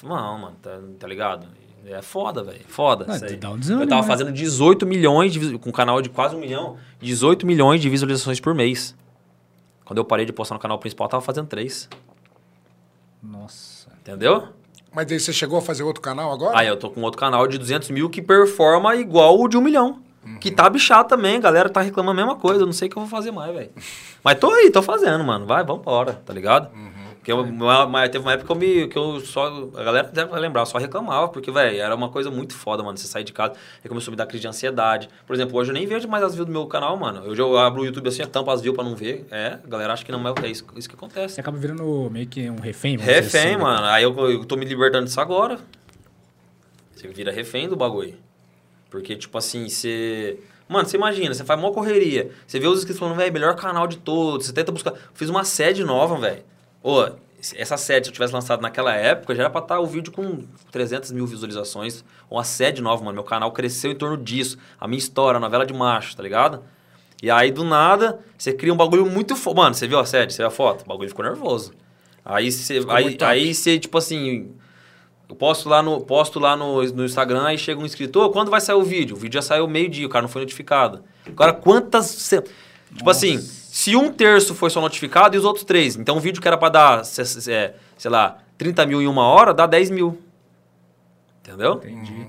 [0.02, 1.46] Não, mano, tá, tá ligado?
[1.84, 2.64] É foda, velho.
[2.66, 3.04] Foda.
[3.42, 4.08] Não, um desânimo, eu tava né?
[4.08, 8.40] fazendo 18 milhões, de, com um canal de quase um milhão, 18 milhões de visualizações
[8.40, 8.96] por mês.
[9.84, 11.90] Quando eu parei de postar no canal principal, eu tava fazendo 3.
[13.22, 13.90] Nossa.
[14.00, 14.48] Entendeu?
[14.94, 16.58] Mas aí você chegou a fazer outro canal agora?
[16.58, 19.60] Aí eu tô com outro canal de 200 mil que performa igual o de um
[19.60, 20.00] milhão.
[20.40, 22.62] Que tá bichado também, a galera tá reclamando a mesma coisa.
[22.62, 23.70] Eu não sei o que eu vou fazer mais, velho.
[24.22, 25.46] Mas tô aí, tô fazendo, mano.
[25.46, 26.68] Vai, vambora, tá ligado?
[27.28, 27.44] Que eu,
[27.90, 29.68] mas teve uma época que eu, me, que eu só.
[29.76, 32.96] A galera deve lembrar, eu só reclamava, porque, velho, era uma coisa muito foda, mano.
[32.96, 33.52] Você sair de casa,
[33.84, 35.10] aí começou a me dar crise de ansiedade.
[35.26, 37.28] Por exemplo, hoje eu nem vejo mais as views do meu canal, mano.
[37.28, 39.26] Hoje eu abro o YouTube assim, eu tampo as views pra não ver.
[39.30, 41.34] É, a galera acha que não é, é isso, isso que acontece.
[41.34, 42.96] Você acaba virando meio que um refém.
[42.96, 43.56] Refém, assim, né?
[43.58, 43.84] mano.
[43.88, 45.58] Aí eu, eu tô me libertando disso agora.
[46.92, 48.14] Você vira refém do bagulho.
[48.88, 50.40] Porque, tipo assim, você.
[50.66, 52.30] Mano, você imagina, você faz uma correria.
[52.46, 54.46] Você vê os inscritos falando, velho, melhor canal de todos.
[54.46, 54.94] Você tenta buscar.
[55.12, 56.56] Fiz uma sede nova, velho.
[56.88, 57.06] Ô,
[57.54, 60.46] essa sede, se eu tivesse lançado naquela época, já era pra estar o vídeo com
[60.72, 62.02] 300 mil visualizações.
[62.30, 63.16] Uma sede nova, mano.
[63.16, 64.56] Meu canal cresceu em torno disso.
[64.80, 66.64] A minha história, a novela de macho, tá ligado?
[67.22, 69.60] E aí, do nada, você cria um bagulho muito foda.
[69.60, 70.32] Mano, você viu a sede?
[70.32, 70.86] Você viu a foto?
[70.86, 71.74] O bagulho ficou nervoso.
[72.24, 72.80] Aí você.
[72.88, 74.54] Aí, aí você, tipo assim.
[75.28, 78.62] Eu posto lá no, posto lá no, no Instagram aí chega um inscritor, quando vai
[78.62, 79.14] sair o vídeo?
[79.14, 81.04] O vídeo já saiu meio-dia, o cara não foi notificado.
[81.26, 82.32] Agora, quantas.
[82.96, 83.38] Tipo assim,
[83.88, 85.96] se um terço foi só notificado e os outros três.
[85.96, 89.54] Então o vídeo que era pra dar, é, sei lá, 30 mil em uma hora,
[89.54, 90.20] dá 10 mil.
[91.40, 91.76] Entendeu?
[91.76, 92.26] Entendi.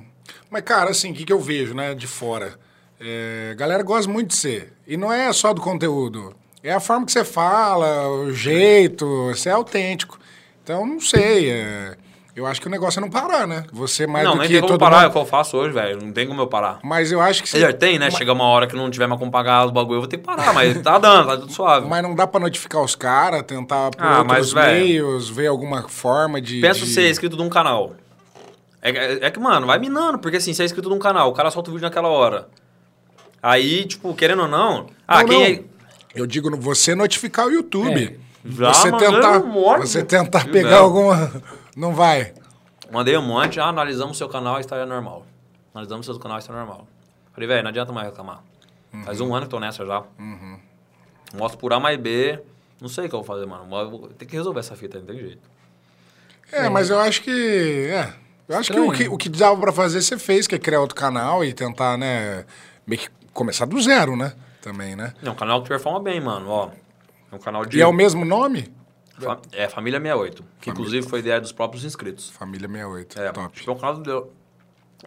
[0.50, 2.58] Mas, cara, assim, o que, que eu vejo, né, de fora?
[2.98, 4.70] É, galera gosta muito de você.
[4.88, 6.34] E não é só do conteúdo.
[6.64, 10.18] É a forma que você fala, o jeito, você é autêntico.
[10.64, 11.52] Então, não sei.
[11.52, 11.98] é,
[12.40, 13.66] eu acho que o negócio é não parar, né?
[13.72, 15.74] Você mais não, do nem que tem como parar, é o que eu faço hoje,
[15.74, 16.02] velho.
[16.02, 16.80] Não tem como eu parar.
[16.84, 18.10] Mas eu acho que Quer dizer, tem, né?
[18.10, 20.24] Chega uma hora que não tiver mais como pagar os bagulho, eu vou ter que
[20.24, 21.88] parar, mas tá dando, tá tudo suave.
[21.88, 25.88] Mas não dá pra notificar os caras, tentar por Ah, outros mas, meios, ver alguma
[25.90, 26.62] forma de.
[26.62, 26.88] Pensa de...
[26.88, 27.94] ser inscrito de um canal.
[28.82, 31.30] É, é- é que, mano, vai minando, porque assim, você é inscrito de um canal,
[31.30, 32.48] o cara solta o vídeo naquela hora.
[33.44, 34.88] Aí, tipo, querendo ou não.
[35.08, 35.46] Ah, Não, quem não.
[35.46, 35.64] é.
[36.16, 38.20] Eu digo você notificar o YouTube.
[38.46, 39.40] Já você tentar,
[39.80, 40.78] você tentar pegar merda.
[40.78, 41.32] alguma.
[41.80, 42.34] Não vai.
[42.92, 45.26] Mandei um monte, ah, analisamos seu canal e está normal.
[45.74, 46.86] Analisamos seu canal e está normal.
[47.32, 48.44] Falei, velho, não adianta mais reclamar.
[49.06, 50.04] Faz um ano que tô nessa já.
[51.34, 52.38] Mostro por A mais B.
[52.82, 54.10] Não sei o que eu vou fazer, mano.
[54.18, 55.50] Tem que resolver essa fita, não tem jeito.
[56.52, 57.88] É, mas eu acho que.
[57.90, 58.14] É.
[58.50, 60.82] Eu acho que o, que o que dava pra fazer, você fez, que é criar
[60.82, 62.46] outro canal e tentar, né?
[62.86, 64.34] Meio que começar do zero, né?
[64.62, 65.14] Também, né?
[65.24, 66.70] É um canal que performa bem, mano, ó.
[67.32, 67.78] É um canal de...
[67.78, 68.74] E é o mesmo nome?
[69.20, 72.30] Fa- É Família 68, que inclusive foi ideia dos próprios inscritos.
[72.30, 73.20] Família 68.
[73.22, 73.56] É, top.
[73.56, 74.28] tipo, é um canal do-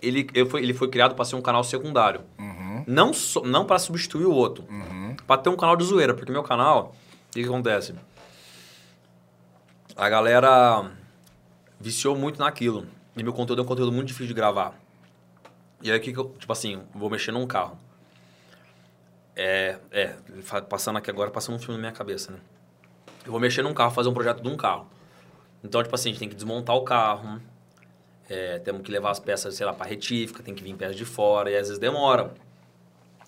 [0.01, 2.23] ele, ele, foi, ele foi criado para ser um canal secundário.
[2.39, 2.85] Uhum.
[2.87, 4.65] Não, so- não para substituir o outro.
[5.27, 6.95] Para ter um canal de zoeira, porque meu canal,
[7.29, 7.95] o que, que acontece?
[9.97, 10.91] A galera
[11.79, 12.87] viciou muito naquilo.
[13.17, 14.75] E meu conteúdo é um conteúdo muito difícil de gravar.
[15.83, 17.77] E aí, o que, que eu, tipo assim, vou mexer num carro.
[19.37, 20.15] É, é,
[20.69, 22.39] passando aqui agora, passando um filme na minha cabeça, né?
[23.25, 24.87] Eu vou mexer num carro, fazer um projeto de um carro.
[25.65, 27.41] Então, tipo assim, a gente tem que desmontar o carro.
[28.29, 31.05] é, temos que levar as peças, sei lá, pra retífica, tem que vir peças de
[31.05, 32.33] fora, e às vezes demora.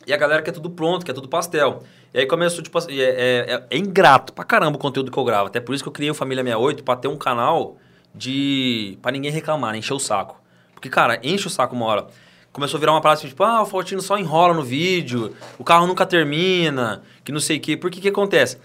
[0.07, 1.83] E a galera quer tudo pronto, quer tudo pastel.
[2.13, 5.19] E aí começou, tipo assim, é, é, é- é ingrato pra caramba o conteúdo que
[5.19, 5.47] eu gravo.
[5.49, 7.77] Até por isso que eu criei o Família 68 pra ter um canal
[8.15, 8.99] de.
[9.03, 9.79] pra ninguém reclamar, né?
[9.79, 10.41] encher o saco.
[10.75, 12.07] Porque, cara, enche o saco uma hora.
[12.53, 15.65] Começou a virar uma parada assim, tipo, ah, o Faustino só enrola no vídeo, o
[15.65, 17.77] carro nunca termina, que não sei o quê.
[17.77, 18.59] Por que que acontece?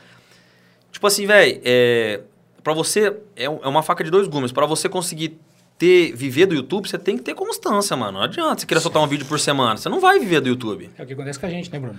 [0.92, 2.22] Tipo assim, velho, é,
[2.64, 4.52] para você é, um- é uma faca de dois gumes.
[4.52, 5.38] Pra você conseguir
[5.78, 8.14] ter viver do YouTube, você tem que ter constância, mano.
[8.18, 9.78] Não adianta você querer soltar um vídeo por semana.
[9.78, 10.90] Você não vai viver do YouTube.
[10.98, 11.98] É o que acontece com a gente, né, Bruno?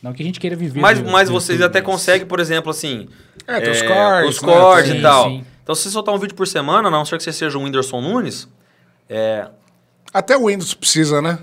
[0.00, 0.80] Não que a gente queira viver.
[0.80, 3.08] Mas, do- mas do vocês YouTube, até mas- conseguem, por exemplo, assim.
[3.46, 4.52] É, tem os é, cortes, Os né?
[4.52, 5.24] cortes Sim, e tal.
[5.28, 5.44] sim.
[5.62, 7.64] Então, se você soltar um vídeo por semana, a não ser que você seja um
[7.64, 8.48] Whindersson Nunes,
[9.08, 9.48] é,
[10.14, 11.38] Até o Windows precisa, né?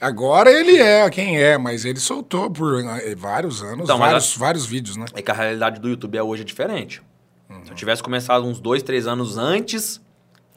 [0.00, 4.64] Agora ele é quem é, mas ele soltou por eh, vários anos, Então, vários, vários
[4.66, 5.04] vídeos, né?
[5.14, 7.02] é que a realidade do YouTube é hoje é diferente.
[7.64, 10.00] Se eu tivesse começado uns dois, três anos antes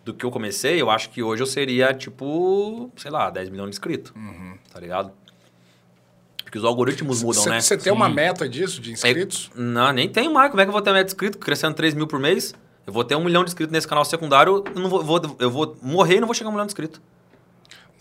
[0.06, 3.72] do que eu comecei, eu acho que hoje eu seria, tipo, sei lá, 10 milhões
[3.72, 4.14] de inscritos.
[4.72, 5.12] Tá ligado?
[6.44, 7.60] Porque os algoritmos mudam, né?
[7.62, 9.50] Você tem uma meta disso, de inscritos?
[9.56, 10.52] É, não, nem tenho mais.
[10.52, 11.38] Como é que eu vou ter meta de inscrito?
[11.40, 12.54] Crescendo 3 mil por mês?
[12.86, 15.50] Eu vou ter um milhão de inscritos nesse canal secundário, eu, não vou, vou- eu
[15.50, 17.02] vou morrer e não vou chegar a um milhão de inscritos.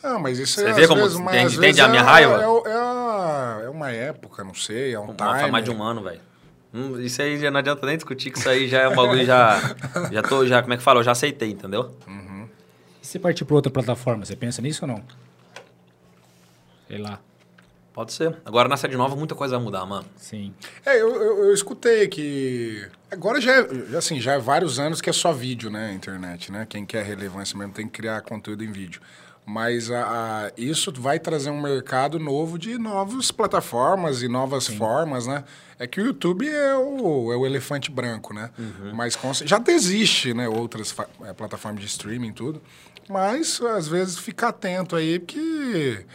[0.03, 2.03] Não, mas isso Você é, vê às como vezes, entende- às entende vezes a minha
[2.03, 2.43] é- raiva?
[2.43, 2.71] É,
[3.61, 5.19] é é uma época, não sei, é um time.
[5.19, 6.21] faz mais de um ano, velho.
[6.75, 9.25] Hum, isso aí já não adianta nem discutir, que isso aí já é um bagulho
[9.25, 9.61] já.
[10.11, 11.01] Já tô, já, como é que fala?
[11.01, 11.95] Eu já aceitei, entendeu?
[13.03, 15.03] E se partir para outra plataforma, você pensa nisso ou não?
[16.89, 17.21] Sei lá.
[17.93, 18.39] Pode ser.
[18.45, 20.07] Agora na sede nova muita coisa vai mudar, mano.
[20.17, 20.55] Sim.
[20.85, 22.89] É, eu, eu, eu escutei que.
[23.11, 25.93] Agora já é, assim, já é vários anos que é só vídeo, né?
[25.93, 26.67] Internet, né?
[26.67, 29.01] Quem quer relevância mesmo tem que criar conteúdo em vídeo.
[29.45, 30.03] Mas a,
[30.47, 35.43] a- isso vai trazer um mercado novo de novas plataformas e novas formas, né?
[35.79, 38.51] É que o YouTube é o, é o elefante branco, né?
[38.95, 40.49] Mas com cer- já existe, né?
[40.49, 40.95] Outras
[41.25, 42.63] é, plataformas de streaming e tudo.
[43.09, 46.07] Mas, às vezes, fica atento aí, porque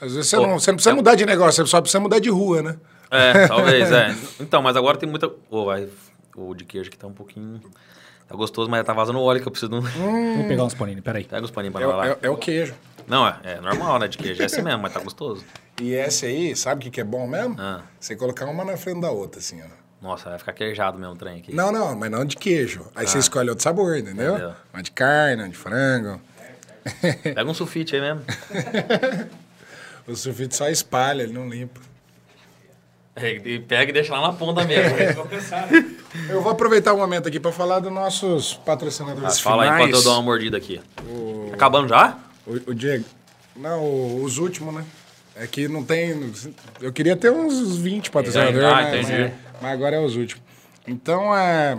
[0.00, 2.00] Às vezes você, Pô, não, você não precisa eu- mudar de negócio, você só precisa
[2.00, 2.76] mudar de rua, né?
[3.10, 4.16] É, talvez, é.
[4.40, 5.30] Então, mas agora tem muita.
[5.50, 5.86] Ô, vai.
[6.34, 7.60] O de queijo aqui tá um pouquinho.
[8.30, 9.80] Tá gostoso, mas tá vazando óleo que eu preciso de um.
[9.80, 11.24] Vou pegar uns paninhos, peraí.
[11.24, 12.06] Pega os paninhos pra É, lá.
[12.10, 12.72] é- é o queijo.
[13.08, 14.06] Não, é, é normal, né?
[14.06, 14.40] De queijo.
[14.40, 15.44] É assim mesmo, mas tá gostoso.
[15.80, 17.56] E esse aí, sabe o que, que é bom mesmo?
[17.58, 17.80] Ah.
[17.98, 19.66] Você colocar uma na frente da outra, assim, ó.
[20.00, 21.52] Nossa, vai ficar queijado mesmo o trem aqui.
[21.52, 22.86] Não, não, mas não de queijo.
[22.94, 24.32] Aí você escolhe outro sabor, entendeu?
[24.34, 24.36] Ah.
[24.38, 24.54] Entendeu.
[24.74, 26.20] Uma de carne, uma de frango.
[27.22, 28.22] Pega um sulfite aí mesmo.
[30.08, 31.80] O sulfite só espalha, ele não limpa.
[33.20, 34.96] É, e pega e deixa lá na ponta mesmo.
[36.28, 39.88] Eu vou aproveitar o momento aqui para falar dos nossos patrocinadores Ah, fala aí finais.
[39.88, 40.80] enquanto eu dou uma mordida aqui.
[41.52, 42.18] Acabando já?
[42.46, 43.04] O, o Diego.
[43.56, 44.84] Não, o- os últimos, né?
[45.36, 46.32] É que não tem.
[46.80, 49.00] Eu queria ter uns 20 patrocinadores, Ah, né?
[49.00, 49.22] entendi.
[49.22, 49.32] Mas,
[49.62, 50.42] mas agora é os últimos.
[50.86, 51.78] Então, é.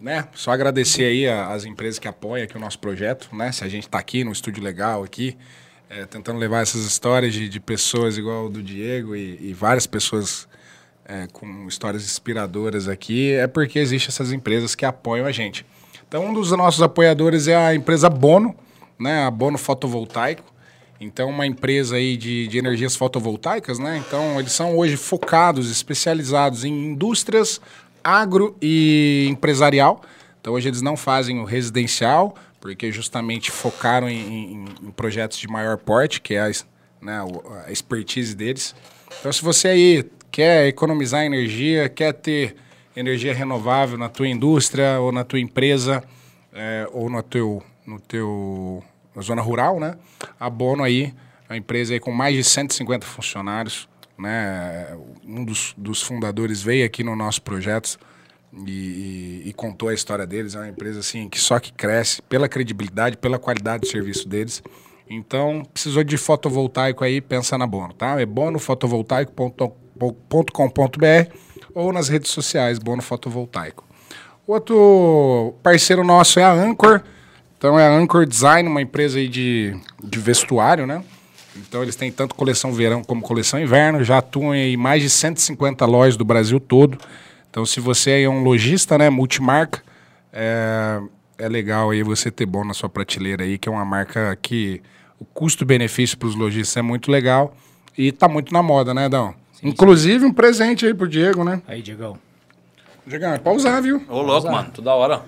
[0.00, 0.28] Né?
[0.34, 3.50] Só agradecer aí a- as empresas que apoiam aqui o nosso projeto, né?
[3.52, 5.36] Se a gente está aqui no estúdio legal aqui,
[5.90, 9.86] é, tentando levar essas histórias de, de pessoas igual o do Diego e, e várias
[9.86, 10.47] pessoas
[11.08, 15.64] é, com histórias inspiradoras aqui, é porque existem essas empresas que apoiam a gente.
[16.06, 18.54] Então, um dos nossos apoiadores é a empresa Bono,
[19.00, 19.24] né?
[19.24, 20.44] A Bono Fotovoltaico.
[21.00, 24.02] Então, uma empresa aí de, de energias fotovoltaicas, né?
[24.06, 27.60] Então, eles são hoje focados, especializados em indústrias,
[28.02, 30.02] agro e empresarial.
[30.40, 35.46] Então, hoje eles não fazem o residencial, porque justamente focaram em, em- em projetos de
[35.46, 36.50] maior porte, que é a,
[37.00, 37.18] né,
[37.66, 38.74] a expertise deles.
[39.20, 42.56] Então, se você aí quer economizar energia, quer ter
[42.96, 46.02] energia renovável na tua indústria ou na tua empresa,
[46.52, 48.82] é, ou no teu, no teu
[49.14, 49.96] na zona rural, né?
[50.38, 51.12] A Bono aí,
[51.48, 53.88] a empresa aí com mais de 150 funcionários,
[54.18, 54.96] né?
[55.26, 57.98] Um dos, dos fundadores veio aqui no nosso projeto
[58.66, 58.70] e,
[59.44, 60.54] e- e contou a história deles.
[60.54, 64.62] É uma empresa assim que só que cresce pela credibilidade, pela qualidade do serviço deles.
[65.10, 68.20] Então, precisou de fotovoltaico aí, pensa na Bono, tá?
[68.20, 68.26] É
[69.98, 71.32] bonofotovoltaico.com.br
[71.74, 73.84] ou nas redes sociais, Bono Fotovoltaico.
[74.46, 77.02] Outro parceiro nosso é a Anchor.
[77.56, 81.04] Então é a Anchor Design, uma empresa de, de vestuário, né?
[81.56, 85.84] Então eles têm tanto coleção verão como coleção inverno, já atuam em mais de 150
[85.84, 86.96] lojas do Brasil todo.
[87.50, 89.82] Então se você é um lojista, né, multimarca,
[90.32, 91.00] é,
[91.36, 94.80] é legal aí você ter bom na sua prateleira aí, que é uma marca que
[95.18, 97.56] o custo-benefício para os lojistas é muito legal
[97.96, 99.34] e tá muito na moda, né, Dão?
[99.62, 101.62] Inclusive um presente aí pro Diego, né?
[101.66, 102.18] Aí, Diegão.
[103.06, 104.04] Diego, é pra usar, viu?
[104.08, 104.70] Ô, louco, mano.
[104.70, 105.24] Tudo da hora.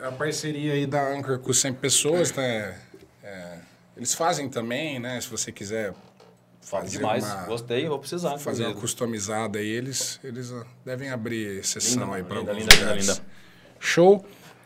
[0.00, 2.76] A parceria aí da Anchor com 100 pessoas, né?
[3.22, 3.58] É,
[3.96, 5.20] eles fazem também, né?
[5.20, 5.94] Se você quiser
[6.60, 7.24] fazer Demais.
[7.24, 8.38] uma, Gostei, vou precisar.
[8.38, 12.64] fazer uma customizada aí, eles, eles ah, devem abrir sessão Linda, aí para linda, alguns
[12.64, 13.06] linda, linda, lugares.
[13.08, 13.20] linda.
[13.78, 14.24] Show.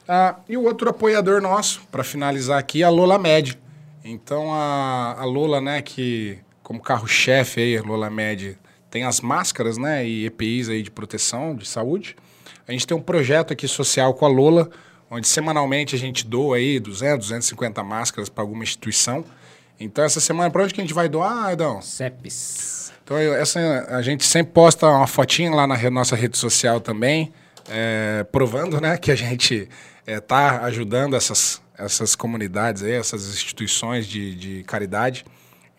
[0.09, 3.59] Ah, e o outro apoiador nosso, para finalizar aqui, é a Lola Med.
[4.03, 8.59] Então, a, a Lola, né, que como carro-chefe aí, a Lola Med,
[8.91, 12.17] tem as máscaras, né, e EPIs aí de proteção, de saúde.
[12.67, 14.69] A gente tem um projeto aqui social com a Lola,
[15.11, 19.25] onde semanalmente a gente doa aí 200, 250 máscaras para alguma instituição.
[19.79, 21.81] Então, essa semana, para onde que a gente vai doar, Edão?
[21.81, 22.93] Cepes.
[23.03, 27.33] Então, essa, a gente sempre posta uma fotinha lá na re- nossa rede social também,
[27.69, 29.69] é, provando né, que a gente
[30.07, 35.25] está ajudando essas, essas comunidades, aí, essas instituições de, de caridade.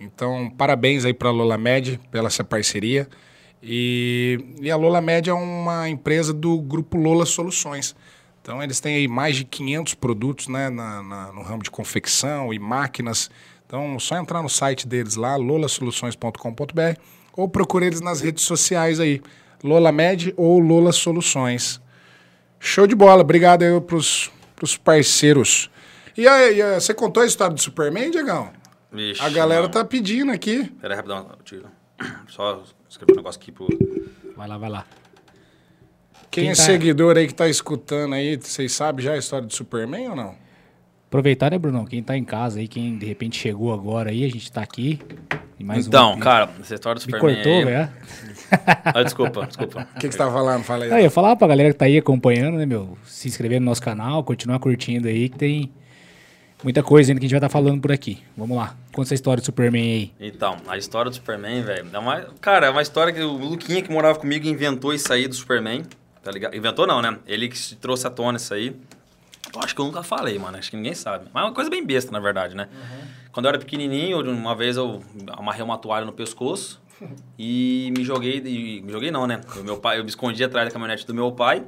[0.02, 3.07] Então, parabéns aí para a Lola Med pela essa parceria.
[3.61, 7.95] E, e a Lola Med é uma empresa do grupo Lola Soluções.
[8.41, 12.52] Então, eles têm aí mais de 500 produtos né, na- na- no ramo de confecção
[12.52, 13.30] e máquinas.
[13.68, 16.99] Então, só entrar no site deles lá, lolasoluções.com.br,
[17.38, 19.22] ou procure eles nas redes sociais aí,
[19.64, 21.80] Lola Med ou Lola Soluções.
[22.60, 25.69] Show de bola, obrigado aí pros, pros parceiros.
[26.18, 28.49] E aí, você contou a história do Superman, Diegão?
[28.91, 29.69] Vixe, A galera não.
[29.69, 30.65] tá pedindo aqui.
[30.81, 31.27] Pera aí, rapidão.
[31.38, 31.65] eu tiro.
[32.27, 33.68] Só escrever um negócio aqui pro...
[34.35, 34.85] Vai lá, vai lá.
[36.30, 39.45] Quem, Quem é tá- seguidor aí que tá escutando aí, vocês sabem já a história
[39.47, 40.35] do Superman ou não?
[41.07, 41.84] Aproveitar, né, Brunão?
[41.85, 44.99] Quem tá em casa aí, quem de repente chegou agora aí, a gente tá aqui.
[45.59, 46.23] E mais um então, vídeo.
[46.23, 47.89] cara, essa história do Me Superman cortou, aí- velho.
[48.84, 49.88] Ah, desculpa, desculpa.
[49.95, 50.63] O que, que você tava falando?
[50.63, 50.91] Fala aí.
[50.91, 52.97] Ah, eu ia falar pra galera que tá aí acompanhando, né, meu?
[53.05, 55.72] Se inscrever no nosso canal, continuar curtindo aí, que tem
[56.63, 58.19] muita coisa ainda que a gente vai estar falando por aqui.
[58.38, 58.75] Vamos lá.
[58.91, 60.11] Conta essa história do Superman aí.
[60.19, 62.21] Então, a história do Superman, velho, é uma...
[62.39, 65.83] Cara, é uma história que o Luquinha que morava comigo inventou isso aí do Superman,
[66.23, 66.55] tá ligado?
[66.55, 67.17] Inventou não, né?
[67.25, 68.75] Ele que se trouxe à tona isso aí.
[69.53, 70.57] Eu acho que eu nunca falei, mano.
[70.57, 71.25] Acho que ninguém sabe.
[71.33, 72.67] Mas é uma coisa bem besta, na verdade, né?
[73.31, 75.01] Quando eu era pequenininho, uma vez eu
[75.33, 76.81] amarrei uma toalha no pescoço
[77.39, 78.38] e me joguei...
[78.45, 79.41] e- me joguei não, né?
[79.57, 81.63] O meu pai, eu me escondi atrás da caminhonete do meu pai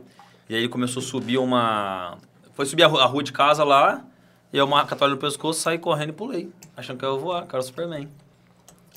[0.49, 2.17] e aí ele começou a subir uma...
[2.53, 4.05] Foi subir a rua de casa lá
[4.53, 6.51] e eu com a toalha no pescoço, saí correndo e pulei.
[6.77, 8.07] Achando que eu ia voar, que era o Superman.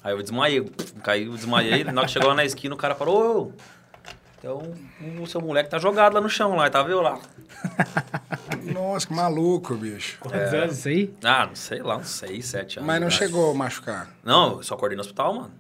[0.04, 1.82] Aí eu desmaiei, pff, caí, desmaiei.
[1.82, 3.46] Na hora que chegou lá na esquina, o cara parou.
[3.48, 3.52] "Ô,
[4.38, 4.62] Então,
[5.20, 7.18] o seu moleque tá jogado lá no chão, lá, tá vendo lá?
[8.72, 10.18] Nossa, que maluco, bicho.
[10.20, 11.14] Quantos anos isso aí?
[11.24, 12.86] Ah, não sei lá, uns 6, 7 anos.
[12.86, 14.10] Mas não chegou a machucar.
[14.22, 15.52] Não, eu só acordei no hospital, mano.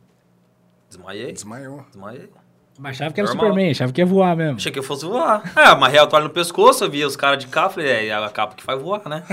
[0.88, 1.32] Desmaiei.
[1.32, 1.84] Desmaiou.
[1.90, 2.30] Desmaiei.
[2.78, 3.46] Mas achava que era Normal.
[3.46, 4.56] Superman, achava que ia voar mesmo.
[4.56, 5.42] Achei que eu fosse voar.
[5.56, 8.14] É, amarrei a toalha no pescoço, eu via os caras de cá, falei, é, é
[8.14, 9.22] a capa que faz voar, né?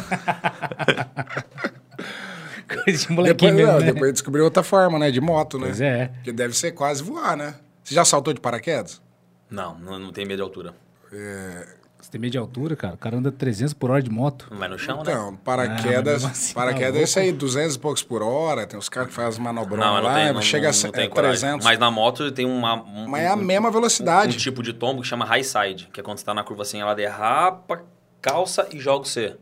[2.85, 3.91] Coisa de molequinho Depois, mesmo, não, né?
[3.91, 5.11] depois descobriu outra forma, né?
[5.11, 5.67] De moto, né?
[5.67, 6.11] Pois é.
[6.23, 7.55] Que deve ser quase voar, né?
[7.83, 9.01] Você já saltou de paraquedas?
[9.49, 10.73] Não, não, não tem medo de altura.
[11.09, 11.67] Você
[12.13, 12.93] tem medo de altura, cara?
[12.93, 14.47] O cara anda 300 por hora de moto.
[14.51, 15.01] Não vai no chão, né?
[15.11, 16.13] Então, Ah, mas paraquedas.
[16.13, 18.65] mesmo assim, paraquedas tá é isso aí, 200 e poucos por hora.
[18.67, 20.89] Tem os caras que fazem manobrão Não, mas não lá, tem, não, chega não, não
[20.89, 21.39] a tem é, coragem.
[21.39, 21.65] 300.
[21.65, 22.75] Mas na moto tem uma...
[22.83, 24.37] Um, Mas é a um- mesma um velocidade.
[24.37, 26.79] tipo de tombo que chama high side, que é quando você tá na curva assim,
[26.79, 27.83] ela derrapa,
[28.21, 29.35] calça e joga você.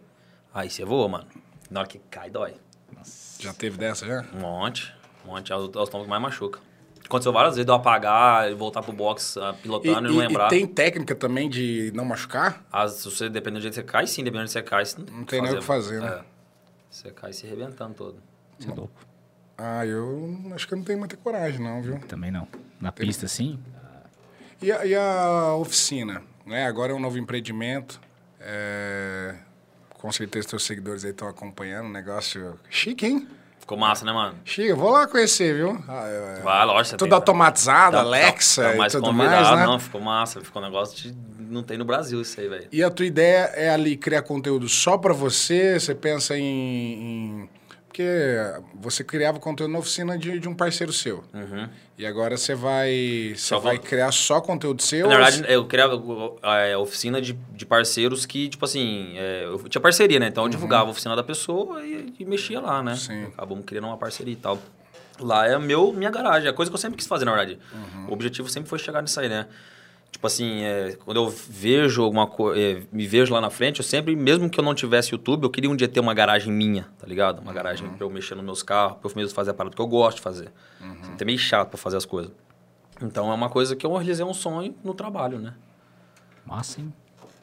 [0.54, 1.26] Aí você voa, mano.
[1.70, 2.54] Na hora que cai, dói.
[3.40, 4.24] Já teve dessa já?
[4.34, 4.94] Um monte,
[5.26, 5.52] um monte.
[5.52, 6.60] É os, é os tombos que mais machuca.
[7.12, 10.14] Aconteceu várias vezes de eu apagar e voltar pro box ah, E, pilotando e, e-
[10.16, 10.48] não e lembrar.
[10.48, 12.66] tem técnica também de não machucar?
[12.72, 14.76] As, se você, dependendo do jeito que você cai, sim, dependendo do jeito que você
[14.76, 14.86] cai.
[14.86, 16.08] Você Não tem nem o que fazer, né?
[16.08, 16.24] É.
[16.90, 18.16] Você cai se arrebentando todo.
[18.58, 18.94] Você é louco.
[19.58, 22.00] Ah, eu acho que eu não tenho muita coragem, não, viu?
[22.08, 22.48] Também não.
[22.80, 23.60] Na pista, assim,
[24.62, 26.24] E a, e a oficina?
[26.46, 26.66] Né?
[26.66, 28.00] Agora é um novo empreendimento.
[28.40, 29.36] é,
[29.96, 31.88] Com certeza teus seguidores aí estão acompanhando.
[31.88, 33.28] Um negócio chique, hein?
[33.72, 34.36] Ficou massa, né, mano?
[34.58, 35.82] Eu vou lá conhecer, viu?
[35.88, 36.90] Ah, é- Vai, lógico.
[36.90, 39.66] você Tudo tem- automatizado, Tá- Alexa tá e mais tudo convidado, mais, né?
[39.66, 40.42] Não, ficou massa.
[40.42, 41.16] Ficou um negócio de...
[41.40, 42.68] Não tem no Brasil isso aí, velho.
[42.70, 45.80] E a tua ideia é ali criar conteúdo só pra você?
[45.80, 46.44] Você pensa em,
[47.44, 47.50] em-
[47.92, 48.08] Porque
[48.74, 51.26] você criava conteúdo na oficina de, de um parceiro seu.
[51.34, 51.68] Uhum.
[51.98, 53.34] E agora você vai.
[53.36, 55.10] Você Só vai vou- criar só conteúdo seu?
[55.10, 56.02] Na verdade, eu criava
[56.42, 60.28] a oficina de, de parceiros que, tipo assim, é, eu tinha parceria, né?
[60.28, 62.92] Então eu divulgava a oficina da pessoa e, e mexia lá, né?
[62.94, 62.98] Uhum.
[62.98, 63.24] Sim.
[63.26, 64.58] Acabamos criando uma parceria e tal.
[65.20, 67.60] Lá é meu, minha garagem, é a coisa que eu sempre quis fazer, na verdade.
[67.74, 68.08] Uhum.
[68.08, 69.48] O objetivo sempre foi chegar nisso aí, né?
[70.12, 74.16] Tipo assim, é, quando eu vejo alguma coisa, me vejo lá na frente, eu sempre,
[74.16, 77.08] mesmo que eu não tivesse YouTube, eu queria um dia ter uma garagem minha, tá
[77.08, 77.40] ligado?
[77.42, 77.94] Uma garagem Uhum.
[77.96, 80.18] pra eu mexer nos meus carros, pra eu mesmo fazer a parada que eu gosto
[80.18, 80.52] de fazer.
[80.82, 81.16] Uhum.
[81.20, 82.32] É meio chato pra fazer as coisas.
[83.02, 85.54] Então é uma coisa que eu realizei um sonho no trabalho, né?
[86.46, 86.94] massa, hein?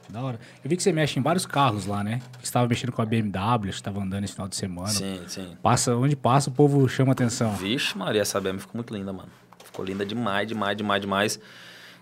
[0.09, 0.39] Da hora.
[0.65, 2.21] Eu vi que você mexe em vários carros lá, né?
[2.39, 4.89] Você estava mexendo com a BMW, você estava andando esse final de semana.
[4.89, 5.57] Sim, sim.
[5.63, 7.55] Passa, onde passa, o povo chama atenção.
[7.57, 9.29] Vixe, Maria, essa BM ficou muito linda, mano.
[9.65, 11.41] Ficou linda demais, demais, demais, demais.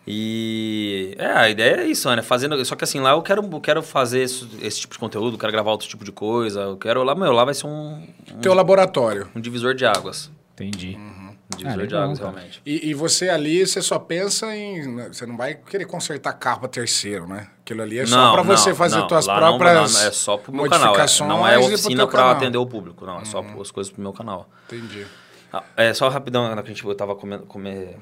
[0.07, 2.23] E é, a ideia é isso, né?
[2.23, 5.37] Fazendo, só que assim, lá eu quero, eu quero fazer esse, esse tipo de conteúdo,
[5.37, 6.61] quero gravar outro tipo de coisa.
[6.61, 9.28] Eu quero lá, meu, lá vai ser um, um, Teu laboratório.
[9.35, 10.31] um divisor de águas.
[10.55, 10.97] Entendi.
[10.97, 12.31] Um Ah, divisor de legal, águas, cara.
[12.31, 12.62] realmente.
[12.65, 14.95] E, e você ali, você só pensa em.
[14.95, 17.49] né, Você não vai querer consertar carro pra terceiro, né?
[17.62, 19.93] Aquilo ali é só pra você fazer não, tuas lá não, próprias.
[19.95, 20.78] não, é só pro meu canal.
[20.78, 22.31] é- modificações não é oficina canal.
[22.31, 23.20] atender o público, não.
[23.20, 24.49] É só as coisas pro meu canal.
[24.66, 25.05] Entendi.
[25.53, 27.97] Ah, é, só rapidão, na que a gente, eu tava comendo, come,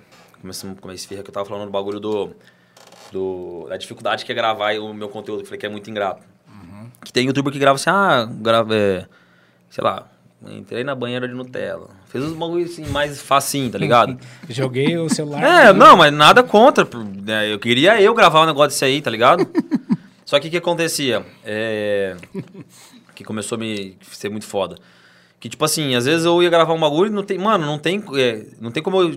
[0.45, 2.31] começando a comer esfirra, que eu tava falando do bagulho do,
[3.11, 3.67] do...
[3.67, 6.23] Da dificuldade que é gravar o meu conteúdo, que eu falei que é muito ingrato.
[7.03, 9.07] Que tem youtuber que grava assim, ah, grava, é,
[9.71, 10.07] sei lá,
[10.47, 11.89] entrei na banheira de Nutella.
[12.09, 14.19] Fez uns bagulho assim, mais facinho, tá ligado?
[14.49, 15.43] Joguei o celular.
[15.43, 16.87] É, não, mas nada contra.
[17.23, 19.47] né, Eu queria eu gravar um negócio desse aí, tá ligado?
[20.27, 21.25] Só que o que acontecia?
[21.43, 22.17] É...
[23.15, 24.77] Que começou a me ser muito foda.
[25.39, 27.39] Que, tipo assim, às vezes eu ia gravar um bagulho e não tem...
[27.39, 29.17] Mano, não tem, é, não tem como eu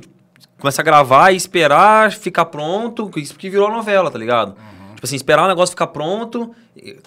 [0.59, 4.55] começar a gravar e esperar ficar pronto, isso que virou novela, tá ligado?
[4.95, 6.55] Tipo assim, esperar o negócio ficar pronto...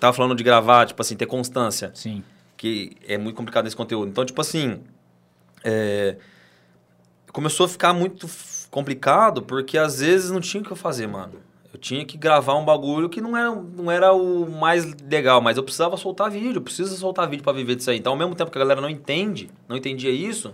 [0.01, 2.25] Tava falando de gravar, tipo assim, ter constância Sim.
[2.57, 4.09] que é muito complicado nesse conteúdo.
[4.09, 4.81] Então, tipo assim,
[5.63, 6.17] é,
[7.33, 8.29] começou a ficar muito
[8.69, 11.35] complicado porque às vezes não tinha o que eu fazer, mano.
[11.73, 15.57] Eu tinha que gravar um bagulho que não era, não era o mais legal, mas
[15.57, 17.99] eu precisava soltar vídeo, eu preciso soltar vídeo pra viver disso aí.
[17.99, 20.53] Então, ao mesmo tempo que a galera não entende, não entendia isso,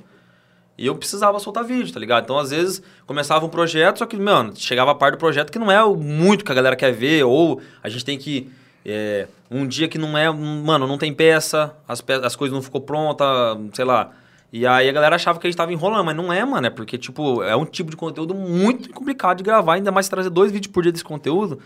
[0.78, 2.24] e eu precisava soltar vídeo, tá ligado?
[2.24, 5.58] Então, às vezes, começava um projeto, só que, mano, chegava a parte do projeto que
[5.58, 8.50] não é muito que a galera quer ver, ou a gente tem que.
[8.84, 10.30] é, um dia que não é.
[10.30, 13.24] Mano, não tem peça, as, pe as coisas não ficou pronta,
[13.72, 14.12] sei lá.
[14.52, 16.66] E aí a galera achava que a gente tava enrolando, mas não é, mano.
[16.66, 20.30] É porque, tipo, é um tipo de conteúdo muito complicado de gravar, ainda mais trazer
[20.30, 21.58] dois vídeos por dia desse conteúdo.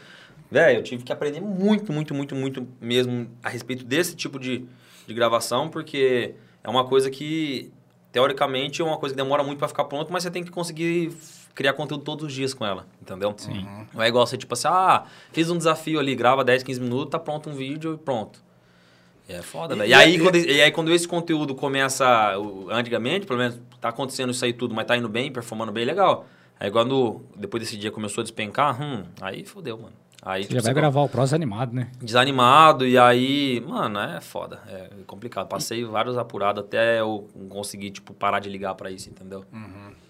[0.51, 4.65] Velho, eu tive que aprender muito, muito, muito, muito mesmo a respeito desse tipo de,
[5.07, 6.35] de gravação, porque
[6.65, 7.71] é uma coisa que,
[8.13, 11.13] teoricamente, é uma coisa que demora muito pra ficar pronto, mas você tem que conseguir
[11.55, 13.35] criar conteúdo todos os dias com ela, entendeu?
[13.37, 13.67] Sim.
[13.93, 17.11] Não é igual você, tipo assim, ah, fiz um desafio ali, grava 10, 15 minutos,
[17.11, 18.41] tá pronto um vídeo e pronto.
[19.29, 19.89] É foda, E- velho.
[19.89, 22.35] e E, aí, e- quando, e aí, quando esse conteúdo começa,
[22.71, 26.27] antigamente, pelo menos, tá acontecendo isso aí tudo, mas tá indo bem, performando bem, legal.
[26.59, 29.95] Aí quando, depois desse dia começou a despencar, hum, aí fodeu, mano.
[30.23, 31.91] Aí, Você tipo, já vai você gravar o próximo animado, né?
[32.01, 35.49] desanimado e aí, mano, é foda, é complicado.
[35.49, 39.45] Passei vários apurados até eu conseguir, tipo, parar de ligar pra isso, entendeu?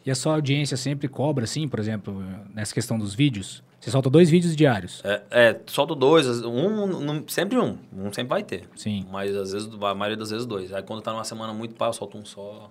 [0.05, 2.23] E a sua audiência sempre cobra, assim, por exemplo,
[2.55, 3.63] nessa questão dos vídeos?
[3.79, 5.01] Você solta dois vídeos diários.
[5.05, 8.69] É, é solto dois, um, não- sempre um, um sempre vai ter.
[8.77, 9.07] Sim.
[9.11, 10.71] Mas às vezes, a maioria das vezes dois.
[10.73, 12.69] Aí quando tá numa semana muito pá, eu solto um só.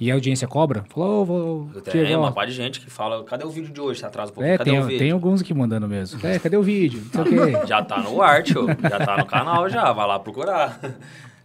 [0.00, 0.84] E a audiência cobra?
[0.88, 1.70] Falou, vou.
[1.82, 2.24] Tem Diego, ó.
[2.24, 3.98] uma parte de gente que fala, cadê o vídeo de hoje?
[4.00, 4.98] Você atrasa um pouquinho, É, cadê tem, o vídeo?
[4.98, 6.24] tem alguns aqui mandando mesmo.
[6.24, 7.02] É, cadê o vídeo?
[7.12, 7.66] Não sei o quê.
[7.66, 8.66] Já tá no ar, tio.
[8.80, 9.92] Já tá no canal já.
[9.92, 10.78] Vai lá procurar.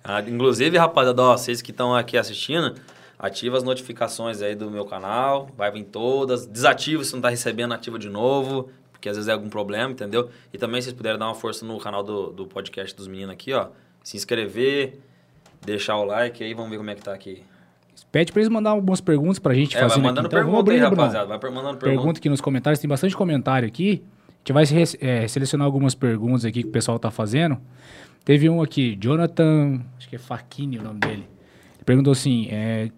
[0.04, 2.76] Ah, Inclusive, rapaziada, ó, vocês que estão aqui assistindo,
[3.18, 5.50] ativa as notificações aí do meu canal.
[5.58, 6.46] Vai vir todas.
[6.46, 8.70] Desativa se não tá recebendo, ativa de novo.
[8.92, 10.30] Porque às vezes é algum problema, entendeu?
[10.54, 13.34] E também, se vocês puderem dar uma força no canal do, do podcast dos meninos
[13.34, 13.68] aqui, ó.
[14.04, 15.00] Se inscrever,
[15.66, 17.42] deixar o like aí, vamos ver como é que tá aqui.
[18.12, 20.10] Pede pra eles mandar algumas perguntas pra gente É, mandando aqui.
[20.10, 21.02] Então, vamos pergunta aí, abrir, Bruno.
[21.02, 21.38] rapaziada.
[21.38, 21.86] Vai mandando pergunta.
[22.02, 24.04] Pergunta aqui nos comentários, tem bastante comentário aqui.
[24.28, 24.64] A gente vai
[25.02, 27.58] é, selecionar algumas perguntas aqui que o pessoal tá fazendo.
[28.26, 31.28] Teve um aqui, Jonathan, acho que é Facchini o nome dele.
[31.76, 32.90] Ele perguntou assim, é,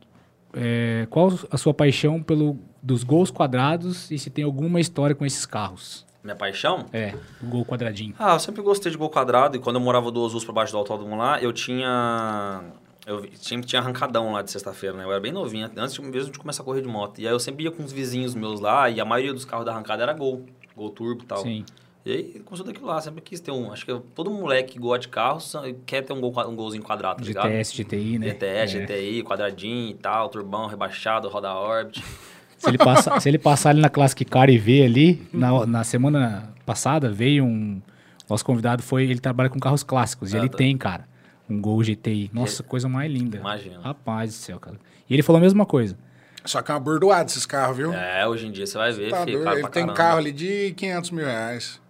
[0.53, 5.25] é, qual a sua paixão pelo dos gols quadrados e se tem alguma história com
[5.25, 6.05] esses carros?
[6.23, 6.85] Minha paixão?
[6.91, 8.15] É, o gol quadradinho.
[8.17, 9.57] Ah, eu sempre gostei de gol quadrado.
[9.57, 12.63] E quando eu morava duas ruas pra baixo do autódromo lá, eu tinha...
[13.05, 15.03] Eu sempre tinha arrancadão lá de sexta-feira, né?
[15.03, 17.19] Eu era bem novinho, antes mesmo de começar a correr de moto.
[17.21, 19.65] E aí eu sempre ia com os vizinhos meus lá, e a maioria dos carros
[19.65, 20.43] da arrancada era gol.
[20.75, 21.37] Gol turbo e tal.
[21.39, 21.63] Sim.
[22.05, 23.71] E aí começou daquilo lá, sempre quis ter um...
[23.71, 26.83] Acho que todo moleque que gosta de carro sa- quer ter um, gol, um golzinho
[26.83, 27.45] quadrado, tá ligado?
[27.49, 28.27] GTS, GTI, né?
[28.29, 28.81] GTS, É.
[28.85, 32.03] GTI, quadradinho e tal, turbão rebaixado, roda Orbit.
[32.57, 35.83] Se ele, passa, se ele passar ali na Classic Car e ver ali, na, na
[35.83, 37.81] semana passada veio um.
[38.29, 39.03] Nosso convidado foi.
[39.03, 40.31] Ele trabalha com carros clássicos.
[40.33, 40.57] e Ah, ele tá.
[40.57, 41.05] tem, cara,
[41.49, 42.29] um Gol GTI.
[42.33, 43.37] Nossa, coisa mais linda.
[43.37, 43.81] Imagina.
[43.81, 44.77] Rapaz do céu, cara.
[45.09, 45.97] E ele falou a mesma coisa.
[46.43, 47.91] Só que é uma bordoada esses carros, viu?
[47.93, 49.93] É, hoje em dia você vai ver, Tá filho, Ele pra tem caramba.
[49.93, 51.81] carro ali de 500 mil reais.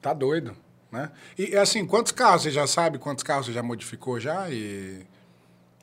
[0.00, 0.52] Tá doido,
[0.90, 1.10] né?
[1.38, 2.98] E assim, quantos carros você já sabe?
[2.98, 4.48] Quantos carros você já modificou já?
[4.50, 5.02] E...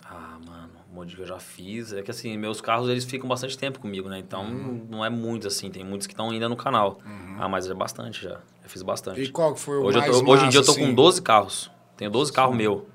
[0.06, 1.92] Ah, mano, um monte que eu já fiz.
[1.94, 4.20] É que assim, meus carros eles ficam bastante tempo comigo, né?
[4.20, 4.88] Então Uhum.
[4.90, 7.00] não é muitos assim, tem muitos que estão ainda no canal.
[7.38, 8.40] Ah, mas é bastante já.
[8.64, 9.22] Já fiz bastante.
[9.22, 10.84] E qual que foi o hoje, eu mais tô- hoje em dia eu tô com
[10.84, 10.94] assim?
[10.96, 11.72] 12 carros.
[12.00, 12.88] Tenho 12 carros meu.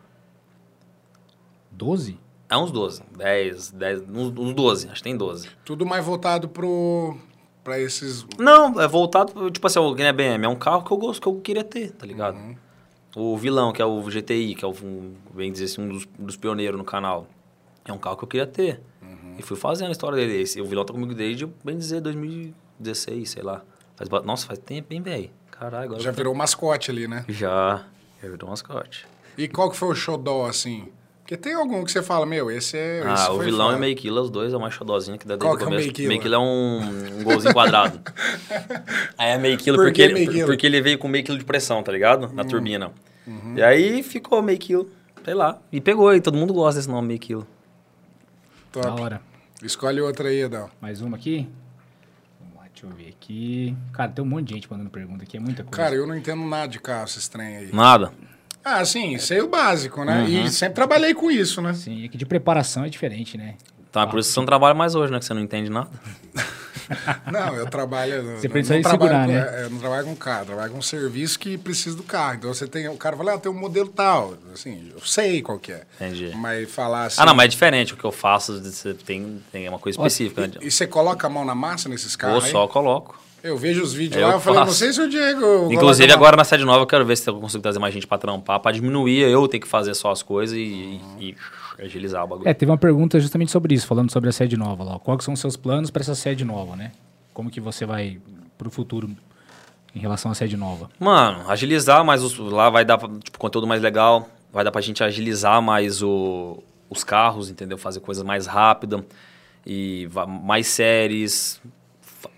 [1.71, 2.19] 12?
[2.49, 3.03] É uns 12.
[3.19, 4.87] 10, 10, uns, uns 12.
[4.87, 5.51] Acho que tem 12.
[5.63, 7.15] Tudo mais voltado pro...
[7.63, 8.27] Pra esses...
[8.39, 10.97] Não, é voltado, pro- tipo assim, o que é BM, é um carro que eu
[10.97, 12.37] gosto, que eu queria ter, tá ligado?
[12.37, 12.57] Uhum.
[13.15, 16.07] O vilão, que é o GTI, que é o, um, bem dizer assim, um dos,
[16.19, 17.27] dos pioneiros no canal.
[17.85, 18.81] É um carro que eu queria ter.
[19.03, 19.37] Uhum.
[19.39, 20.41] E fui fazendo a história dele.
[20.43, 23.63] Esse, o vilão tá comigo desde, bem dizer, 2016, sei lá.
[23.97, 25.31] Faz, nossa, faz tempo, hein, velho?
[25.51, 26.01] Caralho, agora...
[26.01, 27.25] Já eu tô- virou mascote ali, né?
[27.29, 27.85] Já.
[28.43, 29.07] Um mascote.
[29.37, 30.89] E qual que foi o xodó, assim?
[31.25, 32.99] Porque tem algum que você fala, meu, esse é...
[32.99, 33.77] esse Ah, o foi vilão foda.
[33.77, 35.59] e o Meio Killa, os dois é o mais xodozinho que dá Qual desde o
[35.59, 36.09] que é o começo.
[36.09, 37.99] Meio Killa é um, um golzinho quadrado.
[39.17, 41.45] aí é Meio Killa Por porque, que ele, porque ele veio com meio quilo de
[41.45, 42.27] pressão, tá ligado?
[42.27, 42.35] Hum.
[42.35, 42.93] Na turbina.
[43.27, 43.55] Uhum.
[43.57, 44.85] E aí ficou Meio Killa,
[45.25, 45.59] sei lá.
[45.73, 47.47] E pegou, e todo mundo gosta desse nome, Meio Killa.
[48.71, 48.87] Top.
[48.87, 49.21] Da hora.
[49.63, 50.69] Escolhe outra aí, Adão.
[50.79, 51.49] Mais uma aqui?
[52.85, 53.77] Deixa eu ver aqui.
[53.93, 55.77] Cara, tem um monte de gente mandando pergunta aqui, é muita coisa.
[55.77, 57.71] Cara, eu não entendo nada de carro, esses trem aí.
[57.73, 58.13] Nada.
[58.63, 60.23] Ah, sim, sei o básico, né?
[60.23, 60.47] Uhum.
[60.47, 61.75] E sempre trabalhei com isso, né?
[61.75, 63.57] Sim, é que de preparação é diferente, né?
[63.95, 65.19] É por isso que você não trabalha mais hoje, né?
[65.19, 65.91] Que você não entende nada.
[67.31, 68.23] Não, eu trabalho.
[68.39, 69.61] Você eu precisa não de trabalho segurar, com, né?
[69.63, 72.35] é, Eu não trabalho com carro, eu trabalho com um serviço que precisa do carro.
[72.35, 72.89] Então você tem.
[72.89, 74.35] O cara fala, ah, tem um modelo tal.
[74.53, 75.83] Assim, eu sei qual que é.
[76.01, 76.33] Entendi.
[76.37, 77.21] Mas falar assim.
[77.21, 77.95] Ah, não, mas é diferente.
[77.95, 80.47] O que eu faço, você tem, tem uma coisa específica.
[80.47, 80.53] né?
[80.61, 82.45] E, e você coloca a mão na massa nesses carros?
[82.45, 82.51] aí?
[82.51, 83.23] só coloco.
[83.43, 84.71] Eu vejo os vídeos Eu lá, eu falei, faço.
[84.71, 85.71] não sei se o Diego.
[85.71, 88.17] Inclusive, agora na sede nova, eu quero ver se eu consigo trazer mais gente pra
[88.17, 91.37] trampar, pra diminuir eu ter que fazer só as coisas e, e
[91.79, 92.49] agilizar o bagulho.
[92.49, 94.99] É, teve uma pergunta justamente sobre isso, falando sobre a sede nova lá.
[94.99, 96.93] Quais são os seus planos para essa sede nova, né?
[97.33, 98.19] Como que você vai
[98.57, 99.11] pro futuro
[99.95, 100.89] em relação à sede nova?
[100.99, 105.03] Mano, agilizar mais os, lá vai dar tipo conteúdo mais legal, vai dar pra gente
[105.03, 107.77] agilizar mais o, os carros, entendeu?
[107.77, 109.05] Fazer coisas mais rápida
[109.67, 110.09] e
[110.43, 111.61] mais séries.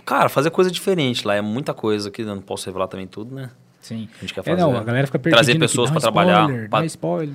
[0.05, 3.35] Cara, fazer coisa diferente lá é muita coisa que eu não posso revelar também tudo,
[3.35, 3.51] né?
[3.81, 4.09] Sim.
[4.17, 4.61] A gente quer É, fazer.
[4.61, 5.19] não, a galera fica.
[5.19, 7.35] Trazer pessoas pra trabalhar, pra- Dá spoiler.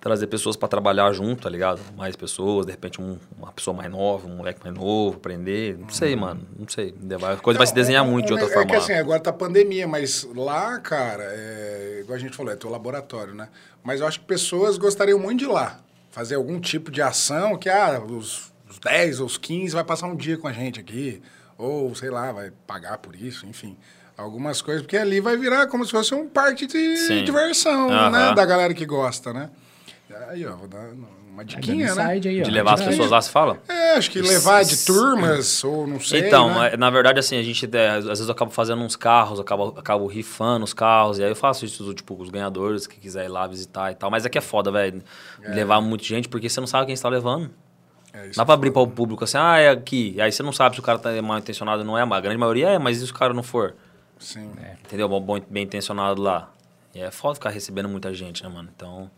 [0.00, 1.80] Trazer pessoas pra trabalhar junto, tá ligado?
[1.96, 5.76] Mais pessoas, de repente um- uma pessoa mais nova, um moleque mais novo, aprender.
[5.78, 6.42] Não sei, mano.
[6.58, 6.94] Não sei.
[7.32, 8.70] A coisa vai se desenhar Não, muito de é- outra é forma.
[8.70, 8.82] que lá.
[8.82, 13.34] assim, agora tá pandemia, mas lá, cara, é, igual a gente falou, é teu laboratório,
[13.34, 13.48] né?
[13.82, 15.80] Mas eu acho que pessoas gostariam muito de ir lá.
[16.10, 20.06] Fazer algum tipo de ação que, ah, os, os 10 ou os 15 vai passar
[20.06, 21.20] um dia com a gente aqui.
[21.58, 23.76] Ou, sei lá, vai pagar por isso, enfim.
[24.16, 27.24] Algumas coisas, porque ali vai virar como se fosse um parque de Sim.
[27.24, 28.10] diversão, Aham.
[28.10, 28.34] né?
[28.34, 29.50] Da galera que gosta, né?
[30.28, 30.88] Aí, ó, vou dar
[31.30, 32.04] uma diquinha, né?
[32.04, 32.44] aí, ó.
[32.44, 33.58] De levar as pessoas lá, você fala?
[33.68, 36.70] É, acho que levar de turmas, ou não sei, então, né?
[36.72, 39.74] é, na verdade, assim, a gente, é, às vezes eu acabo fazendo uns carros, acabo,
[39.78, 43.28] acabo rifando os carros, e aí eu faço isso, tipo, os ganhadores que quiser ir
[43.28, 44.10] lá visitar e tal.
[44.10, 45.02] Mas é que é foda, velho,
[45.42, 47.50] levar muita gente, porque você não sabe quem está levando.
[48.12, 50.14] É, isso Dá é pra abrir para o público assim, ah, é aqui.
[50.16, 52.18] E aí você não sabe se o cara tá mal intencionado ou não é, mas
[52.18, 53.74] a grande maioria é, mas e se o cara não for?
[54.18, 54.50] Sim.
[54.86, 55.06] Entendeu?
[55.08, 56.50] Bom, bom- bem intencionado lá.
[56.94, 58.70] E é foda ficar recebendo muita gente, né, mano?
[58.74, 59.10] Então.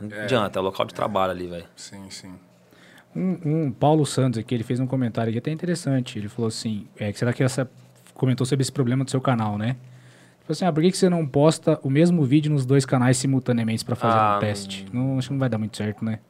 [0.00, 1.66] Não adianta, é o local de trabalho ali, velho.
[1.76, 2.32] Sim, sim.
[3.16, 6.18] Um, um Paulo Santos aqui, ele fez um comentário aqui até interessante.
[6.18, 7.68] Ele falou assim: é, que será que essa.
[8.14, 9.68] Comentou sobre esse problema do seu canal, né?
[9.70, 9.76] Ele
[10.44, 13.16] falou assim: ah, por que, que você não posta o mesmo vídeo nos dois canais
[13.16, 14.86] simultaneamente pra fazer Ah, um teste?
[14.92, 16.20] Não, acho que não vai dar muito certo, né?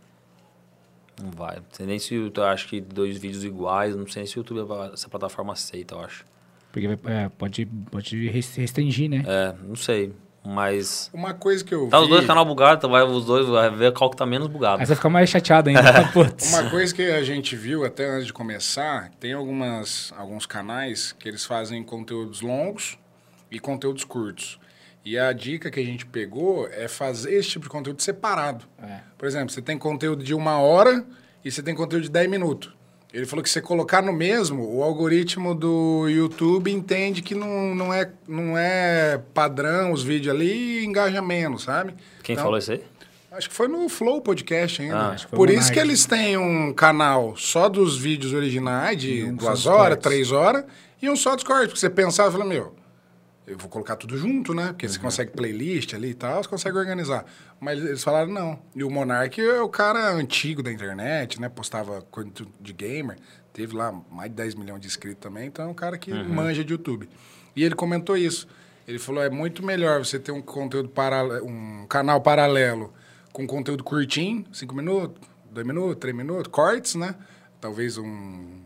[1.23, 1.57] Não vai.
[1.57, 4.41] Não sei nem se eu acho que dois vídeos iguais, não sei nem se o
[4.41, 4.61] YouTube,
[4.93, 6.25] essa plataforma aceita, eu acho.
[6.71, 9.25] Porque é, pode, pode res- restringir, né?
[9.27, 10.13] É, não sei.
[10.45, 11.11] Mas.
[11.13, 12.05] Uma coisa que eu Tá vi...
[12.05, 14.81] os dois canal bugados, então vai os dois, vai ver qual que tá menos bugado.
[14.81, 16.09] Aí você vai ficar mais chateado ainda.
[16.13, 16.49] Putz.
[16.53, 21.29] Uma coisa que a gente viu até antes de começar, tem algumas, alguns canais que
[21.29, 22.99] eles fazem conteúdos longos
[23.51, 24.59] e conteúdos curtos.
[25.05, 28.65] E a dica que a gente pegou é fazer esse tipo de conteúdo separado.
[28.83, 29.01] É.
[29.17, 31.05] Por exemplo, você tem conteúdo de uma hora
[31.45, 32.78] e você tem conteúdo de 10 minutos.
[33.13, 37.75] Ele falou que se você colocar no mesmo, o algoritmo do YouTube entende que não,
[37.75, 41.95] não, é, não é padrão os vídeos ali e engaja menos, sabe?
[42.23, 42.83] Quem Então, falou isso aí?
[43.33, 45.13] Acho que foi no Flow Podcast ainda.
[45.13, 49.65] Ah, Por isso que eles têm um canal só dos vídeos originais, de um duas
[49.65, 50.65] horas, três horas,
[51.01, 51.69] e um só dos cortes.
[51.69, 52.75] Porque você pensava e fala, meu,
[53.49, 54.69] eu vou colocar tudo junto, né?
[54.69, 54.93] Porque Uhum.
[54.93, 57.25] você consegue playlist ali e tal, você consegue organizar.
[57.59, 58.59] Mas eles falaram não.
[58.77, 61.49] E o Monark é o cara antigo da internet, né?
[61.49, 62.31] Postava coisa
[62.61, 63.17] de gamer.
[63.53, 65.47] Teve lá mais de 10 milhões de inscritos também.
[65.47, 66.29] Então é um cara que Uhum.
[66.35, 67.09] manja de YouTube.
[67.57, 68.47] E ele comentou isso.
[68.87, 72.93] Ele falou, é muito melhor você ter um conteúdo paralelo, um canal paralelo
[73.33, 75.21] com conteúdo curtinho, 5 minutos,
[75.51, 77.15] 2 minutos, 3 minutos, cortes, né?
[77.61, 78.58] Talvez um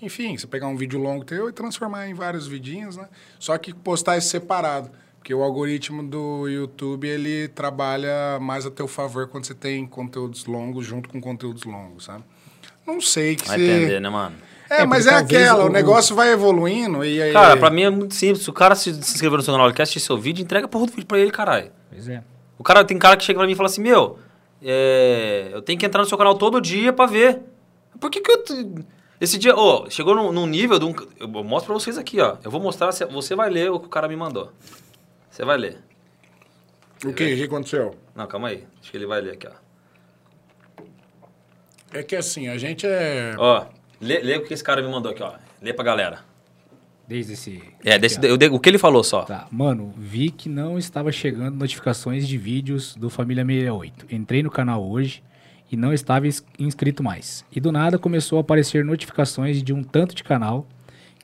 [0.00, 3.08] enfim, você pegar um vídeo longo teu e transformar em vários vidinhos, né?
[3.38, 4.90] Só que postar isso separado.
[5.18, 10.46] Porque o algoritmo do YouTube, ele trabalha mais a teu favor quando você tem conteúdos
[10.46, 12.22] longos junto com conteúdos longos, sabe?
[12.86, 13.64] Não sei que Vai você...
[13.64, 14.36] entender, né, mano?
[14.70, 17.32] É, É, mas é aquela, o, o- negócio vai evoluindo e aí...
[17.32, 18.44] Cara, pra mim é muito simples.
[18.44, 20.68] Se o cara se, se inscrever no seu canal, ele quer assistir seu vídeo, entrega
[20.68, 21.72] porra do vídeo pra ele, caralho.
[21.90, 22.22] Pois é.
[22.56, 24.18] O cara tem cara que chega pra mim e fala assim, meu,
[24.62, 27.40] é, eu tenho que entrar no seu canal todo dia pra ver.
[28.00, 28.44] Por que que eu...
[29.20, 30.94] Esse dia, ô, chegou num, num nível de um...
[31.18, 32.36] Eu mostro pra vocês aqui, ó.
[32.44, 34.52] Eu vou mostrar, você- você vai ler o que o cara me mandou.
[35.30, 35.78] Você vai ler.
[37.04, 37.96] O que, o que aconteceu?
[38.14, 38.64] Não, calma aí.
[38.80, 39.52] Acho que ele vai ler aqui, ó.
[41.92, 43.34] É que assim, a gente é...
[43.38, 43.66] Ó,
[44.00, 45.34] lê, lê o que esse cara me mandou aqui, ó.
[45.62, 46.20] Lê pra galera.
[47.08, 47.62] Desde esse.
[47.84, 49.22] É, desse, eu o que ele falou só.
[49.22, 54.06] Tá, mano, vi que não estava chegando notificações de vídeos do Família 68.
[54.12, 55.22] Entrei no canal hoje
[55.70, 57.44] e não estava ins- inscrito mais.
[57.50, 60.66] E do nada começou a aparecer notificações de um tanto de canal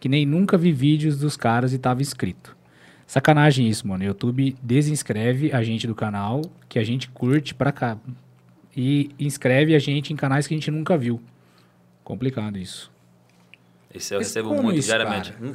[0.00, 2.56] que nem nunca vi vídeos dos caras e estava inscrito.
[3.06, 4.02] Sacanagem isso, mano.
[4.02, 7.96] O YouTube desinscreve a gente do canal que a gente curte pra cá.
[8.76, 11.20] E inscreve a gente em canais que a gente nunca viu.
[12.02, 12.90] Complicado isso.
[13.94, 15.32] Esse eu Mas recebo muito isso, diariamente.
[15.32, 15.52] cara?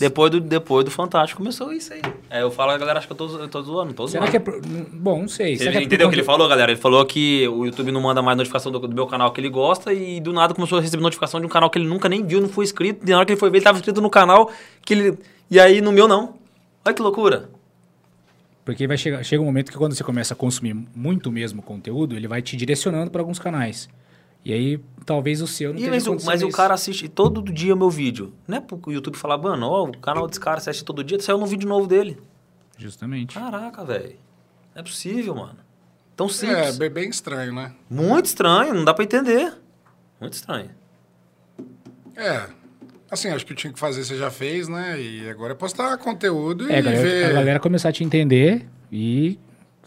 [0.00, 2.02] Depois do, depois do Fantástico começou isso aí.
[2.28, 4.30] Aí eu falo, a galera acha que eu tô, eu tô zoando, tô Será zoando.
[4.30, 4.40] que é.
[4.40, 4.60] pro-
[4.92, 5.54] Bom, não sei.
[5.56, 6.72] Você Será que é entendeu o que ele falou, galera?
[6.72, 9.48] Ele falou que o YouTube não manda mais notificação do, do meu canal que ele
[9.48, 12.26] gosta e do nada começou a receber notificação de um canal que ele nunca nem
[12.26, 13.06] viu, não foi inscrito.
[13.06, 14.50] E na hora que ele foi ver, ele tava inscrito no canal
[14.84, 15.18] que ele.
[15.50, 16.34] E aí no meu não.
[16.84, 17.48] Olha que loucura.
[18.64, 22.16] Porque vai chegar, chega um momento que quando você começa a consumir muito mesmo conteúdo,
[22.16, 23.88] ele vai te direcionando para alguns canais.
[24.44, 27.74] E aí, talvez o seu não E, tenha mas mas o cara assiste todo dia
[27.74, 28.32] o meu vídeo.
[28.46, 31.38] Não é pro YouTube falar, mano, ó, o canal desse cara assiste todo dia, saiu
[31.38, 32.18] no vídeo novo dele.
[32.76, 33.34] Justamente.
[33.34, 34.16] Caraca, velho.
[34.74, 35.56] Não é possível, mano.
[36.16, 36.78] Tão É, simples.
[36.78, 37.72] bem- bem estranho, né?
[37.88, 39.52] Muito estranho, não dá pra entender.
[40.20, 40.70] Muito estranho.
[42.16, 42.46] É.
[43.10, 45.00] Assim, acho que o que tinha que fazer você já fez, né?
[45.00, 47.24] E agora é postar conteúdo É, e galera, ver...
[47.26, 49.38] a galera começar a te entender e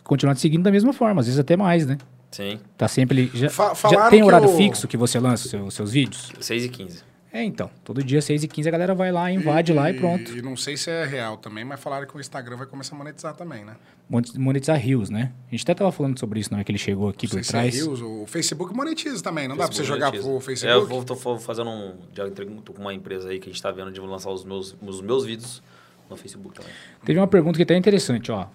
[0.04, 1.98] continuar te seguindo da mesma forma, às vezes até mais, né?
[2.32, 2.60] Sim.
[2.78, 3.32] Tá sempre.
[3.34, 6.32] Já, Fa- já tem horário o- fixo que você lança os seus, seus vídeos?
[6.40, 7.04] 6 e 15.
[7.32, 7.70] É, então.
[7.84, 10.36] Todo dia, 6 e 15 a galera vai lá, invade lá e pronto.
[10.36, 12.98] E não sei se é real também, mas falaram que o Instagram vai começar a
[12.98, 13.76] monetizar também, né?
[14.10, 15.32] Mon- Monetizar rios, né?
[15.48, 17.44] A gente até tava falando sobre isso na hora que ele chegou aqui Não por
[17.44, 17.74] sei trás.
[17.76, 20.30] se é Reels, o Facebook monetiza também, não dá pra você Facebook jogar monetiza.
[20.30, 20.74] pro Facebook?
[20.80, 21.96] É, eu vou, tô fa- fazendo um.
[22.16, 24.44] Já entrei tô com uma empresa aí que a gente tá vendo de lançar os
[24.44, 25.62] meus, os meus vídeos
[26.10, 26.72] no Facebook também.
[27.06, 28.48] Teve uma pergunta que até é interessante, ó.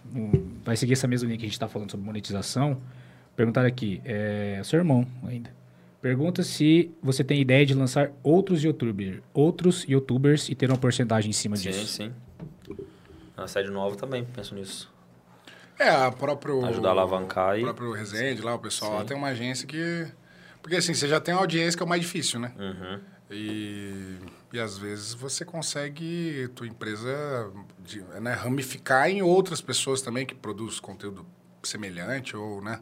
[0.65, 2.79] Vai seguir essa mesma linha que a gente está falando sobre monetização.
[3.37, 5.51] Perguntaram aqui, é seu irmão ainda.
[6.01, 11.31] Pergunta se você tem ideia de lançar outros youtubers, outros youtubers e ter uma porcentagem
[11.31, 11.87] em cima Sim, disso.
[11.87, 12.13] sim.
[13.37, 14.93] Na sede nova também, penso nisso.
[15.79, 16.65] É, a próprio...
[16.67, 19.07] Ajudar a alavancar O e- próprio Resende lá, o pessoal lá Sim.
[19.07, 20.07] tem uma agência que...
[20.61, 22.53] Porque assim, você já tem uma audiência que é o mais difícil, né?
[22.59, 23.01] Uhum.
[23.31, 24.17] E,
[24.53, 30.35] e às vezes você consegue tua empresa de, né, ramificar em outras pessoas também que
[30.35, 31.25] produzem conteúdo
[31.63, 32.81] semelhante ou, né?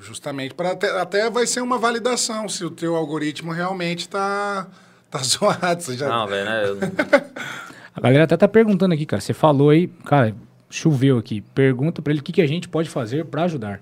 [0.00, 4.66] Justamente para até, até vai ser uma validação se o teu algoritmo realmente está
[5.10, 5.82] tá zoado.
[5.82, 6.64] Você já, Não, velho, né?
[6.68, 6.78] eu-
[7.94, 9.20] A galera até tá perguntando aqui, cara.
[9.20, 10.32] Você falou aí, cara,
[10.70, 11.40] choveu aqui.
[11.40, 13.80] Pergunta pra ele o que, que a gente pode fazer pra ajudar.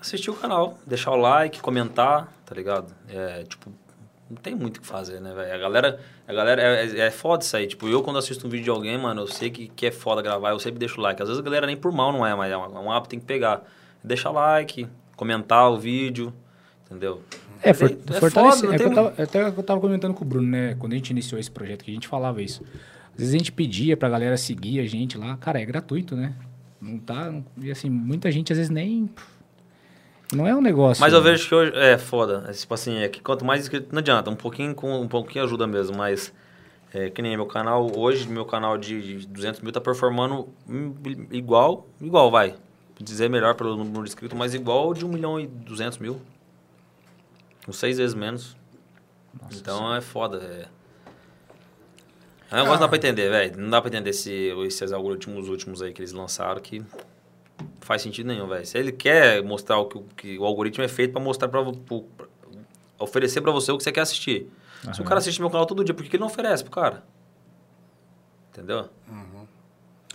[0.00, 2.94] assistir o canal, deixar o like, comentar, tá ligado?
[3.10, 3.70] É, tipo,
[4.30, 5.52] não tem muito o que fazer, né, velho?
[5.54, 7.66] A galera, a galera é, é, é foda isso aí.
[7.66, 10.22] Tipo, eu quando assisto um vídeo de alguém, mano, eu sei que, que é foda
[10.22, 11.20] gravar, eu sempre deixo o like.
[11.22, 13.04] Às vezes a galera nem por mal não é, mas é um, é um hábito
[13.04, 13.62] que tem que pegar.
[14.04, 14.86] Deixar like,
[15.16, 16.32] comentar o vídeo,
[16.84, 17.22] entendeu?
[17.62, 18.58] É, for, é fortalece.
[18.58, 18.92] foda, não é que tem...
[18.92, 20.76] eu tava, até que eu tava comentando com o Bruno, né?
[20.78, 22.62] Quando a gente iniciou esse projeto, que a gente falava isso.
[23.12, 25.36] Às vezes a gente pedia pra galera seguir a gente lá.
[25.38, 26.34] Cara, é gratuito, né?
[26.80, 27.30] Não tá.
[27.30, 29.08] não- e assim, muita gente às vezes nem.
[30.34, 31.00] Não é um negócio.
[31.00, 32.44] Mas eu vejo que hoje é foda.
[32.48, 34.30] É, tipo assim, é que quanto mais inscrito, não adianta.
[34.30, 36.32] Um pouquinho com um pouquinho ajuda mesmo, mas
[36.92, 40.94] é, que nem meu canal hoje, meu canal de 200 mil tá performando hum,
[41.30, 42.54] igual, igual vai.
[43.00, 46.20] Dizer melhor pelo número de inscritos, mas igual de 1 milhão e 200 mil.
[47.68, 48.56] Uns seis vezes menos.
[49.42, 50.38] Nossa então é foda.
[50.38, 50.68] É,
[52.50, 53.56] é um negócio não dá pra entender, velho.
[53.58, 54.30] Não dá pra entender esse,
[54.66, 56.86] esses algoritmos últimos aí que eles lançaram que não
[57.80, 58.64] faz sentido nenhum, velho.
[58.64, 61.64] Se ele quer mostrar o que, o que o algoritmo é feito pra mostrar pra-
[62.98, 64.48] oferecer pra você o que você quer assistir.
[64.94, 66.70] Se o cara assiste meu canal todo dia, por que que ele não oferece pro
[66.72, 67.02] cara?
[68.52, 68.88] Entendeu?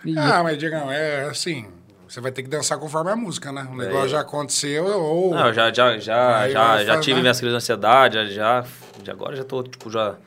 [0.05, 1.67] E- Ah, mas Diegão, é assim,
[2.09, 3.67] você vai ter que dançar conforme a música, né?
[3.71, 5.33] O negócio já aconteceu ou...
[5.33, 8.65] Não, eu já, já, já, já, já tive minhas crises de ansiedade, já, já,
[9.03, 10.19] já- agora já tô, tipo, já, como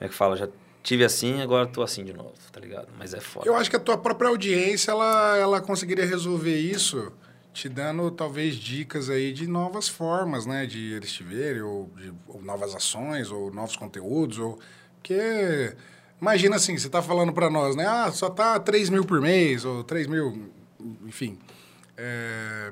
[0.00, 0.36] é que fala?
[0.36, 0.48] Já
[0.82, 2.88] tive assim, agora tô assim de novo, tá ligado?
[2.98, 3.46] Mas é foda.
[3.48, 7.12] Eu acho que a tua própria audiência, ela, ela conseguiria resolver isso
[7.52, 10.66] te dando, talvez, dicas aí de novas formas, né?
[10.66, 14.58] De eles te verem, ou de ou novas ações, ou novos conteúdos, ou...
[15.00, 15.72] Porque...
[16.20, 17.86] Imagina assim, você tá falando para nós, né?
[17.86, 20.50] Ah, só tá 3 mil por mês, ou 3 mil...
[21.06, 21.38] Enfim.
[21.96, 22.70] É,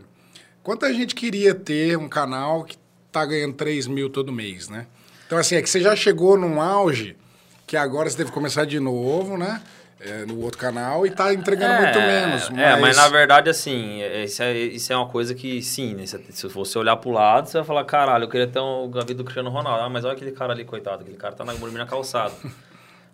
[0.63, 2.77] Quanta gente queria ter um canal que
[3.11, 4.87] tá ganhando 3 mil todo mês, né?
[5.27, 7.17] Então, assim, é que você já chegou num auge
[7.67, 9.61] que agora você teve que começar de novo, né?
[9.99, 12.51] É, no outro canal e tá entregando muito menos.
[12.59, 16.05] É, mas na verdade, assim, é- isso é, isso é uma coisa que, sim, né?
[16.07, 19.01] Se, se você olhar pro lado, você vai falar, caralho, eu queria ter um, a
[19.01, 19.85] vida do Cristiano Ronaldo.
[19.85, 22.35] Ah, mas olha aquele cara ali, coitado, aquele cara tá na na calçada.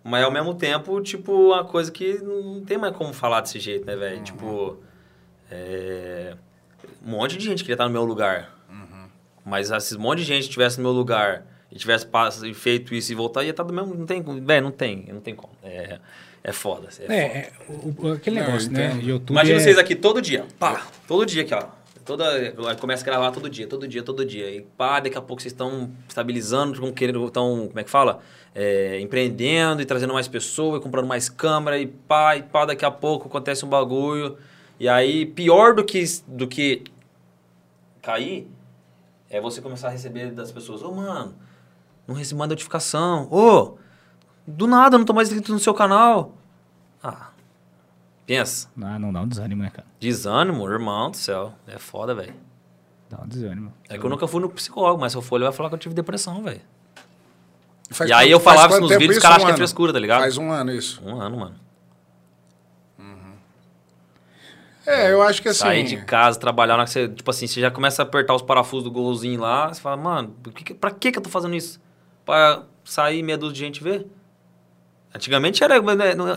[0.03, 3.85] mas ao mesmo tempo, tipo, uma coisa que não tem mais como falar desse jeito,
[3.85, 4.23] né, velho?
[4.23, 4.79] Tipo,
[5.51, 6.35] é,
[7.05, 8.55] um monte de gente queria estar no meu lugar.
[9.45, 12.05] Mas se um monte de gente estivesse no meu lugar e tivesse
[12.53, 13.95] feito isso e voltar, ia estar do mesmo.
[13.95, 15.53] Não tem, como- velho, não tem, não tem como.
[15.63, 15.97] É,
[16.43, 16.87] é foda.
[16.89, 17.13] É foda.
[17.13, 18.87] É, é, o- o- aquele Não, negócio, eu né?
[18.87, 19.01] entendo.
[19.09, 19.59] YouTube Imagina é...
[19.63, 20.45] vocês aqui todo dia.
[20.59, 21.63] Pá, todo dia aqui, ó.
[22.05, 24.49] Toda, começa a gravar todo dia, todo dia, todo dia.
[24.51, 28.19] E pá, daqui a pouco vocês estão estabilizando, estão querendo, estão, como é que fala?
[28.53, 32.83] É, empreendendo e trazendo mais pessoas, e comprando mais câmera, e pá, e pá, daqui
[32.83, 34.37] a pouco acontece um bagulho.
[34.79, 36.85] E aí, pior do que, do que
[38.01, 38.47] cair,
[39.29, 41.35] é você começar a receber das pessoas, ô mano,
[42.07, 43.27] não recebi uma notificação.
[43.29, 43.77] Ô,
[44.47, 46.33] do nada, eu não tô mais inscrito no seu canal.
[47.03, 47.31] Ah,
[48.25, 48.69] pensa.
[48.81, 49.87] Ah, não dá um desânimo, né, cara?
[49.99, 51.53] Desânimo, irmão do céu.
[51.67, 52.33] É foda, velho.
[53.09, 53.73] Dá um desânimo.
[53.89, 55.75] É que eu nunca fui no psicólogo, mas se eu for, ele vai falar que
[55.75, 56.61] eu tive depressão, velho.
[58.07, 59.19] E aí eu falava quanto nos vídeos, isso?
[59.19, 60.21] os caras acham que é frescura, tá ligado?
[60.21, 61.01] Faz um ano isso.
[61.03, 61.55] Um ano, mano.
[64.89, 65.59] É, eu acho que assim...
[65.59, 68.83] Sair de casa, trabalhar, na você, tipo assim, você já começa a apertar os parafusos
[68.83, 71.79] do golzinho lá, você fala, mano, que, pra que, que eu tô fazendo isso?
[72.25, 74.07] Pra sair meia dúzia de gente ver?
[75.13, 75.75] Antigamente era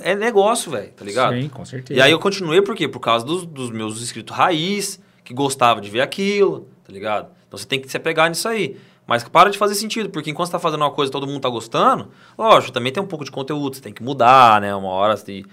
[0.02, 1.34] é negócio, velho, tá ligado?
[1.34, 1.98] Sim, com certeza.
[1.98, 2.88] E aí eu continuei por quê?
[2.88, 7.30] Por causa dos, dos meus inscritos raiz, que gostava de ver aquilo, tá ligado?
[7.46, 8.78] Então você tem que se apegar nisso aí.
[9.06, 11.40] Mas para de fazer sentido, porque enquanto você tá fazendo uma coisa e todo mundo
[11.40, 14.74] tá gostando, lógico, também tem um pouco de conteúdo, você tem que mudar, né?
[14.74, 15.44] Uma hora você tem-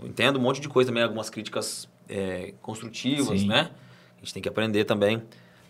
[0.00, 3.48] Eu entendo um monte de coisa também, algumas críticas é, construtivas, Sim.
[3.48, 3.70] né?
[4.16, 5.22] A gente tem que aprender também.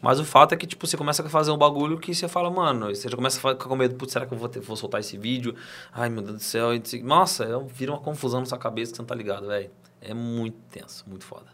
[0.03, 2.51] Mas o fato é que, tipo, você começa a fazer um bagulho que você fala,
[2.51, 4.77] mano, você já começa a ficar com medo, putz, será que eu vou, ter- vou
[4.77, 5.55] soltar esse vídeo?
[5.93, 6.75] Ai, meu Deus do céu.
[6.75, 9.47] e você- Nossa, é- vira uma confusão na sua cabeça que você não tá ligado,
[9.47, 9.71] velho.
[10.03, 11.47] É muito tenso, muito foda.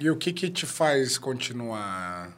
[0.00, 2.30] E o que que te faz continuar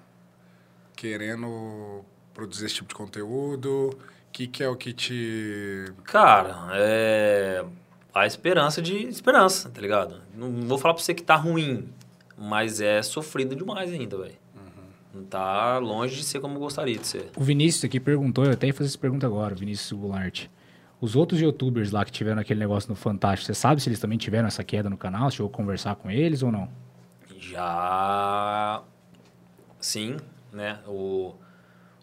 [0.96, 3.90] querendo produzir esse tipo de conteúdo?
[3.90, 5.84] O que que é o que te...
[6.04, 7.64] Cara, é.
[8.14, 10.20] A esperança de esperança, tá ligado?
[10.36, 11.88] Não vou falar pra você que tá ruim,
[12.38, 14.44] mas é sofrido demais ainda, velho.
[15.12, 17.30] Não tá longe de ser como eu gostaria de ser.
[17.36, 20.46] O Vinícius aqui perguntou, eu até ia fazer essa pergunta agora, o Vinícius Goulart.
[21.00, 24.18] Os outros youtubers lá que tiveram aquele negócio no Fantástico, você sabe se eles também
[24.18, 25.30] tiveram essa queda no canal?
[25.30, 26.68] Chegou a conversar com eles ou não?
[27.38, 28.82] Já.
[29.78, 30.16] Sim,
[30.52, 30.78] né?
[30.86, 31.34] O,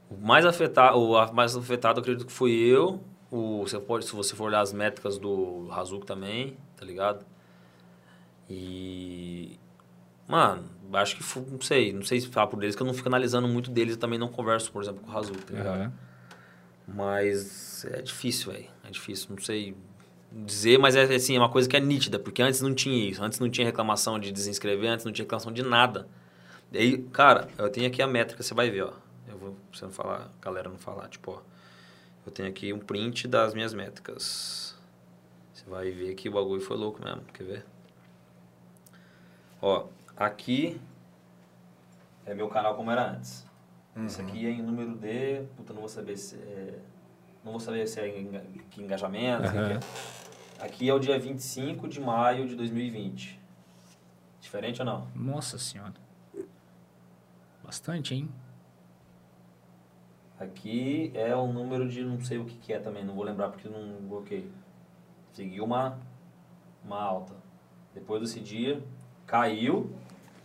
[0.10, 3.02] o mais afetado, o mais afetado, eu acredito que fui eu.
[3.32, 7.26] O, você pode, se você for olhar as métricas do Razuco também, tá ligado?
[8.50, 9.58] E.
[10.28, 13.08] Mano, acho que não sei, não sei se falar por deles, que eu não fico
[13.08, 15.82] analisando muito deles, eu também não converso, por exemplo, com o Razuco, tá ligado?
[15.82, 15.94] Aham.
[16.88, 18.68] Mas é difícil, velho.
[18.84, 19.76] É difícil, não sei
[20.32, 23.24] dizer, mas é assim, é uma coisa que é nítida, porque antes não tinha isso,
[23.24, 26.08] antes não tinha reclamação de desinscrever, antes não tinha reclamação de nada.
[26.72, 28.94] E aí, cara, eu tenho aqui a métrica, você vai ver, ó.
[29.28, 31.51] Eu vou, pra você não falar, a galera não falar, tipo, ó.
[32.26, 34.76] Eu tenho aqui um print das minhas métricas.
[35.54, 37.66] Você vai ver que o bagulho foi louco mesmo, quer ver?
[39.62, 39.86] Ó,
[40.18, 40.80] aqui
[42.26, 43.46] é meu canal como era antes.
[44.06, 45.44] Isso aqui é em número de.
[45.58, 46.80] Puta, não vou saber se é.
[47.44, 49.44] Não vou saber se é enga- que engajamento.
[49.48, 49.68] Aham.
[49.68, 49.74] que
[50.60, 50.66] é.
[50.66, 53.40] Aqui é o dia 25 de maio de 2020.
[54.40, 55.08] Diferente ou não?
[55.14, 55.94] Nossa senhora.
[57.64, 58.30] Bastante, hein?
[60.42, 63.50] Aqui é o número de não sei o que, que é também, não vou lembrar
[63.50, 64.50] porque eu não bloqueei.
[65.34, 66.00] Seguiu uma,
[66.84, 67.36] uma alta.
[67.94, 68.82] Depois desse dia,
[69.28, 69.92] caiu,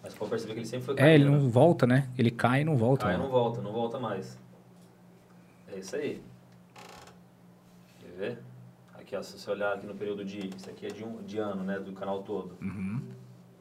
[0.02, 1.40] mas pode perceber que ele sempre foi É, ele caindo.
[1.40, 2.10] não volta, né?
[2.18, 3.06] Ele cai e não volta.
[3.06, 3.22] Cai né?
[3.22, 4.38] não volta, não volta mais.
[5.72, 6.22] É isso aí.
[7.98, 8.38] Quer ver?
[8.98, 10.50] Aqui, ó, se você olhar aqui no período de...
[10.54, 11.78] Isso aqui é de, um, de ano, né?
[11.78, 12.54] Do canal todo.
[12.60, 13.00] Uhum.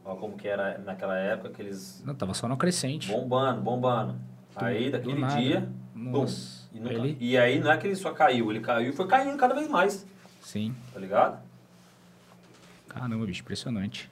[0.04, 3.10] Olha como que era naquela época, aqueles Não, tava só no crescente.
[3.10, 4.16] bombando, bombando.
[4.56, 5.68] Aí, daquele dia,
[6.12, 6.66] Nossa.
[6.74, 9.08] E, nunca- Ele- e aí não é que ele só caiu, ele caiu e foi
[9.08, 10.06] caindo cada vez mais,
[10.42, 10.76] Sim.
[10.94, 11.40] tá ligado?
[12.90, 14.10] Caramba, bicho, impressionante.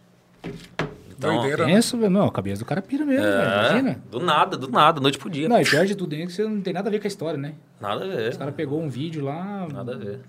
[1.15, 1.74] Então, Doideira, né?
[1.76, 3.41] Penso, não, a cabeça do cara pira mesmo, velho.
[3.41, 4.02] é, Imagina.
[4.11, 5.48] do nada, do nada, noite pro dia.
[5.48, 7.07] Não, e pior de tudo é que você não tem nada a ver com a
[7.07, 7.53] história, né?
[7.80, 9.68] Nada a ver, Os caras pegou um vídeo lá.
[9.72, 10.20] nada a ver.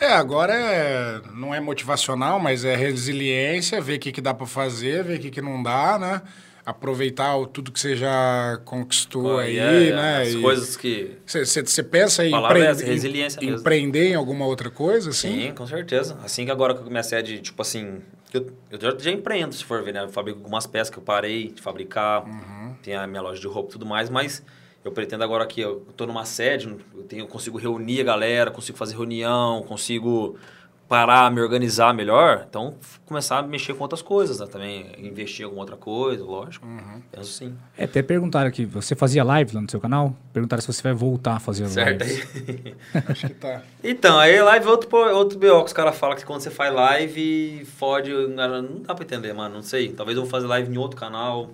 [0.00, 4.46] É, agora é, não é motivacional, mas é resiliência, ver o que, que dá pra
[4.46, 6.22] fazer, ver o que, que não dá, né?
[6.70, 10.22] Aproveitar tudo que você já conquistou aí, é, é, né?
[10.22, 11.16] As E coisas que...
[11.26, 15.46] Você pensa em, é empre- essa, resiliência em- empreender em alguma outra coisa, assim?
[15.48, 16.18] Sim, com certeza.
[16.24, 18.00] Assim que agora que eu comecei a de, tipo assim,
[18.32, 20.02] eu, eu já, já empreendo, se for ver, né?
[20.04, 22.74] Eu fabrico algumas peças que eu parei de fabricar, Uhum.
[22.82, 24.42] tem a minha loja de roupa e tudo mais, mas
[24.84, 28.50] eu pretendo agora que eu tô numa sede, eu, tenho, eu consigo reunir a galera,
[28.50, 30.36] consigo fazer reunião, consigo
[30.90, 32.74] parar, me organizar melhor, então
[33.06, 34.46] começar a mexer com outras coisas, né?
[34.48, 36.66] Também investir em alguma outra coisa, lógico.
[36.66, 37.00] Uhum.
[37.12, 37.54] Penso sim.
[37.78, 40.16] É, até perguntaram aqui, você fazia live lá no seu canal?
[40.32, 42.26] Perguntaram se você vai voltar a fazer Certo lives.
[42.34, 42.74] aí.
[43.06, 43.62] Acho que tá.
[43.84, 46.74] Então, aí live é outro, outro BO que os caras falam que quando você faz
[46.74, 48.10] live, fode.
[48.10, 49.54] Não dá pra entender, mano.
[49.54, 49.92] Não sei.
[49.92, 51.50] Talvez eu vou fazer live em outro canal.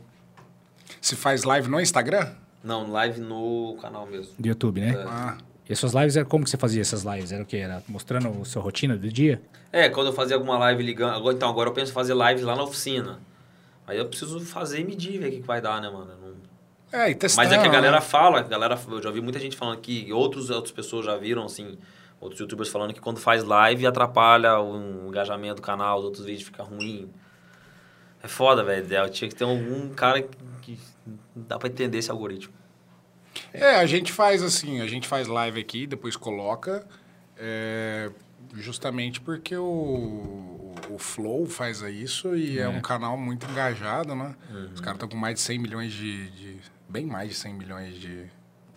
[0.98, 2.26] Se faz live no Instagram?
[2.64, 4.32] Não, live no canal mesmo.
[4.38, 4.94] Do YouTube, né?
[5.06, 5.36] Ah,
[5.68, 7.32] E as suas lives, era como que você fazia essas lives?
[7.32, 7.56] Era o quê?
[7.59, 9.43] Era mostrando a sua rotina do dia?
[9.72, 11.32] É, quando eu fazia alguma live ligando.
[11.32, 13.18] Então, agora eu penso em fazer live lá na oficina.
[13.86, 16.12] Aí eu preciso fazer e medir, ver o que, que vai dar, né, mano?
[16.20, 16.36] Não-
[16.93, 17.43] é, e testar.
[17.43, 18.01] Mas é que a galera né?
[18.01, 21.44] fala, a galera, eu já vi muita gente falando que outros, outras pessoas já viram,
[21.44, 21.76] assim,
[22.20, 26.44] outros youtubers falando que quando faz live atrapalha o engajamento do canal, os outros vídeos
[26.44, 27.10] ficam ruim.
[28.22, 28.86] É foda, velho.
[29.10, 30.28] Tinha que ter algum cara que,
[30.62, 30.78] que
[31.34, 32.55] dá pra entender esse algoritmo.
[33.52, 36.86] É, a gente faz assim, a gente faz live aqui, depois coloca,
[37.38, 38.10] é,
[38.54, 44.34] justamente porque o, o Flow faz isso e é, um canal muito engajado, né?
[44.74, 46.56] Os caras estão com mais de 100 milhões de, de-
[46.88, 48.24] bem mais de 100 milhões de,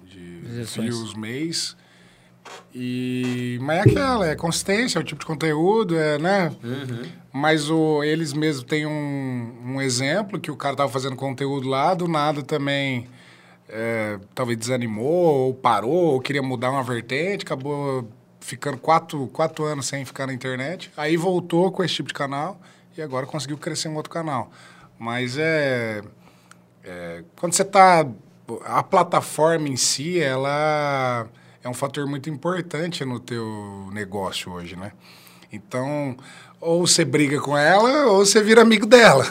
[0.05, 0.87] de Visualizações.
[0.89, 1.77] views mês.
[2.73, 6.51] E, mas é aquela, é consistência, é o tipo de conteúdo, é, né?
[7.31, 11.93] Mas o, eles mesmos têm um, um exemplo que o cara tava fazendo conteúdo lá,
[11.93, 13.07] do nada também
[13.69, 18.09] é, talvez desanimou, ou parou, ou queria mudar uma vertente, acabou
[18.39, 20.91] ficando quatro, quatro anos sem ficar na internet.
[20.97, 22.59] Aí voltou com esse tipo de canal
[22.97, 24.51] e agora conseguiu crescer um outro canal.
[24.97, 26.01] Mas é.
[26.83, 28.05] é, quando você está.
[28.65, 31.27] A plataforma em si, ela
[31.63, 34.91] é um fator muito importante no teu negócio hoje, né?
[35.51, 36.17] Então,
[36.61, 39.23] ou você briga com ela, ou você vira amigo dela.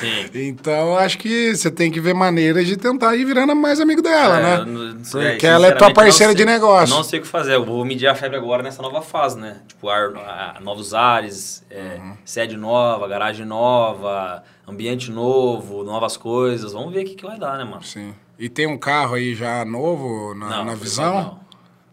[0.00, 0.26] Sim.
[0.48, 4.38] então, acho que você tem que ver maneiras de tentar ir virando mais amigo dela,
[4.38, 4.64] É, né?
[4.64, 6.94] não- sei, Porque ela é tua parceira sei- de negócio.
[6.94, 7.54] Não sei o que fazer.
[7.54, 9.58] Eu vou medir a febre agora nessa nova fase, né?
[9.68, 12.16] Tipo, ar, a- novos ares, é, Uhum.
[12.24, 16.72] sede nova, garagem nova, ambiente novo, novas coisas.
[16.72, 17.82] Vamos ver o que, que vai dar, né, mano?
[17.82, 18.14] Sim.
[18.38, 21.14] E tem um carro aí já novo na, Não, na visão?
[21.14, 21.39] não.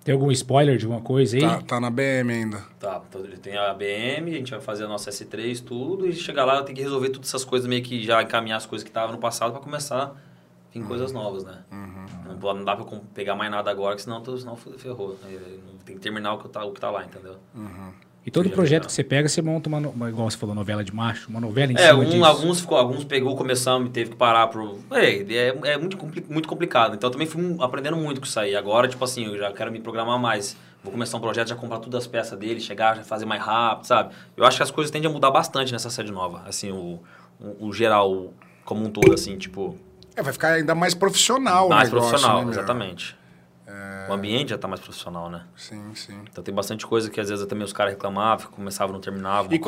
[0.07, 1.41] Tem algum spoiler de alguma coisa aí?
[1.41, 2.63] Tá, tá na BM ainda.
[2.79, 6.13] Tá, então ele tem a BM, a gente vai fazer a nossa S3, tudo, e
[6.13, 8.85] chegar lá eu tenho que resolver todas essas coisas, meio que já encaminhar as coisas
[8.85, 10.15] que estavam no passado pra começar
[10.73, 11.61] em coisas novas, né?
[12.25, 15.17] Não, pode- não dá pra pegar mais nada agora, que senão, senão ferrou.
[15.25, 17.35] Aí, Tem que terminar o que tá, o que tá lá, entendeu?
[18.27, 18.87] E todo projeto legal.
[18.87, 21.71] que você pega, você monta uma, uma, igual você falou, novela de macho, uma novela
[21.71, 22.25] em É, cima um- disso.
[22.25, 24.79] alguns, ficou, alguns pegou, começamos e teve que parar pro.
[24.91, 26.93] É, é, é muito, compli- muito complicado.
[26.93, 28.53] Então eu também fui aprendendo muito com isso aí.
[28.53, 30.57] Agora, tipo assim, eu já quero me programar mais.
[30.83, 33.85] Vou começar um projeto, já comprar todas as peças dele, chegar, já fazer mais rápido,
[33.87, 34.13] sabe?
[34.35, 36.43] Eu acho que as coisas tendem a mudar bastante nessa sede nova.
[36.45, 36.99] Assim, o,
[37.39, 38.33] o, o geral
[38.65, 39.77] como um todo, assim, tipo.
[40.17, 42.65] É, vai ficar ainda mais profissional mais o negócio, profissional, né, meu?
[43.68, 44.10] Exatamente.
[44.10, 45.41] O ambiente já tá mais profissional, né?
[45.56, 46.18] Sim, sim.
[46.31, 49.02] Então tem bastante coisa que às vezes também os caras reclamavam, que começavam e não
[49.02, 49.52] terminavam.
[49.52, 49.60] E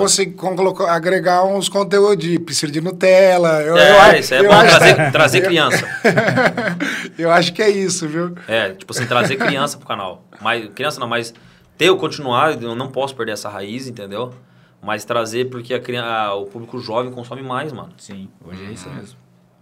[0.55, 3.61] colocar- agregar uns conteúdos de piscina de Nutella.
[3.61, 5.85] Eu, É, eu acho- isso é eu bom, acho- trazer, trazer criança.
[7.17, 8.33] eu acho que é isso, viu?
[8.47, 10.23] É, tipo assim, trazer criança pro canal.
[10.41, 11.33] Mas, criança não, mas
[11.77, 14.33] ter eu continuar, eu não posso perder essa raiz, entendeu?
[14.81, 17.89] Mas trazer porque a criança, o público jovem consome mais, mano.
[17.97, 19.17] Sim, hoje é isso mesmo.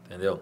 [0.06, 0.42] Entendeu?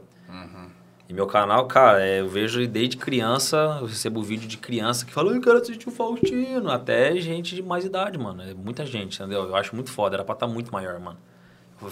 [1.08, 5.14] E meu canal, cara, é, eu vejo desde criança, eu recebo vídeo de criança que
[5.14, 6.72] fala, eu quero assistir o Faustino.
[6.72, 8.42] Até gente de mais idade, mano.
[8.42, 9.44] É muita gente, entendeu?
[9.44, 11.18] Eu acho muito foda, era pra estar muito maior, mano.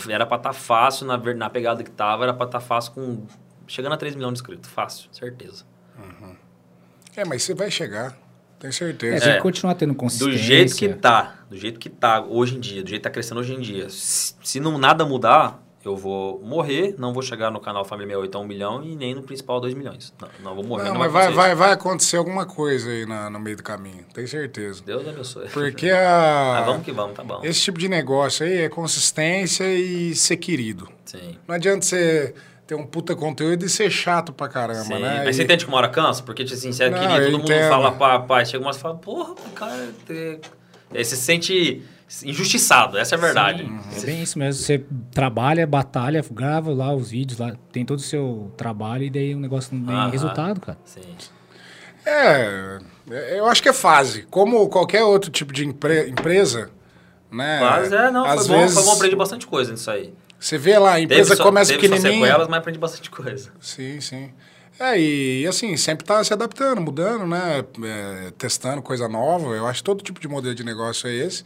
[0.10, 3.24] Era pra estar fácil, na, na pegada que tava, era pra estar fácil com.
[3.68, 4.70] Chegando a 3 milhões de inscritos.
[4.70, 5.64] Fácil, certeza.
[7.16, 8.18] É, mas você vai chegar.
[8.60, 9.20] Tenho É, certeza.
[9.26, 9.36] tem É.
[9.36, 10.38] que continuar tendo Do consistência.
[10.38, 13.40] jeito que tá, do jeito que tá hoje em dia, do jeito que tá crescendo
[13.42, 13.90] hoje em dia.
[13.90, 18.38] Se, se não nada mudar, eu vou morrer, não vou chegar no canal Família 68
[18.38, 20.14] a 1 milhão e nem no principal a 2 milhões.
[20.22, 20.84] Não, não vou morrer.
[20.86, 23.64] Não, Não, mas vai, acontecer vai, vai acontecer alguma coisa aí na- no meio do
[23.64, 24.06] caminho.
[24.14, 24.82] Tenho certeza.
[24.86, 25.50] Deus abençoe.
[25.50, 27.42] Porque a, Mas vamos que vamos, tá bom.
[27.44, 30.88] esse tipo de negócio aí é consistência e ser querido.
[31.06, 31.38] Sim.
[31.48, 32.34] Não adianta você
[32.66, 35.00] ter um puta conteúdo e ser chato pra caramba, Sim.
[35.02, 35.24] né?
[35.26, 36.24] Mas E- você entende que uma hora cansa?
[36.24, 37.70] Porque, tipo assim, você Não, queria, eu todo mundo entendo.
[37.70, 39.90] fala pá, pá, chega uma hora e fala, porra, o cara...
[40.10, 40.40] é-
[40.96, 41.82] Aí você se sente
[42.24, 43.68] injustiçado, essa é a verdade.
[43.98, 44.62] É bem isso mesmo.
[44.62, 49.34] Você trabalha, batalha, grava lá os vídeos, lá tem todo o seu trabalho e daí
[49.34, 50.78] o negócio não tem resultado, cara.
[50.86, 51.02] Sim.
[52.06, 52.80] É,
[53.38, 54.24] eu acho que é fase.
[54.30, 56.70] Como qualquer outro tipo de empre- empresa,
[57.32, 57.60] né?
[57.62, 60.14] Mas é, não, às foi bom, vezes foi bom, aprendi bastante coisa nisso aí.
[60.40, 62.26] Você vê lá, a empresa teve só- começa teve suas pequenininha.
[62.28, 63.52] sequelas, mas aprendi bastante coisa.
[63.62, 64.32] Sim, sim.
[64.80, 67.64] É, e assim, sempre tá se adaptando, mudando, né?
[67.84, 69.56] É, testando coisa nova.
[69.56, 71.44] Eu acho que todo tipo de modelo de negócio é esse.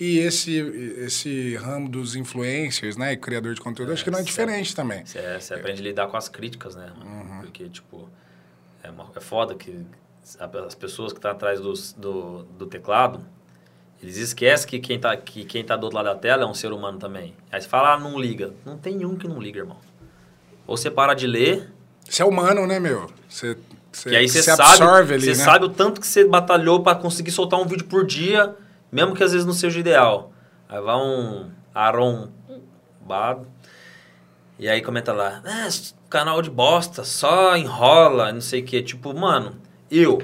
[0.00, 0.56] E esse,
[1.04, 3.12] esse ramo dos influencers, né?
[3.12, 4.28] E criador de conteúdo, acho que não é certo.
[4.34, 5.04] diferente também.
[5.04, 6.90] Você, é- você aprende a lidar com as críticas, né?
[6.96, 7.42] mano?
[7.42, 8.08] Porque, tipo,
[8.82, 9.84] é, uma- é foda que
[10.66, 13.20] as pessoas que estão atrás dos- do, do teclado,
[14.02, 16.54] eles esquecem que quem, tá, que quem tá do outro lado da tela é um
[16.54, 17.34] ser humano também.
[17.52, 18.54] Aí você fala, ah, não liga.
[18.64, 19.76] Não tem um que não liga, irmão.
[20.66, 21.70] Ou você para de ler,
[22.08, 23.10] Você é humano, né, meu?
[23.28, 23.58] Você,
[23.92, 25.44] você, e aí você sabe, absorve ali, você né?
[25.44, 28.54] sabe o tanto que você batalhou para conseguir soltar um vídeo por dia,
[28.90, 30.32] mesmo que às vezes não seja o ideal.
[30.68, 32.28] Aí vai um Aaron
[33.00, 33.46] Bado,
[34.58, 35.68] e aí comenta lá, ah,
[36.08, 38.82] canal de bosta, só enrola, não sei o que.
[38.82, 39.56] Tipo, mano,
[39.90, 40.18] eu,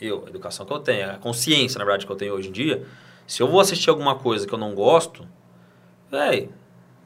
[0.00, 2.52] eu, a educação que eu tenho, a consciência, na verdade, que eu tenho hoje em
[2.52, 2.84] dia,
[3.26, 5.26] se eu vou assistir alguma coisa que eu não gosto,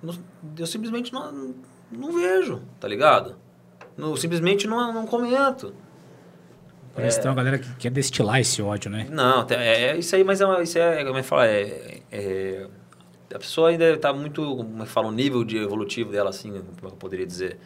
[0.03, 0.15] não-
[0.59, 1.55] eu simplesmente não,
[1.91, 3.37] não vejo, tá ligado?
[3.97, 5.75] Não, simplesmente não, não comento.
[6.95, 9.07] Parece que tem uma galera que quer destilar esse ódio, né?
[9.11, 12.01] Não, é, é isso aí, mas é, uma- isso é, como é que fala, é,
[12.11, 12.67] é-
[13.35, 16.51] a pessoa ainda está muito, como é que fala, o nível de evolutivo dela, assim,
[16.51, 17.57] como eu poderia dizer,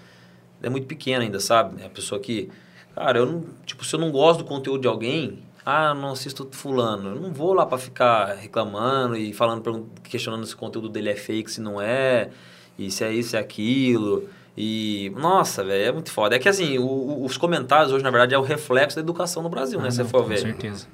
[0.63, 1.83] é muito pequena ainda, sabe?
[1.83, 2.49] É a pessoa que,
[2.95, 6.49] cara, eu não, tipo, se eu não gosto do conteúdo de alguém, ah, não assisto
[6.53, 11.11] fulano, eu não vou lá para ficar reclamando e falando, questionando se o conteúdo dele
[11.11, 12.31] é fake, se não é,
[12.79, 14.29] e se é isso, se é aquilo...
[14.57, 16.35] E, nossa, velho, é muito foda.
[16.37, 19.43] É que, assim, o- o- os comentários hoje, na verdade, é o reflexo da educação
[19.43, 19.89] no Brasil, né?
[19.89, 20.39] Ah, Se não, você for com ver.
[20.39, 20.87] certeza.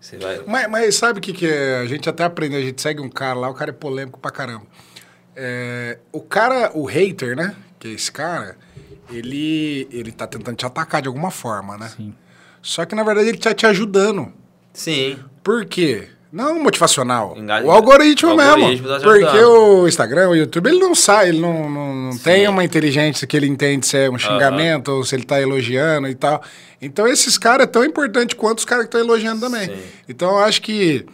[0.00, 0.42] Você vai...
[0.46, 1.78] Mas, mas sabe o que, que é?
[1.78, 4.30] A gente até aprende, a gente segue um cara lá, o cara é polêmico pra
[4.30, 4.66] caramba.
[5.34, 7.54] É, o cara, o hater, né?
[7.78, 8.56] Que é esse cara,
[9.10, 11.88] ele, ele tá tentando te atacar de alguma forma, né?
[11.96, 12.14] Sim.
[12.62, 14.32] Só que na verdade ele tá te ajudando.
[14.72, 15.18] Sim.
[15.44, 16.08] Por quê?
[16.36, 17.34] Não motivacional.
[17.36, 18.52] Enga- O algoritmo o mesmo.
[18.52, 22.18] algoritmo tá te porque o Instagram, o YouTube, ele não sai, ele não, não, não
[22.18, 26.06] tem uma inteligência que ele entende se é um xingamento ou se ele tá elogiando
[26.08, 26.42] e tal.
[26.82, 29.66] Então esses caras é tão importante quanto os caras que estão elogiando também.
[29.66, 29.76] Sim.
[30.06, 31.06] Então eu acho que,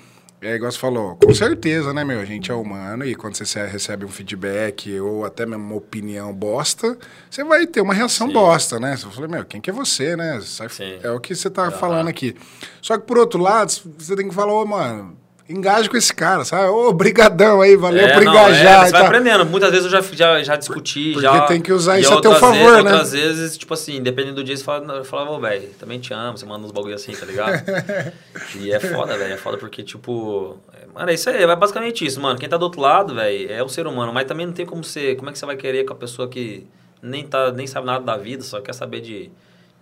[0.42, 2.20] é igual você falou, com certeza, né, meu?
[2.20, 6.32] A gente é humano e quando você recebe um feedback ou até mesmo uma opinião
[6.32, 6.98] bosta,
[7.30, 8.32] você vai ter uma reação Sim.
[8.32, 8.96] bosta, né?
[8.96, 10.40] Você fala, meu, quem que é você, né?
[10.42, 10.98] Sai-.
[11.02, 11.70] É o que você tá Aham.
[11.70, 12.34] falando aqui.
[12.80, 15.16] Só que por outro lado, você tem que falar, ô, mano,
[15.52, 16.68] engaje com esse cara, sabe?
[16.68, 19.46] Ô, brigadão aí, valeu É, por não, engajar é, você vai aprendendo.
[19.46, 21.42] Muitas vezes eu já, já, já discuti, Porque já...
[21.42, 22.90] tem que usar isso a teu favor, vezes, né?
[22.90, 26.12] Outras vezes, tipo assim, dependendo do dia, você fala, eu falava, ô, velho, também te
[26.12, 27.62] amo, você manda uns bagulho assim, tá ligado?
[28.58, 30.58] e é foda, velho, é foda porque, tipo...
[30.74, 32.38] é, Mano, é isso aí, é basicamente isso, mano.
[32.38, 34.82] Quem tá do outro lado, velho, é um ser humano, mas também não tem como
[34.82, 35.14] você...
[35.14, 36.66] Como é que você vai querer com a pessoa que
[37.02, 39.30] nem, tá, nem sabe nada da vida, só quer saber de,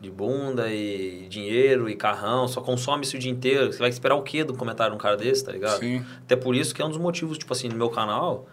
[0.00, 3.70] de bunda e dinheiro e carrão, só consome isso o dia inteiro.
[3.72, 5.78] Você vai esperar o quê do comentário de um cara desse, tá ligado?
[5.78, 6.02] Sim.
[6.22, 8.46] Até por isso que é um dos motivos, tipo assim, no meu canal,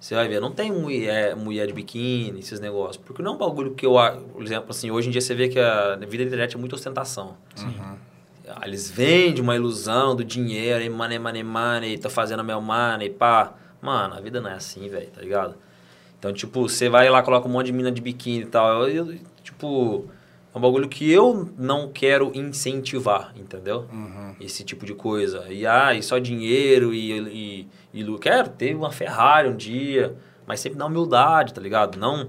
[0.00, 2.96] você vai ver, não tem mulher, mulher de biquíni, esses negócios.
[2.96, 3.94] Porque não é um bagulho que eu,
[4.32, 6.74] por exemplo, assim, hoje em dia você vê que a vida da internet é muita
[6.74, 7.36] ostentação.
[8.48, 13.10] Ah, Eles vendem uma ilusão do dinheiro, e money, money, money, tô fazendo meu money,
[13.10, 13.54] pá.
[13.80, 15.54] Mano, a vida não é assim, velho, tá ligado?
[16.18, 18.88] Então, tipo, você vai lá, coloca um monte de mina de biquíni e tal.
[18.88, 20.06] Eu, eu, tipo,
[20.54, 23.86] é um bagulho que eu não quero incentivar, entendeu?
[24.40, 25.46] Esse tipo de coisa.
[25.50, 27.10] E, ah, e só dinheiro e,
[27.92, 30.14] e, e Quero ter uma Ferrari um dia,
[30.46, 31.98] mas sempre na humildade, tá ligado?
[31.98, 32.28] Não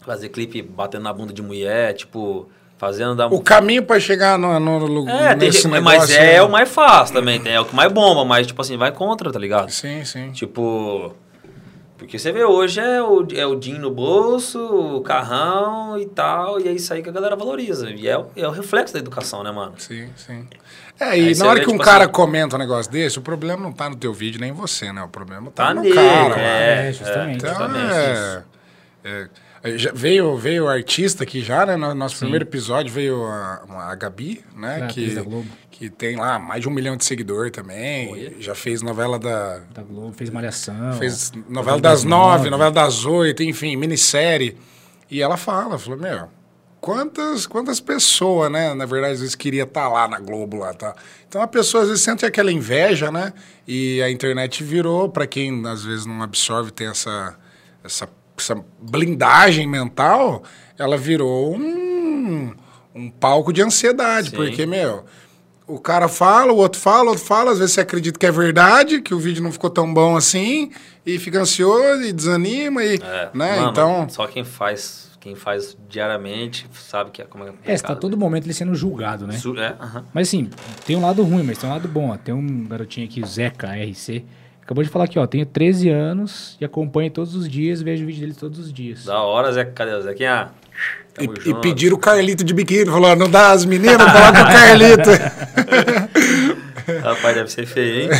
[0.00, 3.28] fazer clipe batendo na bunda de mulher, tipo, fazendo da...
[3.28, 5.98] O caminho pra chegar no, no, no É, tem nesse gente- negócio...
[6.00, 6.42] mas é né?
[6.42, 9.30] o mais fácil também, tem- é o que mais bomba, mas, tipo assim, vai contra,
[9.30, 9.70] tá ligado?
[9.70, 10.32] Sim, sim.
[10.32, 11.14] Tipo.
[12.02, 16.60] Porque você vê hoje é o, é o DIN no bolso, o carrão e tal,
[16.60, 17.90] e é isso aí que a galera valoriza.
[17.90, 19.74] E é, o- é o reflexo da educação, né, mano?
[19.78, 20.46] Sim, sim.
[21.00, 23.18] É, e Aí na hora vê, que um tipo cara assim- comenta um negócio desse,
[23.18, 25.02] o problema não tá no teu vídeo nem em você, né?
[25.02, 26.40] O problema tá, Tá no nele, cara.
[26.40, 27.36] é, É, justamente.
[27.38, 28.42] Então, justamente é,
[29.04, 29.28] é, é,
[29.64, 31.76] já veio, veio o artista aqui já, né?
[31.76, 34.84] No nosso primeiro episódio veio a, a Gabi, né?
[34.84, 35.24] É, que,
[35.70, 38.36] que tem lá mais de um milhão de seguidor também.
[38.40, 39.58] Já fez novela da.
[39.72, 40.94] Da Globo, fez Malhação.
[40.94, 44.56] Fez novela das nove, novela das oito, enfim, minissérie.
[45.10, 46.28] E ela fala, falou, meu,
[46.80, 50.94] quantas, quantas pessoas, né, na verdade, às vezes queria estar lá na Globo, lá, tá?
[51.28, 53.32] Então a pessoa às vezes sente aquela inveja, né?
[53.68, 57.36] E a internet virou, para quem às vezes não absorve, tem essa,
[57.84, 58.08] essa,
[58.42, 60.42] essa blindagem mental,
[60.78, 62.52] ela virou um,
[62.94, 64.36] um palco de ansiedade, Sim.
[64.36, 65.04] porque, meu...
[65.64, 68.32] O cara fala, o outro fala, o outro fala, às vezes você acredita que é
[68.32, 70.70] verdade, que o vídeo não ficou tão bom assim,
[71.06, 73.56] e fica ansioso e desanima, e, É, né?
[73.56, 77.82] mano, então, Só quem faz, quem faz diariamente sabe que é como é É, você
[77.84, 79.38] tá todo momento ele sendo julgado, né?
[79.38, 80.04] Su- É, aham.
[80.12, 80.50] Mas assim,
[80.84, 82.10] tem um lado ruim, mas tem um lado bom.
[82.10, 82.16] ó.
[82.18, 84.24] Tem um garotinho aqui, o Zeca RC,
[84.62, 88.06] acabou de falar aqui, ó, tenho 13 anos e acompanho todos os dias, vejo o
[88.06, 89.04] vídeo dele todos os dias.
[89.04, 89.64] Da hora, Zé.
[89.64, 90.50] Cadê o Zequinha?
[91.20, 91.60] e, Tamo e junto.
[91.60, 95.10] pediram o Carlito de biquíni, falou, não dá as meninas, coloca o Carlito.
[97.02, 98.10] Rapaz, deve ser feio, hein?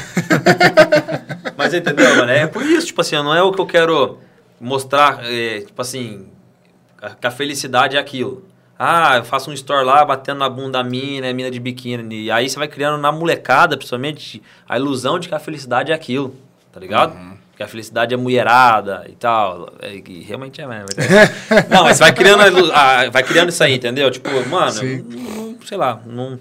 [1.57, 2.31] Mas entendeu, mano?
[2.31, 4.19] É por isso, tipo assim, não é o que eu quero
[4.61, 6.27] mostrar, é, tipo assim,
[7.21, 8.45] que a felicidade é aquilo.
[8.85, 12.25] Ah, eu faço um store lá, batendo na bunda da mina, é mina de biquíni.
[12.25, 15.95] E aí você vai criando na molecada, principalmente, a ilusão de que a felicidade é
[15.95, 16.35] aquilo,
[16.73, 17.17] tá ligado?
[17.57, 19.73] Que a felicidade é mulherada e tal.
[19.81, 20.87] É, que realmente é mesmo.
[20.97, 21.69] é verdade.
[21.71, 24.11] não, mas vai criando, a a- vai criando isso aí, entendeu?
[24.11, 26.37] Tipo, mano, não- sei lá, não,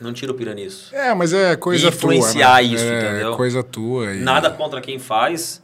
[0.00, 0.94] não tiro pira nisso.
[0.94, 2.74] É, mas é coisa Influenciar tua, né?
[2.74, 3.34] isso, é, entendeu?
[3.36, 4.14] coisa tua.
[4.14, 4.20] E...
[4.20, 5.60] Nada contra quem faz,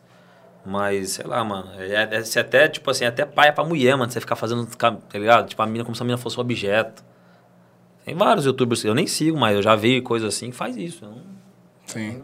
[0.64, 1.68] mas sei lá, mano.
[1.78, 4.10] É, é, você até, tipo assim, até paia pra mulher, mano.
[4.10, 5.48] Você ficar fazendo, tá ligado?
[5.48, 7.02] Tipo, a mina como se a mina fosse um objeto.
[8.04, 11.04] Tem vários youtubers, eu nem sigo, mas eu já vi coisa assim que faz isso.
[11.04, 11.22] não-
[11.86, 12.22] Sim.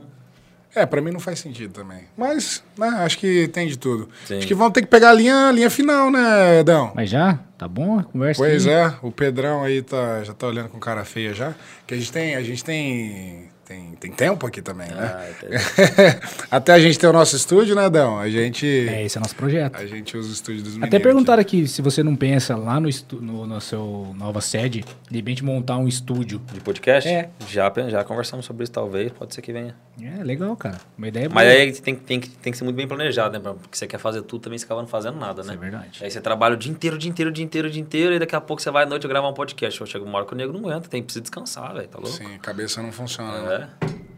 [0.75, 2.05] É, pra mim não faz sentido também.
[2.17, 4.09] Mas, né, acho que tem de tudo.
[4.27, 4.39] Sim.
[4.39, 6.93] Acho que vamos ter que pegar a linha, a linha final, né, Edão?
[6.95, 7.39] Mas já?
[7.59, 8.41] Tá bom conversa?
[8.41, 8.73] Pois aí?
[8.73, 11.55] é, o Pedrão aí tá, já tá olhando com cara feia já.
[11.87, 15.13] Que a gente tem, a gente tem, tem, tem tempo aqui também, né?
[15.17, 15.59] Ah, entendeu?
[16.51, 18.19] Até a gente ter o nosso estúdio, né, Dão?
[18.19, 19.77] A gente, É, esse é nosso projeto.
[19.77, 20.89] a gente usa o estúdio dos meninos.
[20.89, 22.89] Até perguntaram aqui se você não pensa lá no,
[23.21, 26.41] no, no seu nova sede, de repente montar um estúdio.
[26.53, 27.09] De podcast?
[27.09, 27.29] É.
[27.49, 29.11] Já, já conversamos sobre isso, talvez.
[29.13, 29.75] Pode ser que venha.
[30.01, 30.79] É, legal, cara.
[30.97, 31.61] Uma ideia Mas boa.
[31.61, 33.43] aí tem, tem, que- tem que ser muito bem planejado, né?
[33.61, 35.57] Porque você quer fazer tudo, também você acaba não fazendo nada, Isso né?
[35.57, 35.99] é verdade.
[36.05, 38.15] Aí você trabalha o dia inteiro, o dia inteiro, o dia inteiro, o dia inteiro,
[38.15, 39.85] e daqui a pouco você vai à noite gravar um podcast.
[39.87, 42.17] Chega uma hora que o nego não aguenta, tem precisa descansar, velho, tá louco?
[42.17, 43.69] Sim, a cabeça não funciona, né?
[43.81, 44.09] É.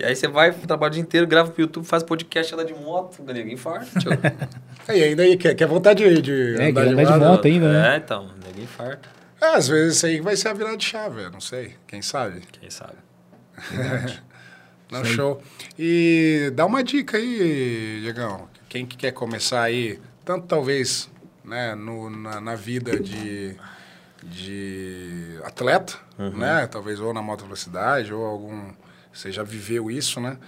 [0.00, 2.72] E aí você vai, trabalha o dia inteiro, grava pro YouTube, faz podcast, anda de
[2.72, 4.10] moto, nego infarta, tio.
[4.88, 7.20] E ainda aí, quer, quer vontade de, de É, andar de andar de moto?
[7.28, 7.94] moto ainda, né?
[7.94, 9.08] É, então, nego infarta,
[9.40, 11.74] É, às vezes isso aí vai ser a virada de chave, eu não sei.
[11.86, 12.42] Quem sabe?
[12.58, 12.94] quem sabe.
[14.90, 15.42] Não, show.
[15.78, 18.48] E dá uma dica aí, Diegão.
[18.70, 21.10] Quem que quer começar aí, tanto talvez
[21.48, 23.56] né, no, na, na vida de,
[24.22, 25.94] de atleta,
[26.36, 26.66] né?
[26.66, 28.72] Talvez ou na moto velocidade, ou algum.
[29.12, 30.38] Você já viveu isso, né?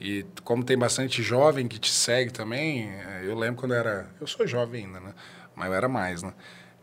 [0.00, 4.06] E como tem bastante jovem que te segue também, é, eu lembro quando eu era.
[4.20, 5.14] Eu sou jovem ainda, né?
[5.56, 6.32] Mas eu era mais, né?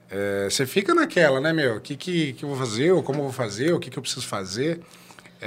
[0.10, 1.78] É, você fica naquela, né, meu?
[1.78, 3.98] O que, que, que eu vou fazer, ou como eu vou fazer, o que, que
[3.98, 4.82] eu preciso fazer.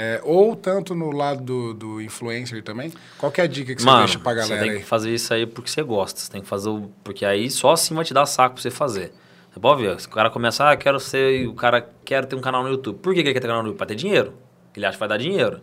[0.01, 2.93] É, ou tanto no lado do, do influencer também.
[3.19, 4.79] Qual que é a dica que você Mano, deixa pra você galera tem aí?
[4.79, 6.21] que fazer isso aí porque você gosta.
[6.21, 6.89] Você tem que fazer o...
[7.03, 9.13] Porque aí só assim vai te dar saco pra você fazer.
[9.51, 11.49] Você pode ver, se o cara começar, ah, quero ser...
[11.49, 12.99] O cara quer ter um canal no YouTube.
[13.01, 13.79] Por que que ele quer ter um canal no YouTube?
[13.79, 14.35] Pra ter dinheiro.
[14.77, 15.61] Ele acha que vai dar dinheiro.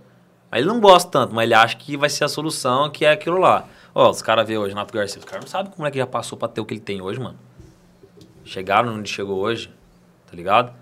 [0.52, 3.12] Aí ele não gosta tanto, mas ele acha que vai ser a solução, que é
[3.12, 3.66] aquilo lá.
[3.94, 6.06] Ó, os caras vê hoje, Nato Garcia, os caras não sabem como é que já
[6.06, 7.38] passou pra ter o que ele tem hoje, mano.
[8.44, 9.70] Chegaram onde chegou hoje.
[10.30, 10.74] tá ligado?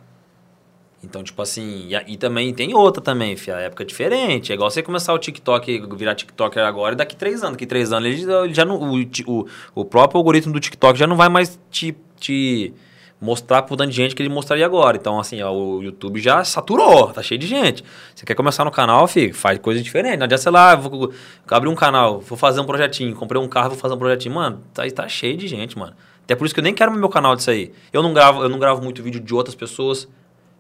[1.04, 4.52] Então, tipo assim, e, e também tem outra também, fi, a época é diferente.
[4.52, 7.54] É igual você começar o TikTok, virar TikToker agora, e daqui três anos.
[7.54, 8.78] Daqui três anos ele, já- ele já não.
[8.80, 12.74] O, o, o próprio algoritmo do TikTok já não vai mais te, te
[13.20, 14.96] mostrar pro tanto de gente que ele mostraria agora.
[14.98, 17.84] Então, assim, ó, o YouTube já saturou, tá cheio de gente.
[18.16, 20.18] Você quer começar no canal, fi, faz coisa diferente.
[20.18, 21.12] Não adianta, sei lá, vou
[21.50, 24.36] abrir um canal, vou fazer um projetinho, comprei um carro, vou fazer um projetinho.
[24.36, 25.94] Mano, tá, tá cheio de gente, mano.
[26.24, 27.74] Até por isso que eu nem quero meu canal disso aí.
[27.92, 30.08] Eu não gravo, eu não gravo muito vídeo de outras pessoas.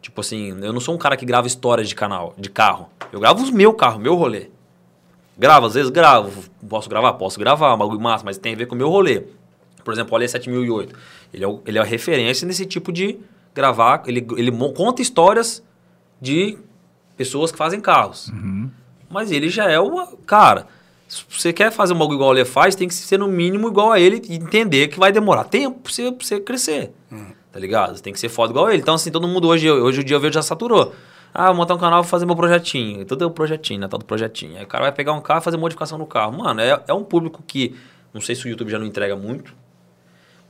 [0.04, 2.90] Tipo assim, eu não sou um cara que grava histórias de canal, de carro.
[3.12, 4.50] Eu gravo os meu carro, meu rolê.
[5.38, 6.44] Gravo, às vezes gravo.
[6.70, 7.14] Posso gravar?
[7.14, 9.24] Posso gravar, um bagulho massa, mas tem a ver com o meu rolê.
[9.84, 10.94] Por exemplo, o Ale 7008.
[11.34, 13.18] Ele é, o- ele é a referência nesse tipo de
[13.56, 14.04] gravar.
[14.06, 15.64] Ele, ele conta histórias
[16.22, 16.58] de
[17.18, 18.30] pessoas que fazem carros.
[19.10, 20.08] Mas ele já é uma.
[20.26, 20.68] Cara,
[21.08, 23.68] se você quer fazer um bagulho igual o Ale faz, tem que ser no mínimo
[23.70, 26.92] igual a ele e entender que vai demorar tempo pra você, pra você crescer.
[27.54, 28.02] Tá ligado?
[28.02, 28.82] Tem que ser foda igual ele.
[28.82, 30.94] Então, assim, todo mundo hoje, hoje o dia eu vejo já saturou.
[31.34, 33.06] Ah, vou montar um canal, vou fazer meu projetinho.
[33.06, 33.88] Tudo é um projetinho, né?
[33.88, 34.58] Tal do projetinho.
[34.58, 36.36] Aí o cara vai pegar um carro e fazer modificação no carro.
[36.38, 37.76] Mano, é, é um público que.
[38.14, 39.54] Não sei se o YouTube já não entrega muito.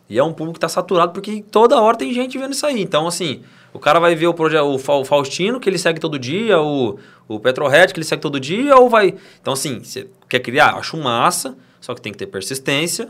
[0.10, 2.82] E é um público que tá saturado porque toda hora tem gente vendo isso aí.
[2.82, 3.42] Então, assim,
[3.74, 6.98] o cara vai ver o, o Fa- o Faustino, que ele segue todo dia, o,
[7.28, 9.16] o Petrohead, que ele segue todo dia, ou vai.
[9.42, 10.76] Então, assim, você quer criar?
[10.76, 13.10] Acho massa, só que tem que ter persistência,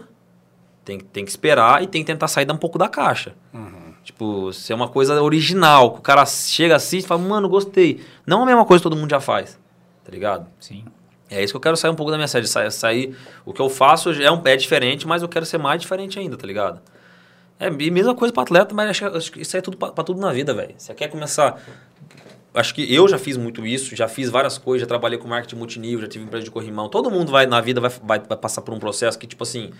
[0.86, 3.34] tem, que- tem que esperar e tem que tentar sair um pouco da caixa.
[4.04, 8.04] Tipo, ser uma coisa original, que o cara chega, assiste e fala, mano, gostei.
[8.26, 9.58] Não a mesma coisa que todo mundo já faz,
[10.04, 10.48] tá ligado?
[10.60, 10.84] Sim.
[11.30, 12.46] É isso que eu quero sair um pouco da minha série.
[12.46, 15.82] Sair, sair o que eu faço é, um, é diferente, mas eu quero ser mais
[15.82, 16.82] diferente ainda, tá ligado?
[17.60, 20.32] É a mesma coisa para atleta, mas acho, que isso é tudo para tudo na
[20.32, 20.76] vida, velho.
[20.78, 21.62] Você quer começar.
[22.54, 25.56] Acho que eu já fiz muito isso, já fiz várias coisas, já trabalhei com marketing
[25.56, 26.88] multinível, já tive empresa de corrimão.
[26.88, 29.72] Todo mundo vai na vida vai, vai, vai passar por um processo que, tipo assim,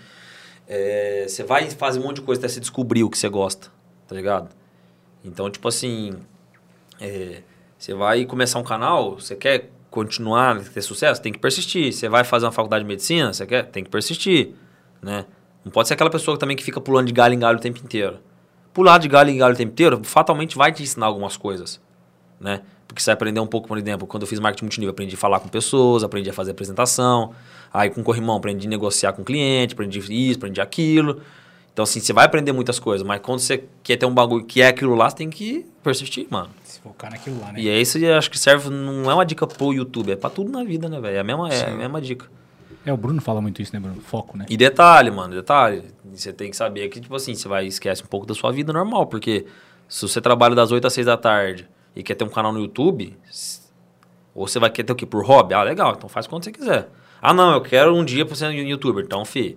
[0.66, 3.68] é, você vai fazer um monte de coisa até você descobrir o que você gosta,
[4.06, 4.50] tá ligado?
[5.24, 6.14] Então, tipo assim,
[7.00, 7.42] é,
[7.78, 11.92] você vai começar um canal, você quer continuar, ter sucesso, tem que persistir.
[11.92, 14.54] Você vai fazer uma faculdade de medicina, você quer, tem que persistir,
[15.00, 15.24] né?
[15.64, 17.78] Não pode ser aquela pessoa também que fica pulando de galho em galho o tempo
[17.78, 18.18] inteiro.
[18.72, 21.80] Pular de galho em galho o tempo inteiro, fatalmente vai te ensinar algumas coisas,
[22.40, 22.62] né?
[22.88, 25.18] Porque você vai aprender um pouco, por exemplo, quando eu fiz marketing multinível, aprendi a
[25.18, 27.32] falar com pessoas, aprendi a fazer apresentação.
[27.72, 31.20] Aí com corrimão, aprendi a negociar com cliente, aprendi isso, aprendi aquilo.
[31.74, 34.62] Então, assim, você vai aprender muitas coisas, mas quando você quer ter um bagulho que
[34.62, 36.48] é aquilo lá, você tem que persistir, mano.
[36.62, 37.60] Se focar naquilo lá, né?
[37.60, 40.30] E é isso que acho que serve, não é uma dica pro YouTube, é pra
[40.30, 41.16] tudo na vida, né, velho?
[41.16, 42.30] É a mesma, é a mesma dica.
[42.86, 44.00] É, o Bruno fala muito isso, né, Bruno?
[44.00, 44.46] Foco, né?
[44.48, 45.82] E detalhe, mano, detalhe.
[46.12, 48.72] Você tem que saber que, tipo assim, você vai esquece um pouco da sua vida
[48.72, 49.44] normal, porque
[49.88, 52.60] se você trabalha das 8 às 6 da tarde e quer ter um canal no
[52.60, 53.16] YouTube,
[54.32, 55.06] ou você vai querer ter o quê?
[55.06, 55.54] Por hobby?
[55.54, 56.88] Ah, legal, então faz quando você quiser.
[57.20, 59.04] Ah, não, eu quero um dia pra ser youtuber.
[59.04, 59.56] Então, fi,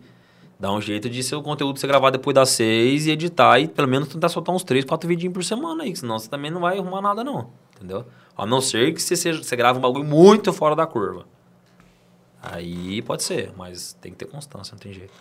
[0.59, 3.87] dá um jeito de seu conteúdo ser gravado depois das 6 e editar e pelo
[3.87, 6.77] menos tentar soltar uns 3, 4 vidinhos por semana aí, senão você também não vai
[6.77, 7.49] arrumar nada, não.
[7.75, 8.05] Entendeu?
[8.35, 11.25] A não ser que você, seja, você grave um bagulho muito fora da curva.
[12.41, 15.13] Aí pode ser, mas tem que ter constância, não tem jeito.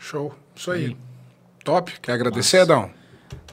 [0.00, 0.32] Show.
[0.54, 0.96] Isso aí.
[1.64, 1.92] Top.
[2.00, 2.90] Quer agradecer, Adão?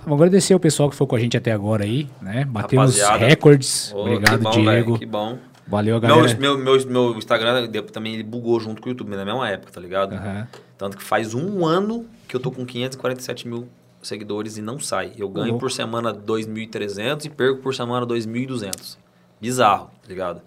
[0.03, 2.45] Vamos agradecer o pessoal que foi com a gente até agora aí, né?
[2.45, 3.25] Batemos Rapaziada.
[3.25, 3.91] recordes.
[3.93, 4.65] Ô, Obrigado, que bom, Diego.
[4.65, 5.37] velho, que bom.
[5.67, 6.37] Valeu, Meu, galera.
[6.39, 9.79] meu, meu, meu Instagram também ele bugou junto com o YouTube na mesma época, tá
[9.79, 10.13] ligado?
[10.13, 10.47] Aham.
[10.77, 13.67] Tanto que faz um ano que eu tô com 547 mil
[14.01, 15.13] seguidores e não sai.
[15.17, 15.59] Eu ganho louco.
[15.61, 18.97] por semana 2.300 e perco por semana 2.200.
[19.39, 20.41] Bizarro, tá ligado?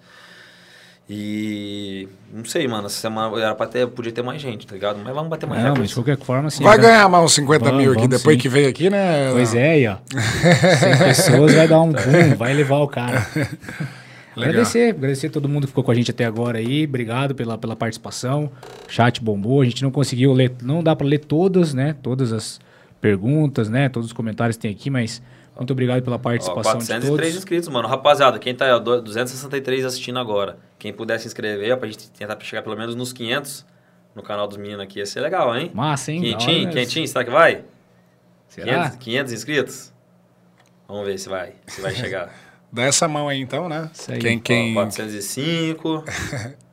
[1.09, 4.99] E não sei, mano, essa semana era pra ter, podia ter mais gente, tá ligado?
[5.05, 6.65] Mas vamos bater mais Não, mas de qualquer forma, assim.
[6.65, 8.43] Vai agra- ganhar mais uns 50 Vamos, mil aqui vamos depois sim.
[8.43, 9.31] que veio aqui, né?
[9.33, 9.97] Pois é, aí, ó.
[10.13, 13.25] 100 pessoas vai dar um boom, vai levar o cara.
[14.37, 16.85] Agradecer, agradecer a todo mundo que ficou com a gente até agora aí.
[16.85, 18.51] Obrigado pela, pela participação.
[18.87, 19.63] O chat bombou.
[19.63, 21.97] A gente não conseguiu ler, não dá para ler todas, né?
[22.03, 22.61] Todas as
[23.01, 23.89] perguntas, né?
[23.89, 25.23] Todos os comentários que tem aqui, mas
[25.57, 27.37] muito obrigado pela Ó, participação de 403 todos.
[27.37, 27.89] inscritos, mano.
[27.89, 32.11] Rapaziada, quem tá ó, do- 263 assistindo agora, quem puder se inscrever, ó, pra gente
[32.11, 33.65] tentar chegar pelo menos nos 500
[34.15, 35.71] no canal dos meninos aqui, ia ser legal, hein?
[35.75, 36.21] Massa, hein?
[36.21, 37.63] Quentinho, quentinho, será que vai?
[38.49, 38.91] Será?
[38.91, 39.93] 500, 500 inscritos?
[40.89, 42.33] Vamos ver se vai, se vai chegar.
[42.77, 43.89] Dá essa mão aí então, né?
[43.93, 44.19] Isso aí.
[44.19, 44.73] Quem, quem...
[44.73, 46.05] Ó, 405.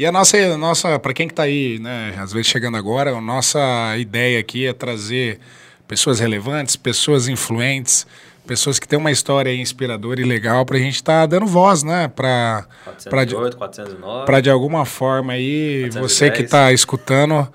[0.00, 3.10] E a nossa, a nossa para quem que tá aí, né, às vezes chegando agora,
[3.10, 3.58] a nossa
[3.98, 5.40] ideia aqui é trazer
[5.88, 8.06] pessoas relevantes, pessoas influentes,
[8.46, 12.64] pessoas que têm uma história inspiradora e legal pra gente estar dando voz, né, pra,
[13.10, 14.24] pra, de- 408, 409.
[14.24, 15.94] pra de alguma forma aí, 410.
[15.96, 17.48] você que tá escutando,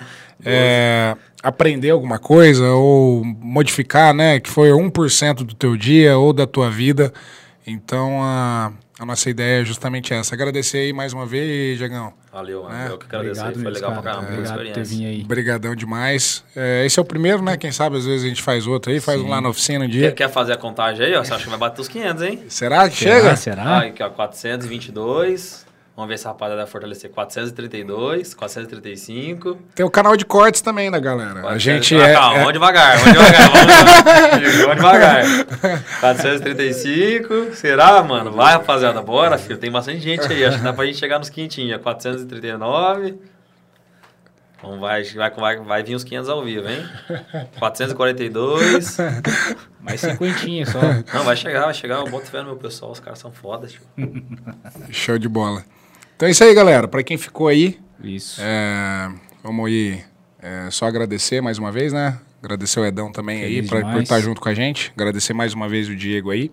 [0.43, 6.45] é, aprender alguma coisa ou modificar, né, que foi 1% do teu dia ou da
[6.45, 7.13] tua vida.
[7.65, 10.35] Então, ah, A nossa ideia é justamente essa.
[10.35, 12.13] Agradecer aí mais uma vez, Diegão.
[12.31, 12.75] Valeu, mano.
[12.75, 12.87] É.
[12.89, 13.41] Eu que agradeço.
[13.41, 14.01] Obrigado Foi legal cara.
[14.01, 14.31] pra caramba.
[14.33, 15.21] Obrigado por vindo aí.
[15.23, 16.43] Obrigadão demais.
[16.55, 17.57] É, esse é o primeiro, né?
[17.57, 19.87] Quem sabe às vezes a gente faz outro aí, faz um lá na oficina um
[19.87, 20.09] dia.
[20.09, 21.15] Quer, quer fazer a contagem aí?
[21.15, 21.23] ó?
[21.23, 22.43] Você acha que vai bater os 500, hein?
[22.47, 23.15] Será que Será?
[23.15, 23.35] chega?
[23.35, 23.63] Será?
[23.63, 25.65] Ah, aqui, ó, 422.
[25.95, 27.11] Vamos ver se a rapaziada vai fortalecer.
[27.11, 29.59] 432, 435.
[29.75, 31.47] Tem o canal de cortes também, né, galera?
[31.47, 33.49] A gente ah, é, Calma, é- vamos devagar, vamos devagar.
[33.51, 35.23] Vamos, vamos devagar.
[35.99, 37.53] 435.
[37.53, 38.31] Será, mano?
[38.31, 39.59] Vai, rapaziada, bora, filho.
[39.59, 40.43] Tem bastante gente aí.
[40.43, 41.79] Acho que dá pra gente chegar nos quintinhos.
[41.79, 43.19] 439.
[44.63, 46.83] Vamos, vai, vai, vai, vai vir os 500 ao vivo, hein?
[47.59, 48.97] 442.
[49.79, 50.79] Mais cinquentinha só.
[51.13, 51.97] Não, vai chegar, vai chegar.
[51.97, 52.91] Eu boto fé no meu pessoal.
[52.91, 53.81] Os caras são fodas, tio.
[54.89, 55.63] Show de bola.
[56.15, 56.87] Então é isso aí, galera.
[56.87, 58.41] Pra quem ficou aí, Isso.
[58.41, 59.11] é,
[59.43, 60.03] vamos aí
[60.41, 62.19] é, só agradecer mais uma vez, né?
[62.41, 64.91] Agradecer o Edão também aí Feliz pra, por estar junto com a gente.
[64.95, 66.51] Agradecer mais uma vez o Diego aí.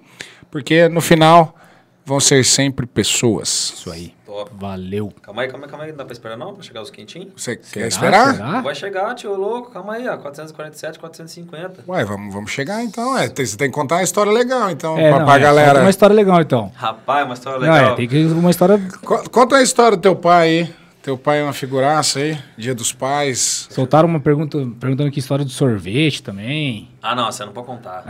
[0.48, 1.56] Porque no final
[2.04, 3.72] vão ser sempre pessoas.
[3.76, 4.14] Isso aí.
[4.30, 4.50] Top.
[4.54, 5.12] Valeu.
[5.22, 5.90] Calma aí, calma aí, calma aí.
[5.90, 6.54] Não dá pra esperar não?
[6.54, 7.30] Pra chegar os quentinhos?
[7.36, 7.68] Você Será?
[7.72, 8.34] quer esperar?
[8.36, 8.60] Será?
[8.60, 9.72] Vai chegar, tio louco.
[9.72, 10.16] Calma aí, ó.
[10.18, 11.82] 447, 450.
[11.88, 13.18] Ué, vamos, vamos chegar então.
[13.18, 15.38] É, tem- você tem que contar uma história legal, então, É, pra, não, pra é,
[15.40, 15.80] galera.
[15.80, 16.70] uma história legal, então.
[16.76, 17.92] Rapaz, uma história Não, legal.
[17.92, 18.80] é, tem que uma história...
[19.02, 20.74] Co- Conta a história do teu pai aí.
[21.02, 22.38] Teu pai é uma figuraça aí.
[22.58, 23.66] Dia dos pais.
[23.70, 26.88] Soltaram uma pergunta perguntando que história do sorvete também.
[27.02, 28.04] Ah, não, essa não pode contar.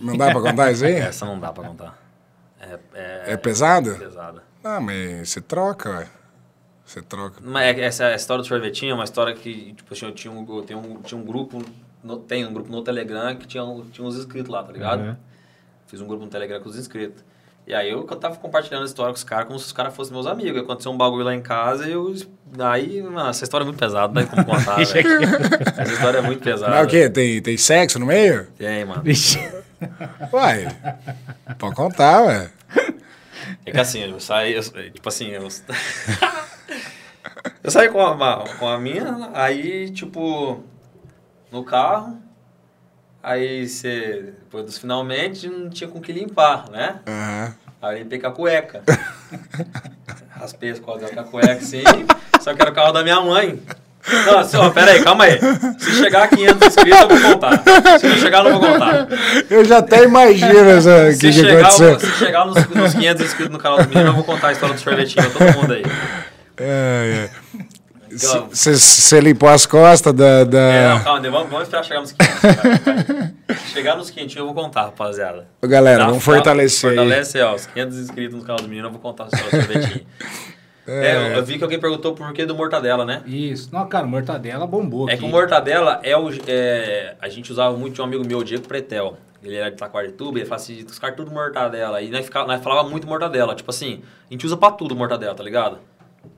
[0.00, 0.94] Não dá pra contar isso aí?
[0.98, 1.96] essa não dá pra contar.
[2.60, 3.94] É, é, É pesada?
[3.94, 4.42] pesada.
[4.64, 6.06] Não, mas você troca, ué.
[6.86, 7.40] Você troca.
[7.42, 10.44] Mas é- essa história do sorvetinho é uma história que, tipo assim, eu tinha um,
[10.56, 11.62] eu tenho um, tinha um grupo,
[12.02, 15.00] no- tem um grupo no Telegram que tinha, um- tinha uns inscritos lá, tá ligado?
[15.02, 15.16] Uhum.
[15.86, 17.22] Fiz um grupo no Telegram com os inscritos.
[17.66, 19.94] E aí eu, eu tava compartilhando a história com os caras como se os caras
[19.94, 20.60] fossem meus amigos.
[20.60, 22.14] Aconteceu um bagulho lá em casa e eu...
[22.58, 25.08] Aí, mano, essa história é muito pesada, não tem como contar, velho.
[25.78, 26.72] Essa história é muito pesada.
[26.72, 27.08] Mas o quê?
[27.08, 28.46] Tem, tem sexo no meio?
[28.58, 29.02] Tem, mano.
[29.02, 29.38] Vixe.
[30.30, 30.66] Uai.
[31.58, 32.50] Pode contar, ué.
[33.66, 34.62] É que assim, eu saí, eu-
[34.92, 35.48] tipo assim, eu...
[37.62, 40.62] eu saí com a, com a minha, aí, tipo,
[41.50, 42.20] no carro,
[43.22, 47.00] aí você, depois dos finalmente, não tinha com que limpar, né?
[47.06, 47.54] Aham.
[47.80, 48.82] Aí eu limpei com a cueca.
[50.30, 51.82] Raspei as costas com a cueca, sim,
[52.40, 53.62] só que era o carro da minha mãe.
[54.26, 55.38] Não, assim, ó, pera aí, calma aí.
[55.78, 57.62] Se chegar a 500 inscritos, eu vou contar.
[57.98, 59.08] Se não chegar, eu não vou contar.
[59.50, 62.00] Eu já até imagino essa, Se que, que chegar, aconteceu.
[62.00, 64.74] se chegar nos, nos 500 inscritos no canal do menino, eu vou contar a história
[64.74, 65.30] do sorvetinho.
[65.30, 65.82] Todo mundo aí.
[66.58, 67.28] É,
[68.12, 70.44] Então- Você limpou as costas da.
[70.44, 70.58] da...
[70.58, 72.40] É, não, calma, vamos, vamos esperar chegar nos 500.
[72.40, 73.32] cara.
[73.58, 75.46] Se chegar nos 500 eu vou contar, rapaziada.
[75.62, 76.06] Ô, Galera, Tá?
[76.10, 76.94] vamos fortalecer.
[76.94, 79.64] Fortalece, ó, os 500 inscritos no canal do menino, eu vou contar a história do
[79.72, 80.06] sorvetinho.
[80.86, 83.22] É, eu, eu vi que alguém perguntou por que do mortadela, né?
[83.26, 83.68] Isso.
[83.72, 85.22] Não, cara, mortadela bombou É aqui.
[85.22, 86.28] que o mortadela é o.
[86.46, 89.16] é, a gente usava muito de um amigo meu, o Diego Pretel.
[89.42, 92.00] Ele era de Taquarituba, ele falava assim, os caras tudo mortadela.
[92.00, 93.54] E nós, ficava, nós falava muito mortadela.
[93.54, 95.78] Tipo assim, a gente usa pra tudo mortadela, tá ligado?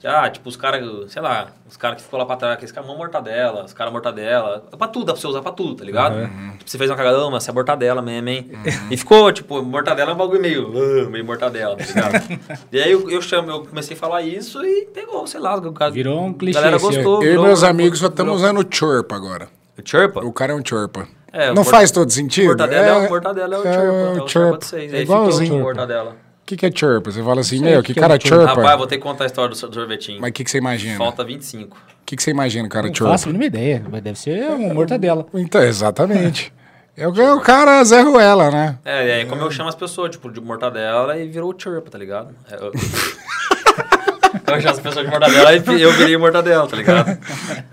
[0.04, 2.88] Ah, tipo, os caras, sei lá, os caras que ficou lá pra trás, aqueles caras,
[2.88, 4.64] mortadela, os caras mortadela.
[4.72, 6.14] É pra tudo, dá pra você usar pra tudo, tá ligado?
[6.58, 8.50] Tipo, você fez uma cagadão, mas você é mortadela mesmo, hein?
[8.90, 10.72] E ficou, tipo, mortadela é um bagulho meio,
[11.06, 12.40] ah, meio mortadela, tá ligado?
[12.72, 15.72] e aí eu, eu, chamo, eu comecei a falar isso e pegou, sei lá, o
[15.72, 15.90] cara.
[15.90, 17.22] Virou um clichê A galera gostou.
[17.22, 19.48] Eu e virou- meus amigos só estamos usando o chirp agora.
[19.78, 20.24] O Chirpa?
[20.24, 21.06] O cara é um chirpa.
[21.32, 22.46] É, Não o faz todo sentido?
[22.46, 23.84] Mortadela é, o mortadela é o é chirpa.
[23.86, 24.28] É o o chirp.
[24.30, 24.76] chirpa de.
[24.76, 25.58] É Aí fica o igualzinho.
[25.60, 26.16] mortadela.
[26.46, 27.10] O que, que é chirpa?
[27.10, 28.44] Você fala assim, Sei, meu, que que cara é chirpa?
[28.46, 30.20] Rapaz, vou ter que contar a história do so- sorvetinho.
[30.20, 30.96] Mas o que, que você imagina?
[30.96, 31.76] Falta 25.
[31.76, 33.10] O que, que você imagina, cara Não chirpa?
[33.10, 35.26] faço a mínima ideia, mas deve ser uma mortadela.
[35.34, 36.52] Então, exatamente.
[36.96, 38.78] É o, é o cara Zé Ruela, né?
[38.84, 42.32] É, é como eu chamo as pessoas, tipo, de mortadela e virou chirpa, tá ligado?
[42.48, 42.70] É, eu...
[44.54, 47.18] eu chamo as pessoas de mortadela e eu virei mortadela, tá ligado?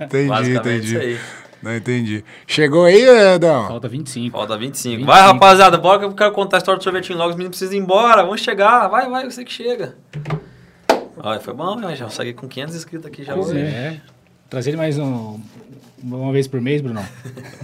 [0.02, 0.88] Entendi, entendi.
[0.88, 1.20] isso aí.
[1.64, 2.24] Não entendi.
[2.46, 3.02] Chegou aí,
[3.36, 3.68] Edão?
[3.70, 4.36] Falta 25.
[4.38, 4.98] Falta 25.
[4.98, 5.06] 25.
[5.06, 7.30] Vai, rapaziada, bora que eu quero contar a história do sorvetinho logo.
[7.32, 8.22] Os meninos precisam ir embora.
[8.24, 8.88] Vamos chegar.
[8.90, 9.96] Vai, vai, você que chega.
[11.18, 11.96] Olha, foi bom, né?
[11.96, 13.60] Já saí com 500 inscritos aqui já Pois hoje.
[13.60, 14.02] é.
[14.50, 15.40] Trazer ele mais um,
[16.04, 17.06] uma vez por mês, Brunão.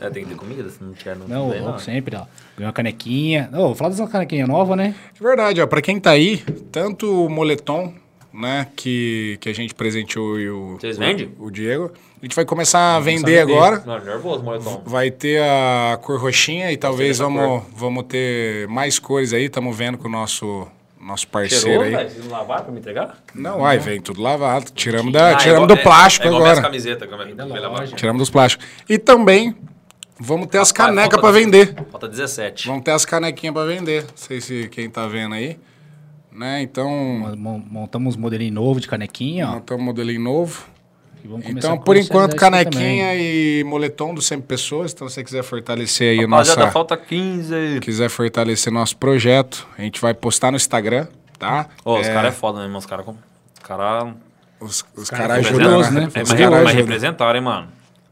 [0.00, 2.24] É, tem que ter comida, se não tiver, não, Não, vem, ô, sempre, ó.
[2.56, 3.48] Ganhou uma canequinha.
[3.52, 4.94] Ô, vou falar dessa canequinha nova, né?
[5.18, 5.66] É verdade, ó.
[5.66, 6.38] Pra quem tá aí,
[6.70, 7.94] tanto o moletom,
[8.34, 11.32] né, que, que a gente presenteou e o, Vocês o- vendem?
[11.38, 13.52] o Diego, a gente vai começar a vender vender.
[13.54, 13.82] agora.
[13.86, 14.82] Não, nervoso, moletom.
[14.84, 19.44] Vai ter a cor roxinha e talvez vamos, vamos ter mais cores aí.
[19.46, 20.66] Estamos vendo com o nosso,
[21.00, 21.92] nosso parceiro Cheirou, aí.
[22.10, 23.16] Vocês não lavaram pra me entregar?
[23.34, 24.70] Não, ai, vem tudo lavado.
[24.72, 26.60] Tiramos, da, Ah, tiramos igual- do plástico é, é agora.
[26.60, 27.86] camisetas, como é.
[27.96, 28.66] Tiramos dos plásticos.
[28.88, 29.56] E também
[30.18, 31.74] vamos ter as Rapaz, canecas falta- para vender.
[31.90, 32.66] Falta 17.
[32.68, 34.02] Vamos ter as canequinhas para vender.
[34.02, 35.58] Não sei se quem tá vendo aí.
[36.30, 36.60] Né?
[36.62, 36.88] Então,
[37.36, 39.52] Mon- Montamos um modelinho novo de canequinha, ó.
[39.54, 40.64] montamos um modelinho novo.
[41.46, 44.92] Então, por enquanto, canequinha e moletom do 100 pessoas.
[44.92, 46.72] Então, se você quiser fortalecer aí o Rapaziada, nossa...
[46.72, 47.80] falta 15.
[47.80, 51.06] quiser fortalecer nosso projeto, a gente vai postar no Instagram.
[51.38, 51.68] tá?
[51.84, 53.06] Ô, os É, caras é foda mesmo, os caras.
[53.06, 53.14] Os
[53.62, 54.14] caras.
[54.60, 56.00] Os, os cara caras foi ajudam, poderoso, né?
[56.00, 56.06] né?
[56.08, 56.50] Os É, mas, poderoso.
[56.56, 56.80] mas ajudam.
[56.84, 57.68] representaram, hein, mano?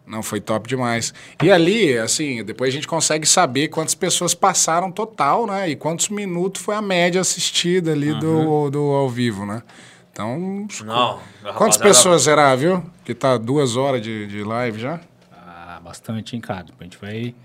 [0.06, 1.12] Não, foi top demais.
[1.42, 5.68] E ali, assim, depois a gente consegue saber quantas pessoas passaram total, né?
[5.68, 9.62] E quantos minutos foi a média assistida ali do, do ao vivo, né?
[10.18, 11.20] Então, Não.
[11.54, 12.82] quantas pessoas será, viu?
[13.04, 14.98] Que tá duas horas de, de live já?
[15.30, 16.66] Ah, bastante, hein, cara?
[16.80, 17.36] A gente vai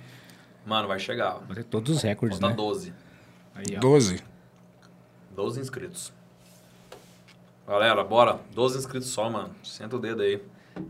[0.66, 1.38] Mano, vai chegar.
[1.48, 2.68] bater todos os recordes, Falta tá né?
[2.68, 2.94] 12.
[3.54, 3.80] Aí, ó.
[3.80, 4.24] Doze.
[5.36, 6.12] 12 inscritos.
[7.68, 8.40] Galera, bora.
[8.56, 9.52] 12 inscritos só, mano.
[9.64, 10.42] Senta o dedo aí.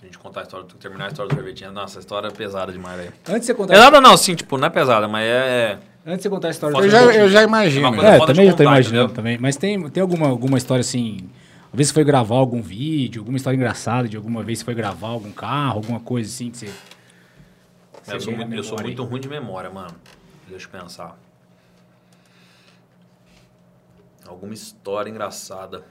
[0.00, 1.72] A gente contar a história, terminar a história do sorvetinho.
[1.72, 3.12] Nossa, a história é pesada demais, velho.
[3.28, 5.78] Antes de você contar, Pesada não, sim, tipo, não é pesada, mas é...
[6.06, 8.02] antes de você contar a história Foda Eu do já, eu já É imagino.
[8.02, 9.14] É, de também já tô contar, imaginando entendeu?
[9.14, 9.38] também.
[9.38, 11.28] Mas tem, tem alguma, alguma história assim.
[11.72, 14.74] Às vezes você foi gravar algum vídeo, alguma história engraçada de alguma vez você foi
[14.74, 16.70] gravar algum carro, alguma coisa assim que você.
[18.06, 19.94] Eu sou, tem na muito, eu sou muito ruim de memória, mano.
[20.48, 21.18] Deixa eu pensar.
[24.26, 25.84] Alguma história engraçada.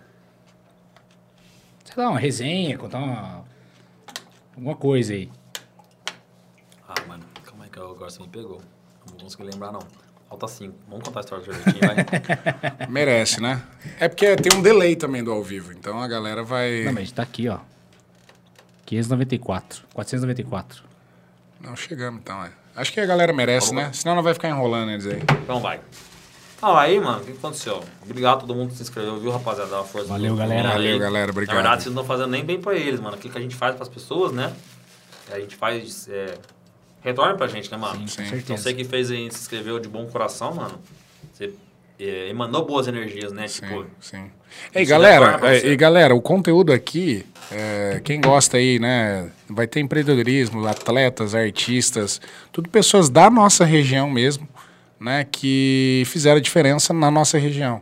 [1.84, 3.44] Sei lá, uma resenha, contar uma.
[4.56, 5.30] Alguma coisa aí.
[6.88, 8.62] Ah, mano, calma aí que eu agora você me pegou.
[9.02, 10.05] Não vou conseguir lembrar, não.
[10.36, 10.76] Falta cinco.
[10.90, 12.88] Vamos contar a história do sorvetinho, vai.
[12.92, 13.64] Merece, né?
[13.98, 16.84] É porque tem um delay também do ao vivo, então a galera vai.
[16.84, 17.60] Não, mas a gente tá aqui, ó.
[18.86, 19.84] 594.
[19.94, 20.84] 494.
[21.62, 22.52] Não, chegamos então, é.
[22.76, 23.92] Acho que a galera merece, né?
[23.94, 25.22] Senão não vai ficar enrolando eles aí.
[25.44, 25.80] Então vai.
[26.62, 27.82] Ah, aí, mano, o que aconteceu?
[28.04, 29.70] Obrigado a todo mundo que se inscreveu, viu, rapaziada?
[29.70, 30.64] Dá uma força Valeu, galera.
[30.64, 30.84] mano aí.
[30.84, 31.56] Valeu, galera, obrigado.
[31.56, 33.16] Na verdade, vocês não estão fazendo nem bem pra eles, mano.
[33.16, 34.54] Aquilo que a gente faz pras pessoas, né?
[35.32, 36.10] A gente faz.
[36.10, 36.38] É...
[37.06, 38.00] Retorna pra gente, né, mano?
[38.00, 38.16] Sim, com Sim.
[38.16, 38.38] certeza.
[38.42, 40.80] Então você que fez aí, se inscreveu de bom coração, mano.
[41.32, 41.54] Você
[42.00, 43.48] é, emanou boas energias, né?
[43.48, 44.32] Sim, Tipo, sim.
[44.74, 49.30] Ei, Isso galera, é, e galera, o conteúdo aqui, é, quem gosta aí, né?
[49.48, 52.20] Vai ter empreendedorismo, atletas, artistas,
[52.52, 54.48] tudo pessoas da nossa região mesmo,
[55.00, 55.28] né?
[55.32, 57.82] Que fizeram a diferença na nossa região.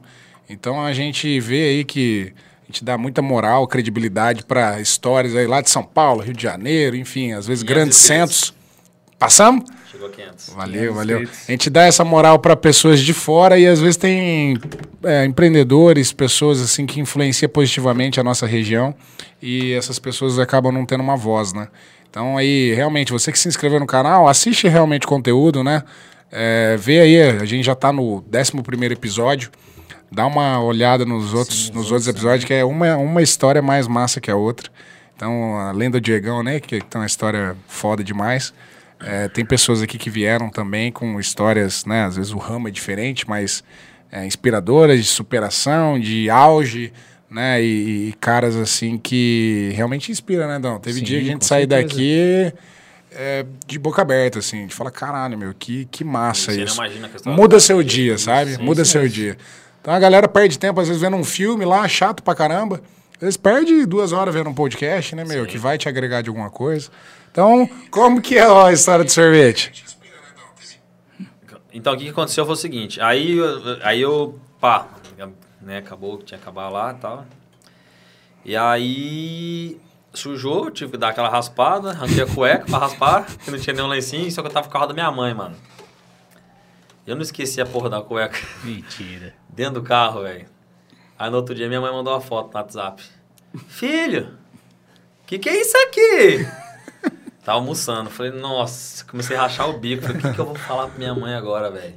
[0.50, 2.34] Então a gente vê aí que
[2.64, 6.44] a gente dá muita moral, credibilidade para histórias aí lá de São Paulo, Rio de
[6.44, 8.63] Janeiro, enfim, às vezes 500 grandes centros.
[9.24, 9.64] Passamos?
[9.90, 10.50] chegou a 500.
[10.50, 11.22] Valeu, 500 valeu.
[11.22, 11.46] inscritos.
[11.48, 14.58] A gente dá essa moral para pessoas de fora e às vezes tem
[15.04, 18.94] é, empreendedores, pessoas assim que influenciam positivamente a nossa região
[19.42, 21.70] e essas pessoas acabam não tendo uma voz, né?
[22.10, 25.84] Então aí, realmente, você que se inscreveu no canal, assiste realmente o conteúdo, né?
[26.32, 29.50] É, vê aí, a gente já tá no 11 primeiro episódio.
[30.12, 34.20] Dá uma olhada nos outros, nos outros episódios, que é uma, uma história mais massa
[34.20, 34.70] que a outra.
[35.16, 36.60] Então, além do Diegão, né?
[36.60, 38.54] Que tem uma história foda demais.
[39.06, 42.06] É, tem pessoas aqui que vieram também com histórias, né?
[42.06, 43.64] Às vezes o ramo é diferente, mas
[44.12, 46.94] é, inspiradoras de superação, de auge,
[47.30, 47.62] né?
[47.62, 50.80] E, e caras assim que realmente inspiram, né, Dão?
[50.80, 51.82] Teve Sim, dia que a gente com sai certeza.
[51.82, 52.54] daqui
[53.16, 56.82] é, de boca aberta, assim, de falar, caralho, meu, que, que massa Você não isso.
[57.30, 58.56] Muda tá seu dia, sabe?
[58.56, 59.10] sim, Muda sim, seu sim.
[59.10, 59.38] dia.
[59.82, 62.82] Então a galera perde tempo, às vezes, vendo um filme lá, chato pra caramba.
[63.16, 65.46] Às vezes perde duas horas vendo um podcast, né, meu?
[65.46, 66.90] Que vai te agregar de alguma coisa.
[67.34, 69.74] Então, como que é ó, a história do sorvete?
[71.74, 73.02] Então, o que aconteceu foi o seguinte.
[73.02, 74.88] Aí, eu- aí eu, pá,
[75.60, 77.26] né, acabou, tinha que acabar lá e tal.
[78.46, 79.80] E aí,
[80.14, 83.88] sujou, tive que dar aquela raspada, arranquei a cueca pra raspar, que não tinha nenhum
[83.88, 85.56] lencinho, só que eu tava com o carro da minha mãe, mano.
[87.08, 89.34] Eu não esqueci a porra da cueca Mentira.
[89.50, 90.46] dentro do carro, velho.
[91.18, 93.02] Aí no outro dia minha mãe mandou uma foto no WhatsApp.
[93.68, 94.38] Filho,
[95.26, 96.48] que que é isso aqui?
[97.46, 98.10] Tava almoçando.
[98.10, 100.04] Falei, nossa, comecei a rachar o bico.
[100.04, 101.94] Falei, o que, que eu vou falar pra minha mãe agora, velho?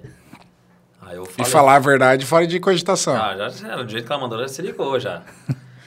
[1.02, 1.52] Aí eu E falei.
[1.52, 3.14] falar a verdade fora de cogitação.
[3.16, 5.22] Ah, já, já, do jeito que ela mandou, ela se ligou já.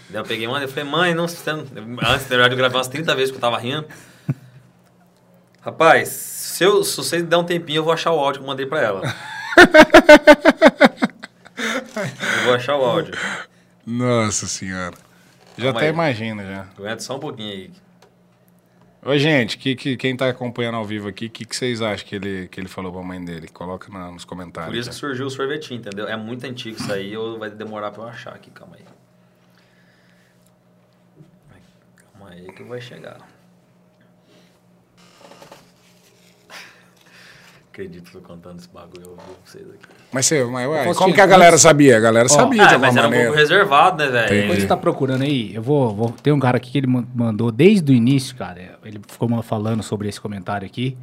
[0.09, 1.59] Daí eu peguei uma e falei, mãe, não, você não...
[2.07, 3.85] Antes, verdade, eu gravei umas 30 vezes que eu tava rindo.
[5.61, 8.47] Rapaz, se, eu, se você der um tempinho, eu vou achar o áudio que eu
[8.49, 9.01] mandei pra ela.
[12.37, 13.13] eu vou achar o áudio.
[13.85, 14.95] Nossa senhora.
[15.57, 15.93] Já Calma até aí.
[15.93, 16.65] imagina já.
[16.77, 17.71] Aguenta só um pouquinho aí.
[19.01, 22.05] Ô, gente, que, que, quem tá acompanhando ao vivo aqui, o que, que vocês acham
[22.05, 23.47] que ele, que ele falou pra mãe dele?
[23.47, 24.71] Coloca na- nos comentários.
[24.73, 26.05] Por isso que surgiu o sorvetinho, entendeu?
[26.07, 28.83] É muito antigo isso aí, eu, vai demorar pra eu achar aqui, calma aí.
[32.13, 33.17] Calma aí que vai chegar.
[37.79, 39.85] Acredito que eu tô contando esse bagulho, eu vou pra vocês aqui.
[40.11, 41.95] Mas, você, mas ué, como que a galera antes- sabia?
[41.95, 43.25] A galera sabia de Ah, alguma mas era um maneira.
[43.27, 44.43] pouco reservado, né, velho?
[44.43, 46.09] Enquanto você tá procurando aí, eu vou, vou.
[46.21, 48.77] Tem um cara aqui que ele man- mandou desde o início, cara.
[48.83, 50.97] Ele ficou falando sobre esse comentário aqui.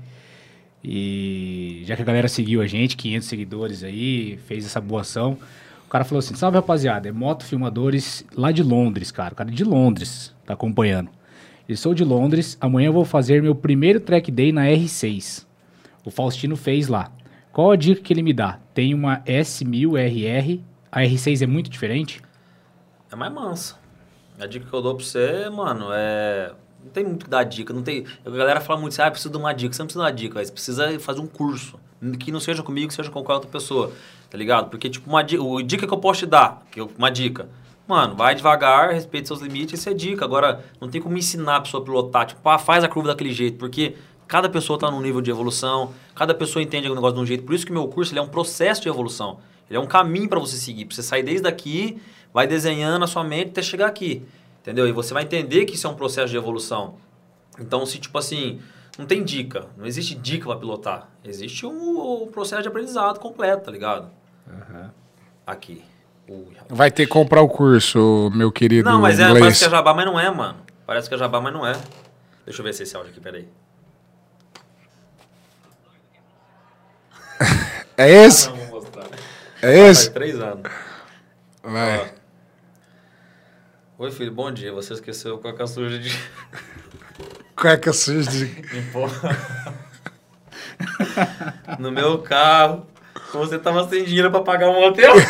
[0.85, 5.39] E já que a galera seguiu a gente, 500 seguidores aí, fez essa boa ação.
[5.86, 9.32] O cara falou assim: salve rapaziada, é Moto Filmadores lá de Londres, cara.
[9.32, 11.09] O cara é de Londres tá acompanhando.
[11.69, 15.45] Eu sou de Londres, amanhã eu vou fazer meu primeiro track day na R6.
[16.07, 17.11] O Faustino fez lá.
[17.53, 18.61] Qual a dica que ele me dá?
[18.73, 20.62] Tem uma S1000RR
[20.93, 22.23] A R6 é muito diferente?
[23.11, 23.77] É mais mansa.
[24.39, 26.53] A dica que eu dou pra você, mano, é.
[26.85, 27.73] Não tem muito que dar dica.
[27.74, 28.05] Não tem...
[28.24, 29.73] A galera fala muito assim, ah, preciso de uma dica.
[29.74, 31.77] Você não precisa de uma dica, mas você precisa fazer um curso.
[32.20, 33.91] Que não seja comigo, que seja com qualquer outra pessoa.
[34.31, 34.70] Tá ligado?
[34.70, 37.49] Porque, tipo, uma dica, o dica que eu posso te dar, que eu- uma dica.
[37.89, 40.24] Mano, vai devagar, respeite seus limites, isso é dica.
[40.24, 42.27] Agora, não tem como ensinar a pessoa a pilotar.
[42.27, 43.59] Tipo, ah, faz a curva daquele jeito.
[43.59, 43.97] Porque
[44.27, 47.44] cada pessoa tá num nível de evolução, cada pessoa entende o negócio de um jeito.
[47.44, 49.39] Por isso que o meu curso ele é um processo de evolução.
[49.69, 50.85] Ele é um caminho para você seguir.
[50.85, 52.01] Pra você sair desde aqui,
[52.32, 54.23] vai desenhando a sua mente até chegar aqui.
[54.62, 54.86] Entendeu?
[54.89, 56.97] E você vai entender que isso é um processo de evolução.
[57.59, 58.61] Então, se tipo assim,
[58.98, 61.09] não tem dica, não existe dica para pilotar.
[61.24, 64.11] Existe um, um processo de aprendizado completo, tá ligado?
[65.47, 65.85] Aqui.
[66.28, 66.57] Ui.
[66.69, 69.40] Vai ter que comprar o curso, meu querido não, mas é, inglês.
[69.40, 70.59] parece que é jabá, mas não é, mano.
[70.85, 71.73] Parece que é jabá, mas não é.
[72.44, 73.47] Deixa eu ver se esse áudio aqui, peraí.
[77.97, 78.48] É esse?
[78.48, 79.06] Não, vou mostrar.
[79.62, 80.10] É Faz esse?
[80.10, 80.70] três anos.
[81.62, 82.12] Vai.
[83.98, 84.73] Oi, filho, bom dia.
[84.73, 86.10] Você esqueceu qual que é a suja de...
[87.56, 88.47] Cueca suja de...
[91.78, 92.86] No meu carro.
[93.32, 95.14] Você tava sem dinheiro pra pagar um hotel.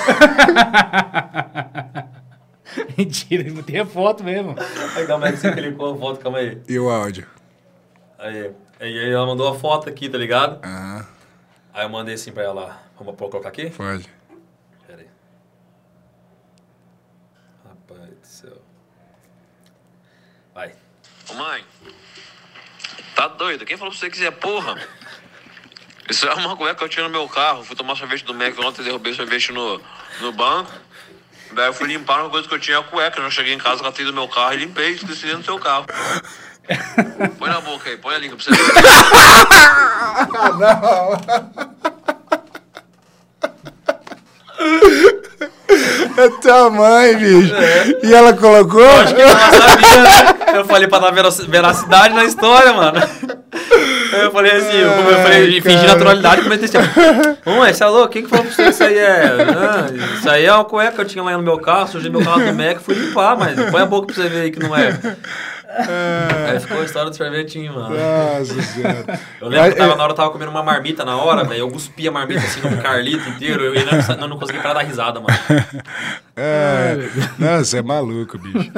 [2.98, 4.56] Mentira, não tem a foto mesmo.
[4.96, 6.60] Aí, calma aí que você clicou a foto, calma aí.
[6.68, 7.26] E o áudio?
[8.18, 10.58] Aí, aí aí ela mandou a foto aqui, tá ligado?
[10.64, 11.06] Aham,
[11.76, 12.82] Aí eu mandei assim pra ela.
[12.98, 13.68] Vamos colocar aqui?
[13.68, 14.08] pode.
[14.86, 15.08] Pera aí.
[17.68, 18.62] Rapaz do céu.
[20.54, 20.74] Vai.
[21.28, 21.62] Ô mãe,
[23.14, 23.66] tá doido?
[23.66, 24.80] Quem falou pra você que quiser porra?
[26.08, 27.62] Isso é uma cueca que eu tinha no meu carro.
[27.62, 29.78] Fui tomar sorvete do Mac ontem, derrubei sorvete no,
[30.22, 30.72] no banco.
[31.52, 33.18] Daí eu fui limpar uma coisa que eu tinha, a cueca.
[33.18, 35.58] Eu já cheguei em casa, catei do meu carro e limpei, esqueci dentro do seu
[35.58, 35.84] carro.
[37.38, 39.76] Põe na boca aí, põe a língua pra você ver.
[46.18, 47.54] É tua mãe, bicho.
[48.02, 48.86] E ela colocou?
[49.00, 50.36] Acho que ela sabia, né?
[50.58, 52.98] Eu falei pra dar verac- veracidade na história, mano.
[54.12, 56.78] Eu falei assim, eu, eu falei, fingi naturalidade, comentei assim,
[57.44, 58.08] Mãe, você é louco?
[58.08, 59.22] Quem que falou pra você que isso aí é?
[59.56, 59.86] Ah,
[60.18, 62.40] isso aí é uma cueca que eu tinha lá no meu carro, sujei meu carro
[62.46, 64.98] do Mac, fui limpar, mas põe a boca pra você ver aí que não é.
[66.48, 67.96] Aí ficou a história do sorvetinho, mano.
[67.96, 69.20] Nossa senhora.
[69.40, 71.60] Eu lembro que eu tava, na hora eu tava comendo uma marmita na hora, velho.
[71.60, 73.64] Eu cuspi a marmita assim no Carlito inteiro.
[73.64, 75.36] Eu não, não, não consegui parar da risada, mano.
[76.36, 76.98] É,
[77.38, 78.70] não, você é maluco, bicho.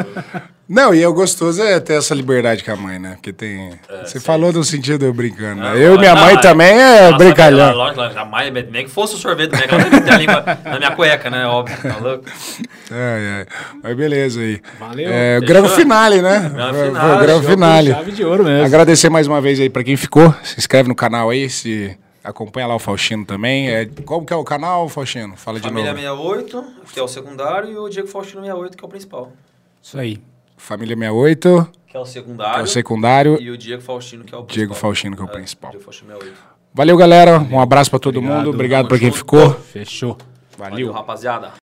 [0.68, 3.12] Não, e é o gostoso é ter essa liberdade com a mãe, né?
[3.14, 3.72] Porque tem.
[4.05, 5.72] você falou no sentido eu brincando, né?
[5.74, 7.74] Eu e minha mãe é- também é Nossa, brincalhão.
[7.74, 10.90] Lógico, ela jamais, nem que fosse o sorvete Mac, ela meter a língua na minha
[10.93, 11.47] cueca, né?
[11.47, 12.24] Óbvio, tá louco?
[12.90, 13.47] Ai, ai.
[13.82, 14.60] Mas beleza aí.
[14.78, 15.09] Valeu.
[15.10, 16.52] É, grande finale, né?
[17.22, 17.90] Grande finale.
[17.93, 18.66] Chave de ouro mesmo.
[18.66, 20.32] Agradecer mais uma vez aí pra quem ficou.
[20.44, 23.69] Se inscreve no canal aí, se acompanha lá o Faustino também.
[23.70, 25.36] É, como que é o canal, Faustino?
[25.36, 26.32] Fala de Família novo.
[26.35, 29.32] 68, que é o secundário, e o Diego Faustino 68, que é o principal.
[29.82, 30.20] Isso aí.
[30.57, 32.55] Família 68, Que é o secundário.
[32.55, 33.40] que é o secundário.
[33.40, 34.57] E o Diego Faustino, que é o principal.
[34.57, 35.70] Diego Faustino, que é o principal.
[35.70, 36.39] Diego Faustino 68.
[36.74, 37.39] Valeu, galera.
[37.40, 38.51] Um abraço pra todo mundo.
[38.51, 39.51] Obrigado pra quem ficou.
[39.55, 40.16] Fechou.
[40.57, 41.53] Valeu, rapaziada.